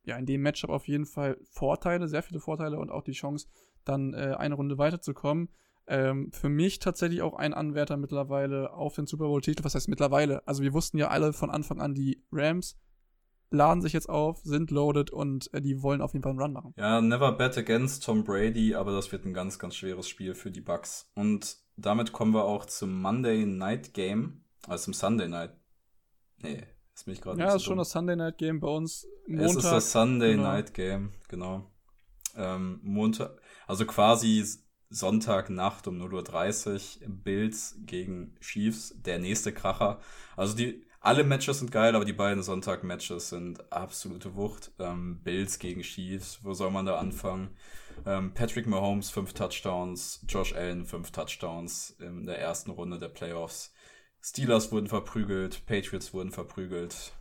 ja, 0.04 0.16
in 0.16 0.26
dem 0.26 0.42
Matchup 0.42 0.70
auf 0.70 0.88
jeden 0.88 1.06
Fall 1.06 1.38
Vorteile, 1.44 2.08
sehr 2.08 2.24
viele 2.24 2.40
Vorteile 2.40 2.80
und 2.80 2.92
auch 2.92 3.04
die 3.04 3.12
Chance, 3.12 3.48
dann 3.84 4.14
äh, 4.14 4.36
eine 4.38 4.56
Runde 4.56 4.78
weiterzukommen. 4.78 5.50
Ähm, 5.86 6.32
für 6.32 6.48
mich 6.48 6.80
tatsächlich 6.80 7.22
auch 7.22 7.34
ein 7.34 7.54
Anwärter 7.54 7.98
mittlerweile 7.98 8.74
auf 8.74 8.96
den 8.96 9.06
Super 9.06 9.26
Bowl-Titel. 9.26 9.66
Was 9.66 9.76
heißt 9.76 9.90
mittlerweile? 9.90 10.48
Also 10.48 10.64
wir 10.64 10.74
wussten 10.74 10.98
ja 10.98 11.10
alle 11.10 11.34
von 11.34 11.50
Anfang 11.50 11.82
an, 11.82 11.94
die 11.94 12.24
Rams 12.32 12.78
laden 13.50 13.82
sich 13.82 13.94
jetzt 13.94 14.10
auf, 14.10 14.40
sind 14.44 14.72
loaded 14.72 15.12
und 15.12 15.54
äh, 15.54 15.62
die 15.62 15.82
wollen 15.82 16.02
auf 16.02 16.14
jeden 16.14 16.24
Fall 16.24 16.32
einen 16.32 16.42
Run 16.42 16.54
machen. 16.54 16.74
Ja, 16.78 17.02
never 17.02 17.32
bet 17.32 17.58
against 17.58 18.04
Tom 18.04 18.24
Brady, 18.24 18.76
aber 18.76 18.92
das 18.92 19.12
wird 19.12 19.26
ein 19.26 19.34
ganz, 19.34 19.60
ganz 19.60 19.76
schweres 19.76 20.08
Spiel 20.08 20.36
für 20.36 20.52
die 20.52 20.62
Bucks. 20.62 21.10
Und 21.16 21.58
damit 21.76 22.12
kommen 22.12 22.34
wir 22.34 22.46
auch 22.46 22.66
zum 22.66 23.02
Monday 23.02 23.46
Night 23.46 23.94
Game, 23.94 24.44
also 24.68 24.86
zum 24.86 24.94
Sunday 24.94 25.28
Night. 25.28 25.52
Nee, 26.42 26.64
das 26.94 27.04
bin 27.04 27.14
ich 27.14 27.22
gerade. 27.22 27.40
Ja, 27.40 27.56
ist 27.56 27.64
schon 27.64 27.78
das 27.78 27.92
Sunday 27.92 28.16
Night 28.16 28.38
Game 28.38 28.60
bei 28.60 28.68
uns. 28.68 29.08
Montag. 29.28 29.50
Es 29.50 29.56
ist 29.56 29.72
das 29.72 29.92
Sunday 29.92 30.32
genau. 30.32 30.44
Night 30.44 30.74
Game, 30.74 31.14
genau. 31.28 31.72
Ähm, 32.36 32.80
Montag, 32.84 33.40
also 33.66 33.86
quasi 33.86 34.46
Sonntagnacht 34.90 35.88
um 35.88 36.02
0.30 36.02 37.02
Uhr 37.02 37.10
Bills 37.10 37.76
gegen 37.80 38.36
Chiefs, 38.40 38.94
der 38.98 39.20
nächste 39.20 39.52
Kracher. 39.52 40.00
Also 40.36 40.56
die 40.56 40.87
alle 41.00 41.24
Matches 41.24 41.60
sind 41.60 41.72
geil, 41.72 41.96
aber 41.96 42.06
die 42.06 42.14
beiden 42.14 42.44
Sonntag-Matches 42.44 43.30
sind 43.30 43.72
absolute 43.72 44.36
Wucht. 44.36 44.72
Ähm, 44.80 45.22
Bills 45.24 45.60
gegen 45.60 45.82
Chiefs, 45.82 46.40
wo 46.44 46.54
soll 46.54 46.72
man 46.72 46.86
da 46.86 46.98
anfangen? 46.98 47.56
Ähm, 48.06 48.34
Patrick 48.34 48.68
Mahomes, 48.68 49.10
fünf 49.10 49.34
Touchdowns, 49.34 50.24
Josh 50.28 50.54
Allen, 50.54 50.86
fünf 50.86 51.12
Touchdowns 51.12 51.96
in 52.00 52.26
der 52.26 52.40
ersten 52.40 52.72
Runde 52.72 52.98
der 52.98 53.10
Playoffs. 53.10 53.74
Steelers 54.22 54.72
wurden 54.72 54.88
verprügelt, 54.88 55.66
Patriots 55.66 56.14
wurden 56.14 56.32
verprügelt. 56.32 57.14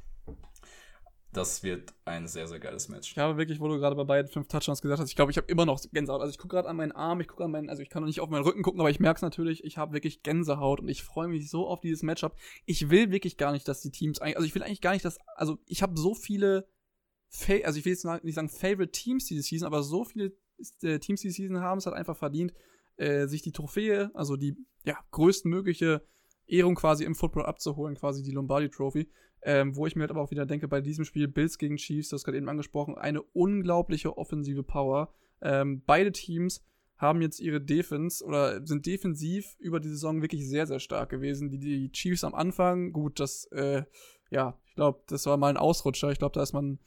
Das 1.36 1.62
wird 1.62 1.92
ein 2.06 2.26
sehr, 2.26 2.48
sehr 2.48 2.58
geiles 2.58 2.88
Match. 2.88 3.12
Ich 3.12 3.18
habe 3.18 3.36
wirklich, 3.36 3.60
wo 3.60 3.68
du 3.68 3.76
gerade 3.76 3.94
bei 3.94 4.04
beiden 4.04 4.30
fünf 4.30 4.48
Touchdowns 4.48 4.80
gesagt 4.80 5.02
hast, 5.02 5.10
ich 5.10 5.16
glaube, 5.16 5.30
ich 5.30 5.36
habe 5.36 5.46
immer 5.48 5.66
noch 5.66 5.78
Gänsehaut. 5.92 6.22
Also 6.22 6.30
ich 6.30 6.38
gucke 6.38 6.56
gerade 6.56 6.66
an 6.66 6.76
meinen 6.76 6.92
Arm, 6.92 7.20
ich 7.20 7.28
gucke 7.28 7.44
an 7.44 7.50
meinen, 7.50 7.68
also 7.68 7.82
ich 7.82 7.90
kann 7.90 8.02
noch 8.02 8.06
nicht 8.06 8.20
auf 8.20 8.30
meinen 8.30 8.42
Rücken 8.42 8.62
gucken, 8.62 8.80
aber 8.80 8.88
ich 8.88 9.00
merke 9.00 9.18
es 9.18 9.22
natürlich, 9.22 9.62
ich 9.62 9.76
habe 9.76 9.92
wirklich 9.92 10.22
Gänsehaut 10.22 10.80
und 10.80 10.88
ich 10.88 11.02
freue 11.02 11.28
mich 11.28 11.50
so 11.50 11.66
auf 11.66 11.80
dieses 11.80 12.02
Matchup. 12.02 12.36
Ich 12.64 12.88
will 12.88 13.10
wirklich 13.10 13.36
gar 13.36 13.52
nicht, 13.52 13.68
dass 13.68 13.82
die 13.82 13.90
Teams, 13.90 14.18
also 14.18 14.44
ich 14.44 14.54
will 14.54 14.62
eigentlich 14.62 14.80
gar 14.80 14.92
nicht, 14.92 15.04
dass, 15.04 15.18
also 15.34 15.58
ich 15.66 15.82
habe 15.82 16.00
so 16.00 16.14
viele, 16.14 16.70
also 17.64 17.78
ich 17.78 17.84
will 17.84 17.92
jetzt 17.92 18.06
nicht 18.24 18.34
sagen 18.34 18.48
Favorite 18.48 18.92
Teams 18.92 19.26
diese 19.26 19.42
Season, 19.42 19.66
aber 19.66 19.82
so 19.82 20.04
viele 20.04 20.32
äh, 20.80 20.98
Teams 21.00 21.20
diese 21.20 21.34
Season 21.34 21.60
haben 21.60 21.76
es 21.76 21.84
halt 21.84 21.96
einfach 21.96 22.16
verdient, 22.16 22.54
äh, 22.96 23.26
sich 23.26 23.42
die 23.42 23.52
Trophäe, 23.52 24.10
also 24.14 24.36
die, 24.36 24.56
ja, 24.86 24.96
größtmögliche 25.10 26.02
Ehrung 26.46 26.74
quasi 26.74 27.04
im 27.04 27.14
Football 27.14 27.46
abzuholen, 27.46 27.96
quasi 27.96 28.22
die 28.22 28.32
Lombardi 28.32 28.68
Trophy. 28.68 29.08
Ähm, 29.42 29.76
wo 29.76 29.86
ich 29.86 29.94
mir 29.94 30.02
halt 30.02 30.10
aber 30.10 30.22
auch 30.22 30.30
wieder 30.30 30.46
denke, 30.46 30.66
bei 30.66 30.80
diesem 30.80 31.04
Spiel 31.04 31.28
Bills 31.28 31.58
gegen 31.58 31.76
Chiefs, 31.76 32.08
das 32.08 32.24
gerade 32.24 32.38
eben 32.38 32.48
angesprochen, 32.48 32.96
eine 32.96 33.22
unglaubliche 33.22 34.16
offensive 34.18 34.64
Power. 34.64 35.14
Ähm, 35.40 35.82
beide 35.86 36.10
Teams 36.10 36.64
haben 36.96 37.20
jetzt 37.20 37.40
ihre 37.40 37.60
Defense 37.60 38.24
oder 38.24 38.66
sind 38.66 38.86
defensiv 38.86 39.54
über 39.58 39.78
die 39.78 39.90
Saison 39.90 40.22
wirklich 40.22 40.48
sehr, 40.48 40.66
sehr 40.66 40.80
stark 40.80 41.10
gewesen. 41.10 41.50
Die, 41.50 41.58
die 41.58 41.92
Chiefs 41.92 42.24
am 42.24 42.34
Anfang, 42.34 42.92
gut, 42.92 43.20
das, 43.20 43.44
äh, 43.52 43.84
ja, 44.30 44.58
ich 44.66 44.74
glaube, 44.74 45.02
das 45.06 45.26
war 45.26 45.36
mal 45.36 45.50
ein 45.50 45.58
Ausrutscher. 45.58 46.10
Ich 46.10 46.18
glaube, 46.18 46.34
da 46.34 46.42
ist 46.42 46.52
man 46.52 46.78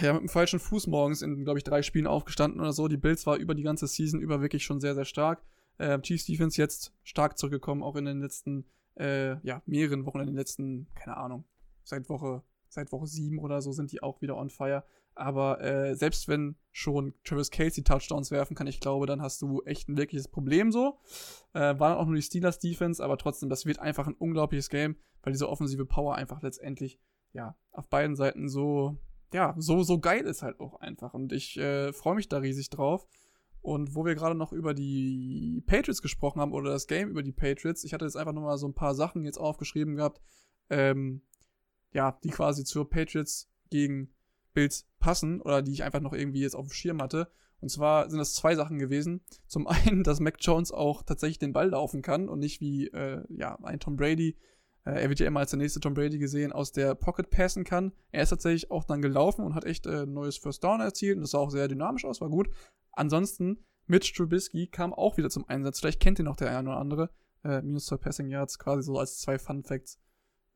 ja, 0.00 0.12
mit 0.12 0.22
dem 0.22 0.28
falschen 0.28 0.58
Fuß 0.58 0.86
morgens 0.86 1.22
in, 1.22 1.44
glaube 1.44 1.58
ich, 1.58 1.64
drei 1.64 1.82
Spielen 1.82 2.06
aufgestanden 2.06 2.60
oder 2.60 2.72
so. 2.72 2.88
Die 2.88 2.96
Bills 2.96 3.26
war 3.26 3.36
über 3.36 3.54
die 3.54 3.62
ganze 3.62 3.86
Season 3.86 4.20
über 4.20 4.40
wirklich 4.40 4.64
schon 4.64 4.80
sehr, 4.80 4.94
sehr 4.94 5.04
stark. 5.04 5.42
Äh, 5.78 6.00
Chiefs 6.00 6.26
Defense 6.26 6.60
jetzt 6.60 6.92
stark 7.02 7.38
zurückgekommen, 7.38 7.82
auch 7.82 7.96
in 7.96 8.04
den 8.04 8.20
letzten 8.20 8.66
äh, 8.98 9.38
ja, 9.46 9.62
mehreren 9.66 10.06
Wochen, 10.06 10.20
in 10.20 10.26
den 10.26 10.36
letzten, 10.36 10.88
keine 10.94 11.16
Ahnung, 11.16 11.44
seit 11.84 12.08
Woche, 12.08 12.42
seit 12.68 12.92
Woche 12.92 13.06
sieben 13.06 13.38
oder 13.38 13.62
so 13.62 13.72
sind 13.72 13.92
die 13.92 14.02
auch 14.02 14.20
wieder 14.20 14.36
on 14.36 14.50
fire. 14.50 14.84
Aber 15.14 15.60
äh, 15.60 15.94
selbst 15.96 16.28
wenn 16.28 16.56
schon 16.72 17.14
Travis 17.24 17.50
Casey 17.50 17.82
Touchdowns 17.82 18.30
werfen 18.30 18.54
kann, 18.54 18.66
ich 18.66 18.80
glaube, 18.80 19.06
dann 19.06 19.20
hast 19.20 19.42
du 19.42 19.60
echt 19.62 19.88
ein 19.88 19.96
wirkliches 19.96 20.28
Problem 20.28 20.70
so. 20.70 20.98
Äh, 21.52 21.78
war 21.78 21.90
dann 21.90 21.98
auch 21.98 22.06
nur 22.06 22.14
die 22.14 22.22
Steelers 22.22 22.58
Defense, 22.58 23.02
aber 23.02 23.18
trotzdem, 23.18 23.48
das 23.48 23.66
wird 23.66 23.80
einfach 23.80 24.06
ein 24.06 24.14
unglaubliches 24.14 24.70
Game, 24.70 24.96
weil 25.22 25.32
diese 25.32 25.48
offensive 25.48 25.84
Power 25.84 26.14
einfach 26.14 26.42
letztendlich, 26.42 27.00
ja, 27.32 27.56
auf 27.72 27.88
beiden 27.88 28.16
Seiten 28.16 28.48
so, 28.48 28.96
ja, 29.32 29.54
so, 29.58 29.82
so 29.82 29.98
geil 29.98 30.24
ist 30.24 30.42
halt 30.42 30.60
auch 30.60 30.80
einfach. 30.80 31.12
Und 31.12 31.32
ich 31.32 31.58
äh, 31.58 31.92
freue 31.92 32.14
mich 32.14 32.28
da 32.28 32.38
riesig 32.38 32.70
drauf. 32.70 33.06
Und 33.62 33.94
wo 33.94 34.04
wir 34.04 34.14
gerade 34.14 34.34
noch 34.34 34.52
über 34.52 34.72
die 34.72 35.62
Patriots 35.66 36.00
gesprochen 36.00 36.40
haben 36.40 36.52
oder 36.52 36.70
das 36.70 36.86
Game 36.86 37.10
über 37.10 37.22
die 37.22 37.32
Patriots, 37.32 37.84
ich 37.84 37.92
hatte 37.92 38.06
jetzt 38.06 38.16
einfach 38.16 38.32
nochmal 38.32 38.56
so 38.56 38.66
ein 38.66 38.74
paar 38.74 38.94
Sachen 38.94 39.24
jetzt 39.24 39.38
aufgeschrieben 39.38 39.96
gehabt, 39.96 40.20
ähm, 40.70 41.22
ja, 41.92 42.18
die 42.24 42.30
quasi 42.30 42.64
zur 42.64 42.88
Patriots 42.88 43.50
gegen 43.68 44.14
Bills 44.54 44.88
passen 44.98 45.40
oder 45.40 45.62
die 45.62 45.72
ich 45.72 45.82
einfach 45.82 46.00
noch 46.00 46.12
irgendwie 46.12 46.40
jetzt 46.40 46.56
auf 46.56 46.66
dem 46.66 46.72
Schirm 46.72 47.02
hatte. 47.02 47.30
Und 47.60 47.68
zwar 47.68 48.08
sind 48.08 48.18
das 48.18 48.34
zwei 48.34 48.54
Sachen 48.54 48.78
gewesen. 48.78 49.20
Zum 49.46 49.66
einen, 49.66 50.02
dass 50.02 50.20
Mac 50.20 50.36
Jones 50.40 50.72
auch 50.72 51.02
tatsächlich 51.02 51.38
den 51.38 51.52
Ball 51.52 51.70
laufen 51.70 52.02
kann 52.02 52.28
und 52.28 52.38
nicht 52.38 52.60
wie 52.60 52.86
äh, 52.88 53.22
ja, 53.28 53.58
ein 53.62 53.80
Tom 53.80 53.96
Brady 53.96 54.36
Äh, 54.86 55.02
er 55.02 55.08
wird 55.10 55.20
ja 55.20 55.26
immer 55.26 55.40
als 55.40 55.50
der 55.50 55.58
nächste 55.58 55.80
Tom 55.80 55.92
Brady 55.92 56.18
gesehen, 56.18 56.52
aus 56.52 56.72
der 56.72 56.94
Pocket 56.94 57.28
passen 57.28 57.64
kann. 57.64 57.92
Er 58.12 58.22
ist 58.22 58.30
tatsächlich 58.30 58.70
auch 58.70 58.84
dann 58.84 59.02
gelaufen 59.02 59.44
und 59.44 59.54
hat 59.54 59.64
echt 59.64 59.86
äh, 59.86 60.04
ein 60.04 60.14
neues 60.14 60.38
First 60.38 60.64
Down 60.64 60.80
erzielt 60.80 61.16
und 61.16 61.22
das 61.22 61.32
sah 61.32 61.38
auch 61.38 61.50
sehr 61.50 61.68
dynamisch 61.68 62.06
aus, 62.06 62.22
war 62.22 62.30
gut. 62.30 62.48
Ansonsten, 62.92 63.64
Mitch 63.86 64.14
Trubisky 64.14 64.66
kam 64.66 64.92
auch 64.92 65.16
wieder 65.16 65.30
zum 65.30 65.48
Einsatz. 65.48 65.80
Vielleicht 65.80 66.00
kennt 66.00 66.18
ihn 66.18 66.26
noch 66.26 66.36
der 66.36 66.56
eine 66.56 66.70
oder 66.70 66.78
andere. 66.78 67.10
Äh, 67.44 67.62
minus 67.62 67.86
zwei 67.86 67.96
Passing 67.96 68.28
Yards, 68.28 68.58
quasi 68.58 68.82
so 68.82 68.98
als 68.98 69.18
zwei 69.18 69.38
Fun 69.38 69.62
Facts 69.64 69.98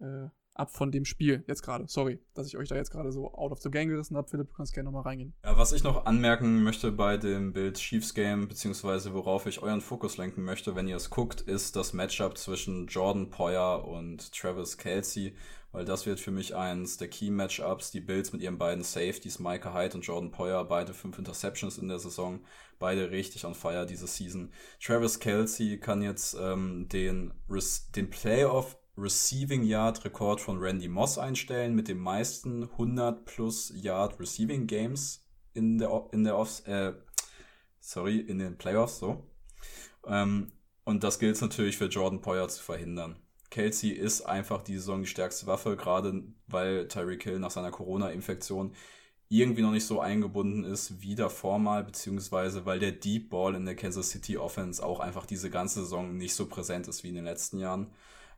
äh, 0.01 0.29
ab 0.55 0.71
von 0.71 0.91
dem 0.91 1.05
Spiel 1.05 1.45
jetzt 1.47 1.63
gerade. 1.63 1.85
Sorry, 1.89 2.21
dass 2.35 2.47
ich 2.47 2.57
euch 2.57 2.69
da 2.69 2.77
jetzt 2.77 2.91
gerade 2.91 3.13
so 3.13 3.33
out 3.35 3.53
of 3.53 3.61
the 3.61 3.71
game 3.71 3.89
gerissen 3.89 4.17
habe. 4.17 4.29
Philipp, 4.29 4.49
du 4.49 4.55
kannst 4.55 4.73
gerne 4.73 4.87
nochmal 4.87 5.03
reingehen. 5.03 5.35
Ja, 5.45 5.57
was 5.59 5.73
ich 5.73 5.83
noch 5.83 6.07
anmerken 6.07 6.63
möchte 6.63 6.93
bei 6.93 7.17
dem 7.17 7.53
Bild 7.53 7.77
Chiefs 7.77 8.15
Game, 8.15 8.49
beziehungsweise 8.49 9.13
worauf 9.15 9.47
ich 9.47 9.63
euren 9.63 9.81
Fokus 9.81 10.17
lenken 10.17 10.45
möchte, 10.45 10.77
wenn 10.77 10.89
ihr 10.89 10.97
es 10.97 11.11
guckt, 11.11 11.41
ist 11.41 11.77
das 11.77 11.93
Matchup 11.93 12.39
zwischen 12.39 12.87
Jordan 12.87 13.31
Poyer 13.31 13.87
und 13.87 14.33
Travis 14.33 14.79
Kelsey, 14.79 15.35
weil 15.73 15.85
das 15.85 16.07
wird 16.07 16.21
für 16.21 16.31
mich 16.31 16.55
eins 16.55 16.99
der 16.99 17.09
Key 17.09 17.31
Matchups. 17.31 17.91
Die 17.91 18.01
Bills 18.01 18.33
mit 18.33 18.41
ihren 18.41 18.59
beiden 18.59 18.85
Safeties, 18.85 19.41
Micah 19.41 19.75
Hyde 19.75 19.97
und 19.97 20.03
Jordan 20.03 20.31
Poyer, 20.31 20.65
beide 20.65 20.95
fünf 20.95 21.19
Interceptions 21.19 21.79
in 21.79 21.89
der 21.89 21.99
Saison, 21.99 22.45
beide 22.79 23.11
richtig 23.11 23.45
on 23.45 23.55
fire 23.55 23.85
diese 23.85 24.07
Season. 24.07 24.53
Travis 24.81 25.19
Kelsey 25.19 25.81
kann 25.81 26.01
jetzt 26.01 26.37
ähm, 26.41 26.89
den, 26.93 27.33
den 27.97 28.11
Playoff 28.11 28.77
Receiving 28.97 29.65
Yard 29.65 30.05
Rekord 30.05 30.41
von 30.41 30.59
Randy 30.59 30.89
Moss 30.89 31.19
einstellen 31.19 31.75
mit 31.75 31.89
den 31.89 31.99
meisten 31.99 32.65
100 32.65 33.25
plus 33.25 33.73
Yard 33.75 34.21
Receiving 34.21 34.67
Games 34.67 35.25
in 35.53 35.79
der 35.79 36.09
in 36.13 36.25
der 36.25 36.37
Offs, 36.37 36.61
äh, 36.61 36.93
sorry 37.81 38.19
in 38.19 38.39
den 38.39 38.57
Playoffs 38.57 38.99
so. 38.99 39.25
Ähm, 40.07 40.53
und 40.85 41.03
das 41.03 41.19
gilt 41.19 41.41
natürlich 41.41 41.77
für 41.77 41.87
Jordan 41.87 42.21
Poyer 42.21 42.49
zu 42.49 42.63
verhindern. 42.63 43.17
Kelsey 43.51 43.91
ist 43.91 44.23
einfach 44.23 44.63
die 44.63 44.75
Saison 44.75 45.03
die 45.03 45.09
stärkste 45.09 45.47
Waffe, 45.47 45.77
gerade 45.77 46.25
weil 46.47 46.89
Tyreek 46.89 47.23
Hill 47.23 47.39
nach 47.39 47.51
seiner 47.51 47.71
Corona-Infektion 47.71 48.75
irgendwie 49.29 49.63
noch 49.63 49.71
nicht 49.71 49.87
so 49.87 50.01
eingebunden 50.01 50.65
ist 50.65 51.01
wie 51.01 51.15
davor 51.15 51.59
mal, 51.59 51.83
beziehungsweise 51.83 52.67
weil 52.67 52.79
der 52.79 52.93
Deep 52.93 53.31
Ball 53.31 53.55
in 53.55 53.65
der 53.65 53.77
Kansas 53.77 54.11
City 54.11 54.37
Offense 54.37 54.85
auch 54.85 55.01
einfach 55.01 55.27
diese 55.27 55.51
ganze 55.51 55.81
Saison 55.81 56.17
nicht 56.17 56.35
so 56.35 56.47
präsent 56.47 56.89
ist 56.89 57.05
wie 57.05 57.09
in 57.09 57.15
den 57.15 57.25
letzten 57.25 57.59
Jahren. 57.59 57.91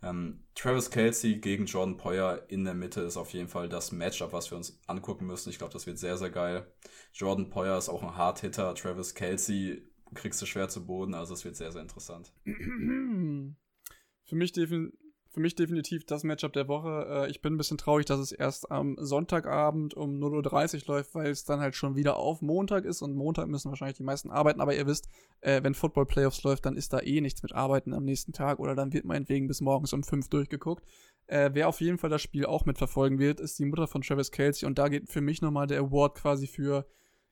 Ähm, 0.03 0.45
Travis 0.55 0.91
Kelsey 0.91 1.37
gegen 1.37 1.67
Jordan 1.67 1.97
Poyer 1.97 2.45
in 2.49 2.65
der 2.65 2.75
Mitte 2.75 3.01
ist 3.01 3.17
auf 3.17 3.31
jeden 3.33 3.49
Fall 3.49 3.69
das 3.69 3.93
Matchup, 3.93 4.33
was 4.33 4.51
wir 4.51 4.59
uns 4.59 4.81
angucken 4.87 5.27
müssen. 5.27 5.51
Ich 5.51 5.59
glaube, 5.59 5.73
das 5.73 5.87
wird 5.87 5.99
sehr, 5.99 6.17
sehr 6.17 6.31
geil. 6.31 6.67
Jordan 7.13 7.51
Poyer 7.51 7.79
ist 7.79 7.89
auch 7.89 8.03
ein 8.03 8.17
Hard-Hitter. 8.17 8.75
Travis 8.75 9.15
Kelsey 9.15 9.83
kriegst 10.15 10.41
du 10.41 10.47
schwer 10.47 10.69
zu 10.69 10.87
Boden, 10.87 11.15
also 11.15 11.35
es 11.35 11.45
wird 11.45 11.57
sehr, 11.57 11.73
sehr 11.73 11.83
interessant. 11.83 12.33
Für 12.45 14.35
mich 14.35 14.53
definitiv 14.53 15.06
für 15.37 15.42
mich 15.42 15.55
definitiv 15.55 16.07
das 16.07 16.25
Matchup 16.25 16.55
der 16.55 16.66
Woche. 16.66 17.07
Äh, 17.11 17.31
ich 17.31 17.42
bin 17.42 17.53
ein 17.53 17.57
bisschen 17.59 17.77
traurig, 17.77 18.07
dass 18.07 18.18
es 18.18 18.33
erst 18.33 18.70
am 18.70 18.96
Sonntagabend 18.99 19.92
um 19.92 20.18
0.30 20.18 20.88
Uhr 20.88 20.94
läuft, 20.94 21.14
weil 21.14 21.31
es 21.31 21.44
dann 21.44 21.61
halt 21.61 21.75
schon 21.75 21.94
wieder 21.94 22.16
auf 22.16 22.40
Montag 22.40 22.87
ist 22.87 23.03
und 23.03 23.14
Montag 23.14 23.46
müssen 23.49 23.68
wahrscheinlich 23.68 23.99
die 23.99 24.03
meisten 24.03 24.31
arbeiten. 24.31 24.62
Aber 24.62 24.75
ihr 24.75 24.87
wisst, 24.87 25.11
äh, 25.42 25.62
wenn 25.62 25.75
Football 25.75 26.07
Playoffs 26.07 26.42
läuft, 26.42 26.64
dann 26.64 26.75
ist 26.75 26.94
da 26.94 27.01
eh 27.01 27.20
nichts 27.20 27.42
mit 27.42 27.53
Arbeiten 27.53 27.92
am 27.92 28.05
nächsten 28.05 28.33
Tag 28.33 28.61
oder 28.61 28.75
dann 28.75 28.94
wird 28.94 29.05
meinetwegen 29.05 29.46
bis 29.46 29.61
morgens 29.61 29.92
um 29.92 30.03
5 30.03 30.31
durchgeguckt. 30.31 30.87
Äh, 31.27 31.51
wer 31.53 31.68
auf 31.68 31.83
jeden 31.83 31.99
Fall 31.99 32.09
das 32.09 32.22
Spiel 32.22 32.46
auch 32.46 32.64
mitverfolgen 32.64 33.18
wird, 33.18 33.38
ist 33.38 33.59
die 33.59 33.66
Mutter 33.66 33.88
von 33.88 34.01
Travis 34.01 34.31
Kelsey 34.31 34.66
und 34.66 34.79
da 34.79 34.88
geht 34.88 35.11
für 35.11 35.20
mich 35.20 35.42
nochmal 35.42 35.66
der 35.66 35.81
Award 35.81 36.14
quasi 36.14 36.46
für 36.46 36.87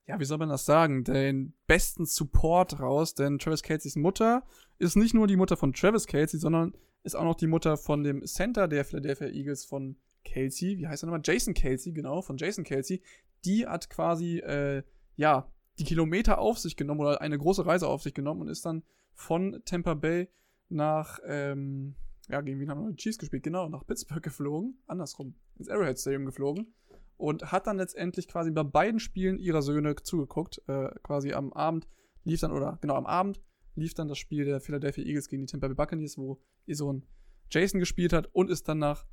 ja, 0.06 0.20
wie 0.20 0.26
soll 0.26 0.36
man 0.36 0.50
das 0.50 0.66
sagen, 0.66 1.04
den 1.04 1.54
besten 1.66 2.04
Support 2.04 2.78
raus, 2.80 3.14
denn 3.14 3.38
Travis 3.38 3.62
Kelseys 3.62 3.96
Mutter 3.96 4.42
ist 4.78 4.96
nicht 4.96 5.14
nur 5.14 5.26
die 5.26 5.36
Mutter 5.36 5.56
von 5.56 5.72
Travis 5.72 6.06
Kelsey, 6.06 6.38
sondern 6.38 6.74
ist 7.04 7.14
auch 7.14 7.24
noch 7.24 7.36
die 7.36 7.46
Mutter 7.46 7.76
von 7.76 8.02
dem 8.02 8.24
Center 8.26 8.66
der 8.66 8.84
Philadelphia 8.84 9.28
Eagles 9.28 9.64
von 9.64 9.96
Kelsey. 10.24 10.78
Wie 10.78 10.88
heißt 10.88 11.04
er 11.04 11.06
nochmal? 11.06 11.22
Jason 11.22 11.54
Kelsey, 11.54 11.92
genau, 11.92 12.22
von 12.22 12.38
Jason 12.38 12.64
Kelsey. 12.64 13.02
Die 13.44 13.66
hat 13.66 13.90
quasi, 13.90 14.38
äh, 14.38 14.82
ja, 15.16 15.52
die 15.78 15.84
Kilometer 15.84 16.38
auf 16.38 16.58
sich 16.58 16.76
genommen 16.76 17.00
oder 17.00 17.20
eine 17.20 17.38
große 17.38 17.66
Reise 17.66 17.88
auf 17.88 18.02
sich 18.02 18.14
genommen 18.14 18.40
und 18.40 18.48
ist 18.48 18.64
dann 18.64 18.82
von 19.12 19.60
Tampa 19.64 19.94
Bay 19.94 20.28
nach, 20.70 21.18
ähm, 21.26 21.94
ja, 22.28 22.40
gegen 22.40 22.58
wen 22.58 22.70
haben 22.70 22.82
wir 22.82 22.90
die 22.90 22.96
Chiefs 22.96 23.18
gespielt? 23.18 23.42
Genau, 23.42 23.68
nach 23.68 23.86
Pittsburgh 23.86 24.22
geflogen. 24.22 24.78
Andersrum, 24.86 25.34
ins 25.58 25.68
Arrowhead 25.68 25.98
Stadium 25.98 26.24
geflogen. 26.24 26.74
Und 27.16 27.52
hat 27.52 27.66
dann 27.66 27.76
letztendlich 27.76 28.28
quasi 28.28 28.50
bei 28.50 28.62
beiden 28.62 28.98
Spielen 28.98 29.38
ihrer 29.38 29.60
Söhne 29.60 29.94
zugeguckt. 29.96 30.62
Äh, 30.68 30.88
quasi 31.02 31.34
am 31.34 31.52
Abend 31.52 31.86
lief 32.24 32.40
dann, 32.40 32.50
oder 32.50 32.78
genau 32.80 32.94
am 32.94 33.06
Abend 33.06 33.40
lief 33.74 33.94
dann 33.94 34.08
das 34.08 34.18
Spiel 34.18 34.44
der 34.44 34.60
Philadelphia 34.60 35.04
Eagles 35.04 35.28
gegen 35.28 35.42
die 35.42 35.50
Tampa 35.50 35.68
Bay 35.68 35.74
Buccaneers, 35.74 36.18
wo 36.18 36.40
ihr 36.66 36.76
Sohn 36.76 37.04
Jason 37.50 37.80
gespielt 37.80 38.12
hat 38.12 38.28
und 38.32 38.50
ist 38.50 38.68
dann 38.68 38.78
nach 38.78 39.06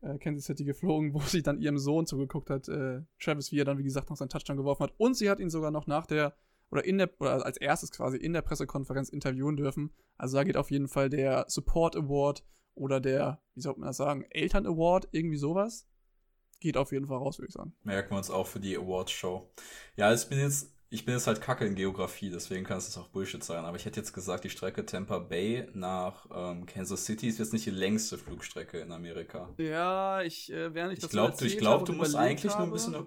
äh, 0.00 0.18
Kansas 0.18 0.46
City 0.46 0.64
geflogen, 0.64 1.14
wo 1.14 1.20
sie 1.20 1.42
dann 1.42 1.60
ihrem 1.60 1.78
Sohn 1.78 2.06
zugeguckt 2.06 2.50
hat, 2.50 2.68
äh, 2.68 3.02
Travis, 3.20 3.52
wie 3.52 3.60
er 3.60 3.64
dann, 3.64 3.78
wie 3.78 3.84
gesagt, 3.84 4.10
noch 4.10 4.16
seinen 4.16 4.28
Touchdown 4.28 4.56
geworfen 4.56 4.84
hat. 4.84 4.94
Und 4.98 5.16
sie 5.16 5.30
hat 5.30 5.40
ihn 5.40 5.50
sogar 5.50 5.70
noch 5.70 5.86
nach 5.86 6.06
der, 6.06 6.36
oder 6.70 6.84
in 6.84 6.98
der, 6.98 7.10
oder 7.20 7.44
als 7.44 7.56
erstes 7.56 7.90
quasi 7.90 8.16
in 8.16 8.32
der 8.32 8.42
Pressekonferenz 8.42 9.08
interviewen 9.08 9.56
dürfen. 9.56 9.92
Also 10.16 10.36
da 10.36 10.44
geht 10.44 10.56
auf 10.56 10.70
jeden 10.70 10.88
Fall 10.88 11.10
der 11.10 11.44
Support 11.48 11.96
Award 11.96 12.44
oder 12.74 13.00
der, 13.00 13.42
wie 13.54 13.60
soll 13.60 13.74
man 13.76 13.88
das 13.88 13.96
sagen, 13.96 14.24
Eltern 14.30 14.66
Award, 14.66 15.08
irgendwie 15.12 15.36
sowas. 15.36 15.86
Geht 16.60 16.76
auf 16.76 16.92
jeden 16.92 17.06
Fall 17.06 17.18
raus, 17.18 17.38
würde 17.38 17.48
ich 17.48 17.54
sagen. 17.54 17.74
Merken 17.82 18.12
wir 18.12 18.18
uns 18.18 18.30
auch 18.30 18.46
für 18.46 18.60
die 18.60 18.76
Awards-Show. 18.76 19.52
Ja, 19.96 20.14
ich 20.14 20.26
bin 20.28 20.38
jetzt 20.38 20.73
ich 20.94 21.04
bin 21.04 21.14
jetzt 21.14 21.26
halt 21.26 21.40
kacke 21.40 21.66
in 21.66 21.74
Geografie, 21.74 22.30
deswegen 22.30 22.64
kann 22.64 22.78
es 22.78 22.96
auch 22.96 23.08
Bullshit 23.08 23.42
sein. 23.42 23.64
Aber 23.64 23.76
ich 23.76 23.84
hätte 23.84 23.98
jetzt 23.98 24.12
gesagt, 24.12 24.44
die 24.44 24.50
Strecke 24.50 24.86
Tampa 24.86 25.18
Bay 25.18 25.66
nach 25.74 26.26
ähm, 26.32 26.66
Kansas 26.66 27.04
City 27.04 27.26
ist 27.26 27.38
jetzt 27.38 27.52
nicht 27.52 27.66
die 27.66 27.70
längste 27.70 28.16
Flugstrecke 28.16 28.78
in 28.78 28.92
Amerika. 28.92 29.52
Ja, 29.58 30.22
ich 30.22 30.52
äh, 30.52 30.72
wäre 30.72 30.88
nicht 30.88 31.02
Ich 31.02 31.10
glaube, 31.10 31.34
du, 31.36 31.44
ich 31.46 31.58
glaub, 31.58 31.84
du 31.84 31.94
musst 31.94 32.14
eigentlich 32.14 32.52
habe. 32.52 32.62
nur 32.62 32.70
ein 32.70 32.72
bisschen. 32.72 33.06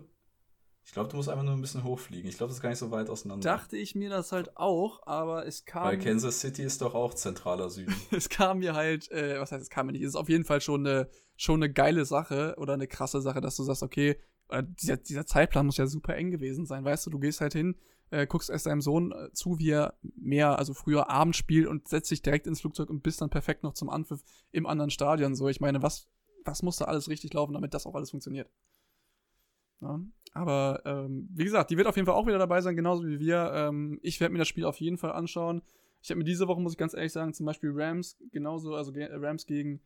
Ich 0.83 0.93
glaube, 0.93 1.09
du 1.09 1.15
musst 1.15 1.29
einfach 1.29 1.43
nur 1.43 1.53
ein 1.53 1.61
bisschen 1.61 1.85
hochfliegen. 1.85 2.29
Ich 2.29 2.37
glaube, 2.37 2.49
das 2.49 2.57
ist 2.57 2.61
gar 2.61 2.69
nicht 2.69 2.79
so 2.79 2.91
weit 2.91 3.09
auseinander. 3.09 3.43
Dachte 3.43 3.77
ich 3.77 3.95
mir 3.95 4.09
das 4.09 4.33
halt 4.33 4.57
auch, 4.57 5.05
aber 5.05 5.45
es 5.45 5.63
kam. 5.63 5.85
Weil 5.85 5.97
Kansas 5.97 6.41
City 6.41 6.63
ist 6.63 6.81
doch 6.81 6.93
auch 6.93 7.13
zentraler 7.13 7.69
Süden. 7.69 7.95
es 8.11 8.27
kam 8.27 8.59
mir 8.59 8.73
halt, 8.73 9.09
äh, 9.11 9.39
was 9.39 9.53
heißt, 9.53 9.63
es 9.63 9.69
kam 9.69 9.85
mir 9.85 9.93
nicht. 9.93 10.01
Es 10.01 10.09
ist 10.09 10.15
auf 10.15 10.29
jeden 10.29 10.43
Fall 10.43 10.59
schon 10.59 10.85
eine, 10.85 11.09
schon 11.37 11.63
eine 11.63 11.71
geile 11.71 12.03
Sache 12.03 12.55
oder 12.57 12.73
eine 12.73 12.87
krasse 12.87 13.21
Sache, 13.21 13.39
dass 13.39 13.55
du 13.55 13.63
sagst, 13.63 13.83
okay, 13.83 14.17
dieser, 14.63 14.97
dieser 14.97 15.25
Zeitplan 15.25 15.65
muss 15.65 15.77
ja 15.77 15.87
super 15.87 16.15
eng 16.15 16.31
gewesen 16.31 16.65
sein, 16.65 16.85
weißt 16.85 17.05
du, 17.05 17.09
du 17.09 17.19
gehst 17.19 17.41
halt 17.41 17.53
hin, 17.53 17.75
äh, 18.09 18.25
guckst 18.25 18.49
erst 18.49 18.65
deinem 18.65 18.81
Sohn 18.81 19.11
äh, 19.11 19.31
zu, 19.33 19.59
wie 19.59 19.71
er 19.71 19.97
mehr, 20.15 20.57
also 20.57 20.73
früher 20.73 21.09
Abend 21.09 21.35
spielt 21.35 21.67
und 21.67 21.87
setzt 21.87 22.11
dich 22.11 22.21
direkt 22.21 22.47
ins 22.47 22.61
Flugzeug 22.61 22.89
und 22.89 23.03
bist 23.03 23.21
dann 23.21 23.29
perfekt 23.29 23.63
noch 23.63 23.73
zum 23.73 23.89
Anpfiff 23.89 24.23
im 24.51 24.65
anderen 24.65 24.89
Stadion. 24.89 25.35
So, 25.35 25.49
ich 25.49 25.59
meine, 25.59 25.81
was, 25.83 26.07
was 26.45 26.63
muss 26.63 26.77
da 26.77 26.85
alles 26.85 27.09
richtig 27.09 27.33
laufen, 27.33 27.53
damit 27.53 27.73
das 27.73 27.85
auch 27.85 27.95
alles 27.95 28.11
funktioniert? 28.11 28.49
Ja, 29.81 29.99
aber 30.33 30.81
ähm, 30.85 31.29
wie 31.33 31.43
gesagt, 31.43 31.69
die 31.69 31.77
wird 31.77 31.87
auf 31.87 31.95
jeden 31.95 32.05
Fall 32.05 32.15
auch 32.15 32.25
wieder 32.25 32.39
dabei 32.39 32.61
sein, 32.61 32.75
genauso 32.75 33.05
wie 33.05 33.19
wir. 33.19 33.51
Ähm, 33.53 33.99
ich 34.01 34.19
werde 34.19 34.33
mir 34.33 34.39
das 34.39 34.47
Spiel 34.47 34.65
auf 34.65 34.79
jeden 34.79 34.97
Fall 34.97 35.11
anschauen. 35.11 35.61
Ich 36.01 36.09
habe 36.09 36.19
mir 36.19 36.23
diese 36.23 36.47
Woche, 36.47 36.61
muss 36.61 36.73
ich 36.73 36.77
ganz 36.77 36.93
ehrlich 36.93 37.11
sagen, 37.11 37.33
zum 37.33 37.45
Beispiel 37.45 37.71
Rams 37.73 38.17
genauso, 38.31 38.73
also 38.75 38.93
Rams 38.95 39.45
gegen 39.45 39.81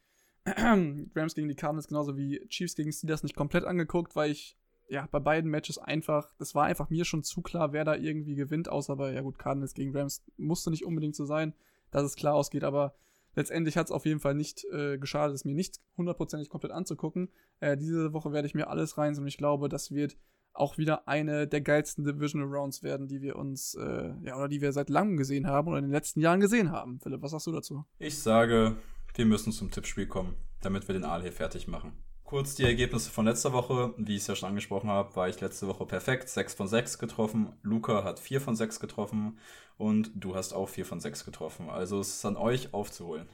Rams 0.45 1.35
gegen 1.35 1.49
die 1.49 1.55
Cardinals 1.55 1.87
genauso 1.87 2.17
wie 2.17 2.39
Chiefs 2.47 2.75
gegen 2.75 2.91
Steelers 2.91 3.23
nicht 3.23 3.35
komplett 3.35 3.63
angeguckt, 3.63 4.15
weil 4.15 4.31
ich 4.31 4.57
ja 4.89 5.07
bei 5.11 5.19
beiden 5.19 5.49
Matches 5.49 5.77
einfach, 5.77 6.33
das 6.37 6.55
war 6.55 6.65
einfach 6.65 6.89
mir 6.89 7.05
schon 7.05 7.23
zu 7.23 7.41
klar, 7.41 7.73
wer 7.73 7.85
da 7.85 7.95
irgendwie 7.95 8.35
gewinnt, 8.35 8.67
außer 8.67 8.95
bei, 8.95 9.13
ja 9.13 9.21
gut, 9.21 9.39
Cardinals 9.39 9.73
gegen 9.73 9.95
Rams 9.95 10.23
musste 10.37 10.69
nicht 10.69 10.85
unbedingt 10.85 11.15
so 11.15 11.25
sein, 11.25 11.53
dass 11.91 12.03
es 12.03 12.15
klar 12.15 12.33
ausgeht, 12.33 12.63
aber 12.63 12.95
letztendlich 13.35 13.77
hat 13.77 13.87
es 13.87 13.91
auf 13.91 14.05
jeden 14.05 14.19
Fall 14.19 14.35
nicht 14.35 14.65
äh, 14.65 14.97
geschadet, 14.97 15.35
es 15.35 15.45
mir 15.45 15.55
nicht 15.55 15.79
hundertprozentig 15.95 16.49
komplett 16.49 16.73
anzugucken. 16.73 17.29
Äh, 17.59 17.77
diese 17.77 18.11
Woche 18.13 18.33
werde 18.33 18.47
ich 18.47 18.55
mir 18.55 18.67
alles 18.67 18.97
rein 18.97 19.17
und 19.17 19.27
ich 19.27 19.37
glaube, 19.37 19.69
das 19.69 19.91
wird 19.91 20.17
auch 20.53 20.77
wieder 20.77 21.07
eine 21.07 21.47
der 21.47 21.61
geilsten 21.61 22.03
Divisional 22.03 22.49
Rounds 22.49 22.83
werden, 22.83 23.07
die 23.07 23.21
wir 23.21 23.37
uns, 23.37 23.75
äh, 23.75 24.13
ja, 24.23 24.35
oder 24.35 24.49
die 24.49 24.61
wir 24.61 24.73
seit 24.73 24.89
langem 24.89 25.15
gesehen 25.15 25.47
haben 25.47 25.69
oder 25.69 25.77
in 25.77 25.85
den 25.85 25.93
letzten 25.93 26.19
Jahren 26.19 26.41
gesehen 26.41 26.71
haben. 26.71 26.99
Philipp, 26.99 27.21
was 27.21 27.31
sagst 27.31 27.47
du 27.47 27.53
dazu? 27.53 27.85
Ich 27.99 28.19
sage, 28.19 28.75
wir 29.15 29.25
müssen 29.25 29.51
zum 29.51 29.71
Tippspiel 29.71 30.07
kommen, 30.07 30.35
damit 30.61 30.87
wir 30.87 30.93
den 30.93 31.05
Aal 31.05 31.21
hier 31.21 31.33
fertig 31.33 31.67
machen. 31.67 31.93
Kurz 32.23 32.55
die 32.55 32.63
Ergebnisse 32.63 33.11
von 33.11 33.25
letzter 33.25 33.51
Woche. 33.51 33.93
Wie 33.97 34.15
ich 34.15 34.21
es 34.21 34.27
ja 34.27 34.35
schon 34.37 34.47
angesprochen 34.47 34.89
habe, 34.89 35.13
war 35.17 35.27
ich 35.27 35.41
letzte 35.41 35.67
Woche 35.67 35.85
perfekt. 35.85 36.29
6 36.29 36.53
von 36.53 36.67
6 36.67 36.97
getroffen. 36.97 37.51
Luca 37.61 38.05
hat 38.05 38.21
4 38.21 38.39
von 38.39 38.55
6 38.55 38.79
getroffen. 38.79 39.37
Und 39.77 40.11
du 40.15 40.33
hast 40.33 40.53
auch 40.53 40.69
4 40.69 40.85
von 40.85 41.01
6 41.01 41.25
getroffen. 41.25 41.69
Also 41.69 41.99
es 41.99 42.15
ist 42.15 42.25
an 42.25 42.37
euch 42.37 42.73
aufzuholen. 42.73 43.27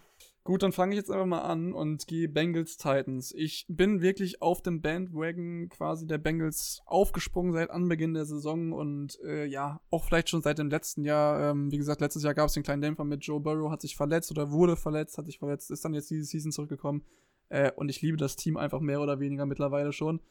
Gut, 0.48 0.64
dann 0.64 0.72
fange 0.72 0.94
ich 0.94 0.98
jetzt 0.98 1.12
einfach 1.12 1.26
mal 1.26 1.42
an 1.42 1.74
und 1.74 2.08
gehe 2.08 2.30
Bengals 2.30 2.78
Titans. 2.78 3.34
Ich 3.36 3.66
bin 3.68 4.02
wirklich 4.02 4.42
auf 4.42 4.62
dem 4.62 4.80
Bandwagon 4.80 5.68
quasi 5.68 6.08
der 6.08 6.20
Bengals 6.20 6.82
aufgesprungen 6.86 7.52
seit 7.52 7.70
Anbeginn 7.70 8.14
der 8.14 8.24
Saison 8.24 8.72
und 8.72 9.20
äh, 9.26 9.44
ja, 9.44 9.82
auch 9.90 10.06
vielleicht 10.06 10.30
schon 10.30 10.42
seit 10.42 10.58
dem 10.58 10.70
letzten 10.70 11.04
Jahr. 11.04 11.52
Ähm, 11.52 11.70
wie 11.70 11.78
gesagt, 11.78 12.00
letztes 12.00 12.24
Jahr 12.24 12.34
gab 12.34 12.48
es 12.48 12.54
den 12.54 12.64
kleinen 12.64 12.82
Dämpfer 12.82 13.04
mit 13.04 13.26
Joe 13.26 13.42
Burrow, 13.42 13.70
hat 13.70 13.82
sich 13.82 13.98
verletzt 13.98 14.32
oder 14.32 14.50
wurde 14.50 14.78
verletzt, 14.78 15.18
hat 15.18 15.26
sich 15.26 15.38
verletzt, 15.38 15.70
ist 15.70 15.84
dann 15.84 15.94
jetzt 15.94 16.10
diese 16.10 16.24
Season 16.24 16.54
zurückgekommen. 16.54 17.04
Äh, 17.50 17.74
und 17.74 17.90
ich 17.90 18.02
liebe 18.02 18.16
das 18.16 18.38
Team 18.38 18.56
einfach 18.56 18.80
mehr 18.80 19.02
oder 19.02 19.20
weniger 19.20 19.46
mittlerweile 19.46 19.92
schon. 19.92 20.22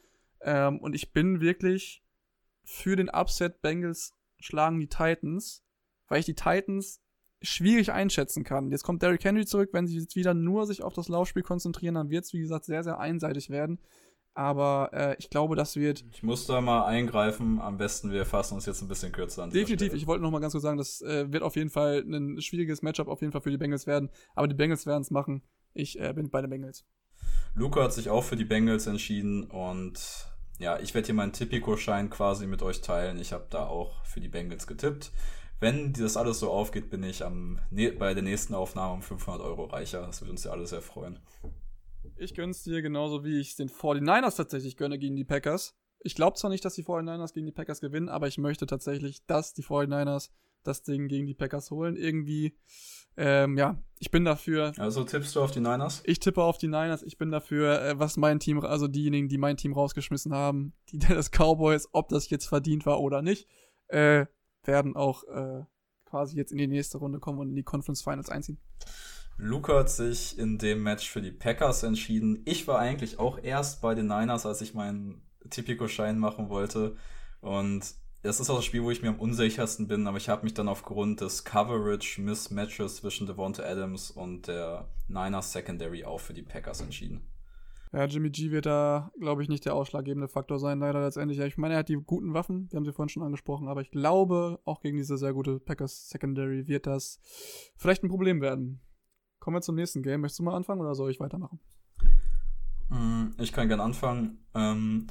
Ähm, 0.41 0.79
und 0.79 0.95
ich 0.95 1.13
bin 1.13 1.41
wirklich 1.41 2.03
für 2.63 2.95
den 2.95 3.11
Upset 3.11 3.61
Bengals 3.61 4.15
schlagen 4.39 4.79
die 4.79 4.89
Titans, 4.89 5.63
weil 6.07 6.21
ich 6.21 6.25
die 6.25 6.33
Titans 6.33 7.03
schwierig 7.41 7.91
einschätzen 7.91 8.43
kann. 8.43 8.71
Jetzt 8.71 8.83
kommt 8.83 9.01
Derrick 9.01 9.23
Henry 9.23 9.45
zurück, 9.45 9.69
wenn 9.73 9.87
sie 9.87 9.99
jetzt 9.99 10.15
wieder 10.15 10.33
nur 10.33 10.65
sich 10.65 10.83
auf 10.83 10.93
das 10.93 11.07
Laufspiel 11.07 11.43
konzentrieren, 11.43 11.95
dann 11.95 12.09
wird 12.09 12.25
es, 12.25 12.33
wie 12.33 12.39
gesagt, 12.39 12.65
sehr, 12.65 12.83
sehr 12.83 12.99
einseitig 12.99 13.49
werden. 13.49 13.79
Aber 14.33 14.91
äh, 14.93 15.15
ich 15.17 15.31
glaube, 15.31 15.55
das 15.55 15.75
wird. 15.75 16.05
Ich 16.11 16.21
muss 16.21 16.45
da 16.45 16.61
mal 16.61 16.85
eingreifen. 16.85 17.59
Am 17.59 17.77
besten, 17.77 18.11
wir 18.11 18.23
fassen 18.23 18.53
uns 18.53 18.67
jetzt 18.67 18.83
ein 18.83 18.87
bisschen 18.87 19.11
kürzer 19.11 19.41
an. 19.41 19.49
Definitiv. 19.49 19.95
Ich 19.95 20.05
wollte 20.05 20.21
noch 20.21 20.29
mal 20.29 20.39
ganz 20.39 20.53
kurz 20.53 20.61
sagen, 20.61 20.77
das 20.77 21.01
äh, 21.01 21.31
wird 21.31 21.41
auf 21.41 21.55
jeden 21.55 21.71
Fall 21.71 22.03
ein 22.07 22.39
schwieriges 22.39 22.83
Matchup 22.83 23.07
auf 23.07 23.21
jeden 23.21 23.31
Fall 23.31 23.41
für 23.41 23.49
die 23.49 23.57
Bengals 23.57 23.87
werden. 23.87 24.11
Aber 24.35 24.47
die 24.47 24.53
Bengals 24.53 24.85
werden 24.85 25.01
es 25.01 25.09
machen. 25.09 25.41
Ich 25.73 25.99
äh, 25.99 26.13
bin 26.13 26.29
bei 26.29 26.41
den 26.41 26.51
Bengals. 26.51 26.85
Luca 27.55 27.83
hat 27.83 27.93
sich 27.93 28.11
auch 28.11 28.23
für 28.23 28.35
die 28.35 28.45
Bengals 28.45 28.85
entschieden 28.85 29.45
und 29.45 30.27
ja, 30.59 30.79
ich 30.79 30.93
werde 30.93 31.07
hier 31.07 31.15
meinen 31.15 31.33
Tipico-Schein 31.33 32.11
quasi 32.11 32.45
mit 32.45 32.61
euch 32.61 32.81
teilen. 32.81 33.19
Ich 33.19 33.33
habe 33.33 33.47
da 33.49 33.65
auch 33.65 34.05
für 34.05 34.19
die 34.19 34.27
Bengals 34.27 34.67
getippt. 34.67 35.11
Wenn 35.59 35.93
das 35.93 36.17
alles 36.17 36.39
so 36.39 36.51
aufgeht, 36.51 36.89
bin 36.89 37.03
ich 37.03 37.25
am, 37.25 37.59
ne, 37.71 37.91
bei 37.91 38.13
der 38.13 38.23
nächsten 38.23 38.53
Aufnahme 38.53 38.93
um 38.93 39.01
500 39.01 39.41
Euro 39.41 39.65
reicher. 39.65 40.01
Das 40.05 40.21
würde 40.21 40.31
uns 40.31 40.43
ja 40.43 40.51
alle 40.51 40.67
sehr 40.67 40.81
freuen. 40.81 41.19
Ich 42.15 42.35
gönn's 42.35 42.63
dir 42.63 42.81
genauso 42.81 43.23
wie 43.23 43.39
ich 43.39 43.55
den 43.55 43.69
49ers 43.69 44.37
tatsächlich 44.37 44.77
gönne 44.77 44.99
gegen 44.99 45.15
die 45.15 45.25
Packers. 45.25 45.75
Ich 45.99 46.15
glaube 46.15 46.37
zwar 46.37 46.51
nicht, 46.51 46.63
dass 46.63 46.75
die 46.75 46.83
49ers 46.83 47.33
gegen 47.33 47.47
die 47.47 47.51
Packers 47.51 47.81
gewinnen, 47.81 48.07
aber 48.07 48.27
ich 48.27 48.37
möchte 48.37 48.65
tatsächlich, 48.65 49.25
dass 49.25 49.53
die 49.53 49.63
49ers 49.63 50.29
das 50.63 50.83
Ding 50.83 51.07
gegen 51.07 51.25
die 51.25 51.33
Packers 51.33 51.71
holen. 51.71 51.95
Irgendwie, 51.95 52.55
ähm, 53.15 53.57
ja, 53.57 53.81
ich 53.99 54.11
bin 54.11 54.25
dafür. 54.25 54.73
Also 54.77 55.03
tippst 55.03 55.35
du 55.35 55.41
auf 55.41 55.51
die 55.51 55.59
Niners? 55.59 56.03
Ich 56.05 56.19
tippe 56.19 56.43
auf 56.43 56.57
die 56.57 56.67
Niners. 56.67 57.01
Ich 57.03 57.17
bin 57.17 57.31
dafür, 57.31 57.81
äh, 57.81 57.99
was 57.99 58.17
mein 58.17 58.39
Team, 58.39 58.59
also 58.59 58.87
diejenigen, 58.87 59.27
die 59.27 59.37
mein 59.37 59.57
Team 59.57 59.73
rausgeschmissen 59.73 60.33
haben, 60.33 60.73
die 60.91 60.99
Dallas 60.99 61.31
Cowboys, 61.31 61.87
ob 61.93 62.09
das 62.09 62.29
jetzt 62.29 62.45
verdient 62.45 62.85
war 62.85 62.99
oder 62.99 63.21
nicht, 63.21 63.47
äh, 63.87 64.27
werden 64.67 64.95
auch 64.95 65.23
äh, 65.23 65.63
quasi 66.05 66.37
jetzt 66.37 66.51
in 66.51 66.57
die 66.57 66.67
nächste 66.67 66.97
Runde 66.97 67.19
kommen 67.19 67.39
und 67.39 67.49
in 67.49 67.55
die 67.55 67.63
Conference 67.63 68.01
Finals 68.01 68.29
einziehen. 68.29 68.59
Luca 69.37 69.79
hat 69.79 69.89
sich 69.89 70.37
in 70.37 70.57
dem 70.57 70.81
Match 70.81 71.09
für 71.09 71.21
die 71.21 71.31
Packers 71.31 71.83
entschieden. 71.83 72.41
Ich 72.45 72.67
war 72.67 72.79
eigentlich 72.79 73.19
auch 73.19 73.37
erst 73.41 73.81
bei 73.81 73.93
den 73.93 74.07
Niners, 74.07 74.45
als 74.45 74.61
ich 74.61 74.73
meinen 74.73 75.21
Tipico-Schein 75.49 76.17
machen 76.17 76.49
wollte. 76.49 76.95
Und 77.39 77.93
das 78.23 78.39
ist 78.39 78.49
auch 78.49 78.55
das 78.55 78.65
Spiel, 78.65 78.83
wo 78.83 78.89
ich 78.89 79.03
mir 79.03 79.09
am 79.09 79.19
unsichersten 79.19 79.87
bin, 79.87 80.07
aber 80.07 80.17
ich 80.17 80.27
habe 80.27 80.43
mich 80.43 80.55
dann 80.55 80.67
aufgrund 80.67 81.21
des 81.21 81.43
Coverage-Mismatches 81.43 82.97
zwischen 82.97 83.27
Devonta 83.27 83.63
Adams 83.63 84.09
und 84.09 84.47
der 84.47 84.89
Niners 85.07 85.53
Secondary 85.53 86.03
auch 86.03 86.19
für 86.19 86.33
die 86.33 86.41
Packers 86.41 86.81
entschieden. 86.81 87.21
Ja, 87.97 88.05
Jimmy 88.05 88.29
G 88.29 88.51
wird 88.51 88.67
da, 88.67 89.11
glaube 89.19 89.41
ich, 89.41 89.49
nicht 89.49 89.65
der 89.65 89.73
ausschlaggebende 89.73 90.27
Faktor 90.27 90.59
sein, 90.59 90.77
leider 90.77 91.01
letztendlich. 91.01 91.39
Ich 91.39 91.57
meine, 91.57 91.73
er 91.73 91.79
hat 91.79 91.89
die 91.89 91.95
guten 91.95 92.35
Waffen, 92.35 92.71
wir 92.71 92.77
haben 92.77 92.85
sie 92.85 92.93
vorhin 92.93 93.09
schon 93.09 93.23
angesprochen, 93.23 93.67
aber 93.67 93.81
ich 93.81 93.89
glaube, 93.89 94.59
auch 94.65 94.81
gegen 94.81 94.97
diese 94.97 95.17
sehr 95.17 95.33
gute 95.33 95.59
Packers 95.59 96.07
Secondary 96.07 96.67
wird 96.67 96.85
das 96.85 97.19
vielleicht 97.75 98.03
ein 98.03 98.09
Problem 98.09 98.39
werden. 98.39 98.81
Kommen 99.39 99.55
wir 99.55 99.61
zum 99.61 99.73
nächsten 99.73 100.03
Game. 100.03 100.21
Möchtest 100.21 100.37
du 100.37 100.43
mal 100.43 100.55
anfangen 100.55 100.81
oder 100.81 100.93
soll 100.93 101.09
ich 101.09 101.19
weitermachen? 101.19 101.59
Mm, 102.89 103.29
ich 103.39 103.51
kann 103.51 103.67
gerne 103.67 103.81
anfangen. 103.81 104.45
Ähm, 104.53 105.07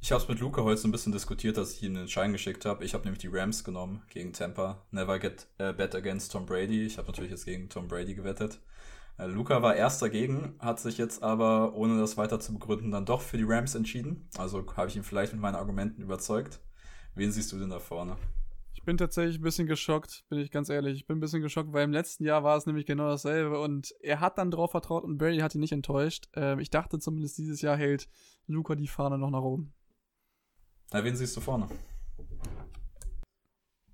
ich 0.00 0.10
habe 0.10 0.22
es 0.22 0.28
mit 0.28 0.40
Luca 0.40 0.62
heute 0.62 0.80
so 0.80 0.88
ein 0.88 0.92
bisschen 0.92 1.12
diskutiert, 1.12 1.58
dass 1.58 1.74
ich 1.74 1.82
ihm 1.82 1.92
den 1.92 2.08
Schein 2.08 2.32
geschickt 2.32 2.64
habe. 2.64 2.82
Ich 2.82 2.94
habe 2.94 3.04
nämlich 3.04 3.20
die 3.20 3.28
Rams 3.28 3.62
genommen 3.62 4.04
gegen 4.08 4.32
Tampa. 4.32 4.86
Never 4.90 5.18
get 5.18 5.48
uh, 5.60 5.74
bet 5.74 5.94
against 5.94 6.32
Tom 6.32 6.46
Brady. 6.46 6.86
Ich 6.86 6.96
habe 6.96 7.08
natürlich 7.08 7.30
jetzt 7.30 7.44
gegen 7.44 7.68
Tom 7.68 7.88
Brady 7.88 8.14
gewettet. 8.14 8.58
Uh, 9.18 9.26
Luca 9.26 9.62
war 9.62 9.76
erst 9.76 10.00
dagegen, 10.02 10.54
hat 10.58 10.80
sich 10.80 10.98
jetzt 10.98 11.22
aber, 11.22 11.74
ohne 11.74 11.98
das 11.98 12.16
weiter 12.16 12.40
zu 12.40 12.52
begründen, 12.52 12.90
dann 12.90 13.06
doch 13.06 13.20
für 13.20 13.36
die 13.36 13.44
Rams 13.46 13.74
entschieden. 13.74 14.28
Also 14.36 14.64
habe 14.76 14.88
ich 14.88 14.96
ihn 14.96 15.02
vielleicht 15.02 15.32
mit 15.32 15.42
meinen 15.42 15.56
Argumenten 15.56 16.02
überzeugt. 16.02 16.60
Wen 17.14 17.30
siehst 17.30 17.52
du 17.52 17.58
denn 17.58 17.70
da 17.70 17.78
vorne? 17.78 18.16
Ich 18.74 18.84
bin 18.84 18.96
tatsächlich 18.96 19.38
ein 19.38 19.42
bisschen 19.42 19.68
geschockt, 19.68 20.24
bin 20.28 20.38
ich 20.38 20.50
ganz 20.50 20.68
ehrlich. 20.68 20.96
Ich 20.96 21.06
bin 21.06 21.18
ein 21.18 21.20
bisschen 21.20 21.42
geschockt, 21.42 21.72
weil 21.72 21.84
im 21.84 21.92
letzten 21.92 22.24
Jahr 22.24 22.42
war 22.42 22.56
es 22.56 22.66
nämlich 22.66 22.86
genau 22.86 23.06
dasselbe 23.08 23.60
und 23.60 23.94
er 24.00 24.20
hat 24.20 24.38
dann 24.38 24.50
drauf 24.50 24.72
vertraut 24.72 25.04
und 25.04 25.18
Barry 25.18 25.38
hat 25.38 25.54
ihn 25.54 25.60
nicht 25.60 25.72
enttäuscht. 25.72 26.28
Ähm, 26.34 26.58
ich 26.58 26.70
dachte 26.70 26.98
zumindest 26.98 27.38
dieses 27.38 27.60
Jahr 27.60 27.76
hält 27.76 28.08
Luca 28.46 28.74
die 28.74 28.88
Fahne 28.88 29.18
noch 29.18 29.30
nach 29.30 29.42
oben. 29.42 29.72
Na, 30.92 31.04
wen 31.04 31.14
siehst 31.14 31.36
du 31.36 31.40
vorne? 31.40 31.68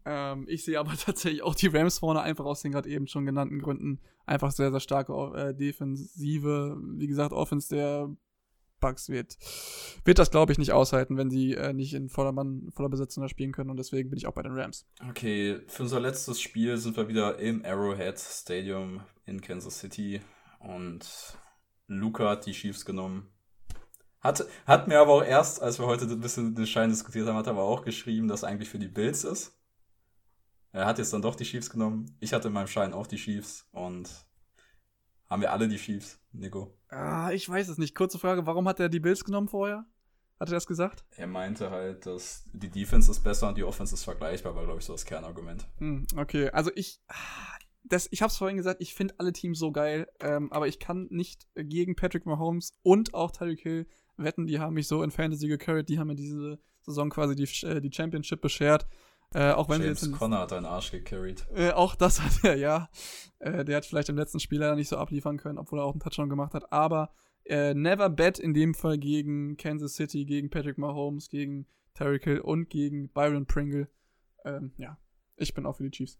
Ähm, 0.08 0.46
ich 0.48 0.64
sehe 0.64 0.80
aber 0.80 0.92
tatsächlich 0.96 1.42
auch 1.42 1.54
die 1.54 1.66
Rams 1.66 1.98
vorne, 1.98 2.22
einfach 2.22 2.46
aus 2.46 2.62
den 2.62 2.72
gerade 2.72 2.88
eben 2.88 3.06
schon 3.06 3.26
genannten 3.26 3.60
Gründen. 3.60 4.00
Einfach 4.24 4.50
sehr, 4.50 4.70
sehr 4.70 4.80
starke 4.80 5.12
äh, 5.36 5.54
Defensive. 5.54 6.78
Wie 6.96 7.06
gesagt, 7.06 7.32
Offense 7.32 7.74
der 7.74 8.08
Bugs 8.80 9.08
wird, 9.08 9.36
wird 10.04 10.18
das, 10.18 10.30
glaube 10.30 10.52
ich, 10.52 10.58
nicht 10.58 10.72
aushalten, 10.72 11.16
wenn 11.16 11.30
sie 11.30 11.54
äh, 11.54 11.72
nicht 11.72 11.94
in 11.94 12.08
voller 12.08 12.32
Mann, 12.32 12.70
voller 12.70 12.88
Besetzung 12.88 13.22
da 13.22 13.28
spielen 13.28 13.52
können. 13.52 13.70
Und 13.70 13.76
deswegen 13.76 14.08
bin 14.08 14.16
ich 14.16 14.26
auch 14.26 14.34
bei 14.34 14.42
den 14.42 14.58
Rams. 14.58 14.86
Okay, 15.10 15.60
für 15.66 15.82
unser 15.82 16.00
letztes 16.00 16.40
Spiel 16.40 16.78
sind 16.78 16.96
wir 16.96 17.08
wieder 17.08 17.38
im 17.38 17.64
Arrowhead 17.64 18.18
Stadium 18.18 19.02
in 19.26 19.40
Kansas 19.40 19.80
City. 19.80 20.22
Und 20.60 21.36
Luca 21.86 22.30
hat 22.30 22.46
die 22.46 22.52
Chiefs 22.52 22.84
genommen. 22.84 23.28
Hat, 24.20 24.46
hat 24.66 24.88
mir 24.88 25.00
aber 25.00 25.12
auch 25.12 25.24
erst, 25.24 25.60
als 25.62 25.78
wir 25.78 25.86
heute 25.86 26.06
ein 26.06 26.20
bisschen 26.20 26.54
den 26.54 26.66
Schein 26.66 26.90
diskutiert 26.90 27.28
haben, 27.28 27.36
hat 27.36 27.46
er 27.46 27.52
aber 27.52 27.62
auch 27.64 27.84
geschrieben, 27.84 28.28
dass 28.28 28.42
eigentlich 28.42 28.68
für 28.68 28.78
die 28.78 28.88
Bills 28.88 29.24
ist. 29.24 29.57
Er 30.78 30.86
hat 30.86 30.98
jetzt 30.98 31.12
dann 31.12 31.22
doch 31.22 31.34
die 31.34 31.42
Chiefs 31.42 31.70
genommen. 31.70 32.16
Ich 32.20 32.32
hatte 32.32 32.46
in 32.46 32.54
meinem 32.54 32.68
Schein 32.68 32.92
auch 32.92 33.08
die 33.08 33.16
Chiefs 33.16 33.66
und 33.72 34.08
haben 35.28 35.42
wir 35.42 35.50
alle 35.50 35.66
die 35.66 35.76
Chiefs, 35.76 36.20
Nico? 36.30 36.78
Ah, 36.88 37.32
ich 37.32 37.48
weiß 37.48 37.66
es 37.68 37.78
nicht. 37.78 37.96
Kurze 37.96 38.16
Frage, 38.16 38.46
warum 38.46 38.68
hat 38.68 38.78
er 38.78 38.88
die 38.88 39.00
Bills 39.00 39.24
genommen 39.24 39.48
vorher? 39.48 39.86
Hat 40.38 40.50
er 40.50 40.54
das 40.54 40.68
gesagt? 40.68 41.04
Er 41.16 41.26
meinte 41.26 41.72
halt, 41.72 42.06
dass 42.06 42.44
die 42.52 42.70
Defense 42.70 43.10
ist 43.10 43.24
besser 43.24 43.48
und 43.48 43.58
die 43.58 43.64
Offense 43.64 43.92
ist 43.92 44.04
vergleichbar, 44.04 44.54
war, 44.54 44.66
glaube 44.66 44.78
ich, 44.78 44.84
so 44.84 44.92
das 44.92 45.04
Kernargument. 45.04 45.66
Hm, 45.78 46.06
okay, 46.16 46.48
also 46.50 46.70
ich. 46.76 47.00
Das, 47.82 48.06
ich 48.12 48.22
habe 48.22 48.30
es 48.30 48.36
vorhin 48.36 48.56
gesagt, 48.56 48.80
ich 48.80 48.94
finde 48.94 49.14
alle 49.18 49.32
Teams 49.32 49.58
so 49.58 49.72
geil, 49.72 50.06
ähm, 50.20 50.52
aber 50.52 50.68
ich 50.68 50.78
kann 50.78 51.08
nicht 51.10 51.48
gegen 51.56 51.96
Patrick 51.96 52.24
Mahomes 52.24 52.78
und 52.82 53.14
auch 53.14 53.32
Tyreek 53.32 53.60
Hill 53.62 53.88
wetten. 54.16 54.46
Die 54.46 54.60
haben 54.60 54.74
mich 54.74 54.86
so 54.86 55.02
in 55.02 55.10
Fantasy 55.10 55.48
gecarried, 55.48 55.88
die 55.88 55.98
haben 55.98 56.06
mir 56.06 56.14
diese 56.14 56.60
Saison 56.82 57.10
quasi 57.10 57.34
die, 57.34 57.66
äh, 57.66 57.80
die 57.80 57.92
Championship 57.92 58.40
beschert. 58.40 58.86
Äh, 59.34 59.52
auch 59.52 59.68
wenn 59.68 59.82
James 59.82 60.00
sie 60.00 60.06
jetzt 60.06 60.18
Conner 60.18 60.38
hat 60.38 60.52
einen 60.52 60.64
Arsch 60.66 60.90
gecarried. 60.90 61.46
Äh, 61.54 61.72
auch 61.72 61.94
das 61.94 62.22
hat 62.22 62.44
er, 62.44 62.56
ja. 62.56 62.88
Äh, 63.38 63.64
der 63.64 63.76
hat 63.76 63.86
vielleicht 63.86 64.08
im 64.08 64.16
letzten 64.16 64.40
Spiel 64.40 64.60
leider 64.60 64.74
nicht 64.74 64.88
so 64.88 64.96
abliefern 64.96 65.36
können, 65.36 65.58
obwohl 65.58 65.80
er 65.80 65.84
auch 65.84 65.92
einen 65.92 66.00
Touchdown 66.00 66.28
gemacht 66.30 66.54
hat. 66.54 66.72
Aber 66.72 67.10
äh, 67.44 67.74
never 67.74 68.08
bet 68.08 68.38
in 68.38 68.54
dem 68.54 68.74
Fall 68.74 68.98
gegen 68.98 69.56
Kansas 69.56 69.94
City, 69.94 70.24
gegen 70.24 70.50
Patrick 70.50 70.78
Mahomes, 70.78 71.28
gegen 71.28 71.66
Terry 71.94 72.20
Hill 72.20 72.40
und 72.40 72.70
gegen 72.70 73.10
Byron 73.10 73.46
Pringle. 73.46 73.88
Ähm, 74.44 74.72
ja, 74.78 74.98
ich 75.36 75.52
bin 75.52 75.66
auch 75.66 75.76
für 75.76 75.84
die 75.84 75.90
Chiefs. 75.90 76.18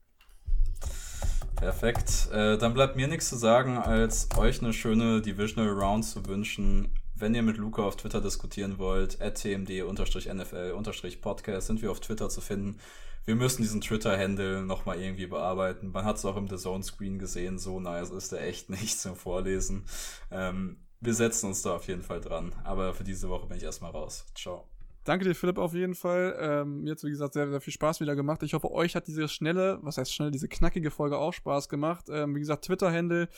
Perfekt. 1.57 2.29
Äh, 2.33 2.57
dann 2.59 2.75
bleibt 2.75 2.97
mir 2.97 3.09
nichts 3.09 3.29
zu 3.29 3.37
sagen, 3.37 3.79
als 3.79 4.29
euch 4.37 4.63
eine 4.63 4.73
schöne 4.73 5.21
Divisional 5.21 5.71
Round 5.71 6.05
zu 6.05 6.25
wünschen. 6.27 6.98
Wenn 7.21 7.35
ihr 7.35 7.43
mit 7.43 7.57
Luca 7.57 7.83
auf 7.83 7.97
Twitter 7.97 8.21
diskutieren 8.21 8.79
wollt, 8.79 9.19
tmd-nfl-podcast 9.19 11.67
sind 11.67 11.83
wir 11.83 11.91
auf 11.91 11.99
Twitter 11.99 12.29
zu 12.29 12.41
finden. 12.41 12.79
Wir 13.25 13.35
müssen 13.35 13.63
diesen 13.63 13.81
Twitter-Handle 13.81 14.63
nochmal 14.63 15.01
irgendwie 15.01 15.27
bearbeiten. 15.27 15.91
Man 15.91 16.05
hat 16.05 16.19
es 16.19 16.25
auch 16.25 16.37
im 16.37 16.47
The 16.47 16.55
Zone 16.55 16.85
Screen 16.85 17.19
gesehen, 17.19 17.59
so 17.59 17.81
nice 17.81 18.11
ist 18.11 18.31
der 18.31 18.47
echt 18.47 18.71
nicht 18.83 19.01
zum 19.01 19.17
Vorlesen. 19.17 19.85
Ähm, 20.31 20.77
wir 21.01 21.13
setzen 21.13 21.47
uns 21.47 21.63
da 21.63 21.75
auf 21.75 21.89
jeden 21.89 22.03
Fall 22.03 22.21
dran. 22.21 22.55
Aber 22.63 22.95
für 22.95 23.03
diese 23.03 23.29
Woche 23.29 23.49
bin 23.49 23.57
ich 23.57 23.65
erstmal 23.65 23.91
raus. 23.91 24.25
Ciao. 24.37 24.69
Danke 25.03 25.25
dir, 25.25 25.35
Philipp, 25.35 25.59
auf 25.59 25.75
jeden 25.75 25.97
Fall. 25.97 26.37
Ähm, 26.39 26.83
mir 26.83 26.93
hat 26.93 27.03
wie 27.03 27.11
gesagt, 27.11 27.35
sehr, 27.35 27.49
sehr 27.49 27.61
viel 27.61 27.73
Spaß 27.73 28.01
wieder 28.01 28.15
gemacht. 28.15 28.45
Ich 28.45 28.55
hoffe, 28.55 28.71
euch 28.71 28.95
hat 28.95 29.09
diese 29.09 29.27
schnelle, 29.27 29.81
was 29.83 29.99
heißt 29.99 30.15
schnell, 30.15 30.31
diese 30.31 30.47
knackige 30.47 30.93
Folge 30.93 31.19
auch 31.19 31.33
Spaß 31.33 31.69
gemacht. 31.69 32.05
Ähm, 32.11 32.37
wie 32.37 32.41
gesagt, 32.41 32.67
Twitter-Handle 32.67 33.29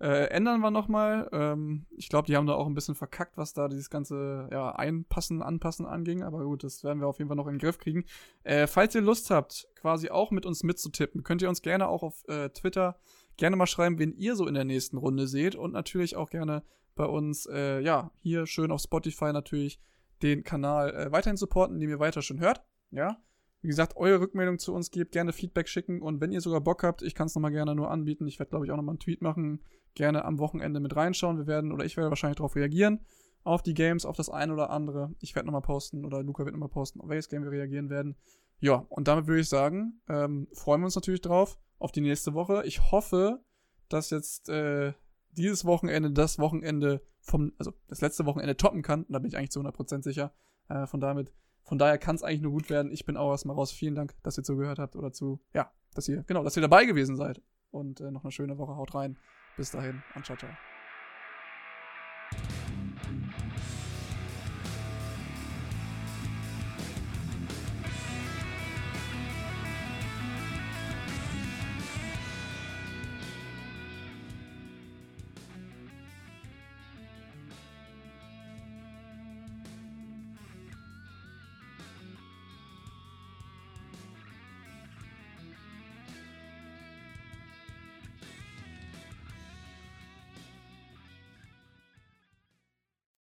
äh, 0.00 0.26
ändern 0.28 0.60
wir 0.60 0.70
nochmal. 0.70 1.28
Ähm, 1.32 1.86
ich 1.96 2.08
glaube, 2.08 2.26
die 2.26 2.36
haben 2.36 2.46
da 2.46 2.54
auch 2.54 2.66
ein 2.66 2.74
bisschen 2.74 2.94
verkackt, 2.94 3.36
was 3.36 3.54
da 3.54 3.68
dieses 3.68 3.88
ganze 3.88 4.48
ja, 4.52 4.70
Einpassen, 4.70 5.42
Anpassen 5.42 5.86
anging. 5.86 6.22
Aber 6.22 6.44
gut, 6.44 6.64
das 6.64 6.84
werden 6.84 7.00
wir 7.00 7.06
auf 7.06 7.18
jeden 7.18 7.28
Fall 7.28 7.36
noch 7.36 7.46
in 7.46 7.54
den 7.54 7.60
Griff 7.60 7.78
kriegen. 7.78 8.04
Äh, 8.44 8.66
falls 8.66 8.94
ihr 8.94 9.00
Lust 9.00 9.30
habt, 9.30 9.68
quasi 9.74 10.10
auch 10.10 10.30
mit 10.30 10.44
uns 10.44 10.62
mitzutippen, 10.62 11.22
könnt 11.22 11.42
ihr 11.42 11.48
uns 11.48 11.62
gerne 11.62 11.88
auch 11.88 12.02
auf 12.02 12.24
äh, 12.28 12.50
Twitter 12.50 12.98
gerne 13.36 13.56
mal 13.56 13.66
schreiben, 13.66 13.98
wen 13.98 14.14
ihr 14.14 14.36
so 14.36 14.46
in 14.46 14.54
der 14.54 14.64
nächsten 14.64 14.96
Runde 14.96 15.26
seht. 15.26 15.54
Und 15.54 15.72
natürlich 15.72 16.16
auch 16.16 16.30
gerne 16.30 16.62
bei 16.94 17.04
uns, 17.04 17.46
äh, 17.46 17.80
ja, 17.80 18.10
hier 18.22 18.46
schön 18.46 18.70
auf 18.70 18.80
Spotify 18.80 19.32
natürlich 19.32 19.78
den 20.22 20.44
Kanal 20.44 20.94
äh, 20.94 21.12
weiterhin 21.12 21.36
supporten, 21.36 21.78
den 21.78 21.90
ihr 21.90 22.00
weiter 22.00 22.22
schon 22.22 22.40
hört. 22.40 22.62
Ja. 22.90 23.18
Wie 23.66 23.70
gesagt, 23.70 23.96
eure 23.96 24.20
Rückmeldung 24.20 24.60
zu 24.60 24.72
uns 24.72 24.92
gebt, 24.92 25.10
gerne 25.10 25.32
Feedback 25.32 25.66
schicken 25.66 26.00
und 26.00 26.20
wenn 26.20 26.30
ihr 26.30 26.40
sogar 26.40 26.60
Bock 26.60 26.84
habt, 26.84 27.02
ich 27.02 27.16
kann 27.16 27.26
es 27.26 27.34
nochmal 27.34 27.50
gerne 27.50 27.74
nur 27.74 27.90
anbieten. 27.90 28.24
Ich 28.28 28.38
werde, 28.38 28.50
glaube 28.50 28.64
ich, 28.64 28.70
auch 28.70 28.76
nochmal 28.76 28.92
einen 28.92 29.00
Tweet 29.00 29.22
machen. 29.22 29.60
Gerne 29.96 30.24
am 30.24 30.38
Wochenende 30.38 30.78
mit 30.78 30.94
reinschauen. 30.94 31.36
Wir 31.36 31.48
werden, 31.48 31.72
oder 31.72 31.84
ich 31.84 31.96
werde 31.96 32.08
wahrscheinlich 32.08 32.36
darauf 32.36 32.54
reagieren, 32.54 33.00
auf 33.42 33.64
die 33.64 33.74
Games, 33.74 34.06
auf 34.06 34.16
das 34.16 34.30
eine 34.30 34.52
oder 34.52 34.70
andere. 34.70 35.16
Ich 35.18 35.34
werde 35.34 35.46
nochmal 35.46 35.62
posten 35.62 36.04
oder 36.04 36.22
Luca 36.22 36.44
wird 36.44 36.54
nochmal 36.54 36.68
posten, 36.68 37.00
auf 37.00 37.08
welches 37.08 37.28
Game 37.28 37.42
wir 37.42 37.50
reagieren 37.50 37.90
werden. 37.90 38.14
Ja, 38.60 38.86
und 38.88 39.08
damit 39.08 39.26
würde 39.26 39.40
ich 39.40 39.48
sagen, 39.48 40.00
ähm, 40.08 40.46
freuen 40.52 40.82
wir 40.82 40.84
uns 40.84 40.94
natürlich 40.94 41.22
drauf 41.22 41.58
auf 41.80 41.90
die 41.90 42.02
nächste 42.02 42.34
Woche. 42.34 42.62
Ich 42.66 42.92
hoffe, 42.92 43.40
dass 43.88 44.10
jetzt 44.10 44.48
äh, 44.48 44.92
dieses 45.32 45.64
Wochenende 45.64 46.12
das 46.12 46.38
Wochenende 46.38 47.02
vom, 47.20 47.52
also 47.58 47.72
das 47.88 48.00
letzte 48.00 48.26
Wochenende 48.26 48.56
toppen 48.56 48.82
kann. 48.82 49.02
Und 49.02 49.12
da 49.12 49.18
bin 49.18 49.28
ich 49.28 49.36
eigentlich 49.36 49.50
zu 49.50 49.58
100% 49.58 50.04
sicher. 50.04 50.32
Äh, 50.68 50.86
von 50.86 51.00
damit, 51.00 51.32
von 51.66 51.78
daher 51.78 51.98
kann 51.98 52.14
es 52.14 52.22
eigentlich 52.22 52.42
nur 52.42 52.52
gut 52.52 52.70
werden. 52.70 52.92
Ich 52.92 53.04
bin 53.04 53.16
auch 53.16 53.32
erstmal 53.32 53.56
raus. 53.56 53.72
Vielen 53.72 53.96
Dank, 53.96 54.14
dass 54.22 54.38
ihr 54.38 54.44
zugehört 54.44 54.78
habt 54.78 54.94
oder 54.94 55.12
zu, 55.12 55.40
ja, 55.52 55.70
dass 55.94 56.08
ihr, 56.08 56.22
genau, 56.22 56.44
dass 56.44 56.56
ihr 56.56 56.62
dabei 56.62 56.84
gewesen 56.84 57.16
seid. 57.16 57.42
und 57.70 58.00
äh, 58.00 58.10
noch 58.10 58.24
eine 58.24 58.32
schöne 58.32 58.56
Woche. 58.56 58.76
Haut 58.76 58.94
rein. 58.94 59.18
Bis 59.56 59.70
dahin 59.72 60.02
und 60.14 60.24
ciao, 60.24 60.36
ciao. 60.38 60.50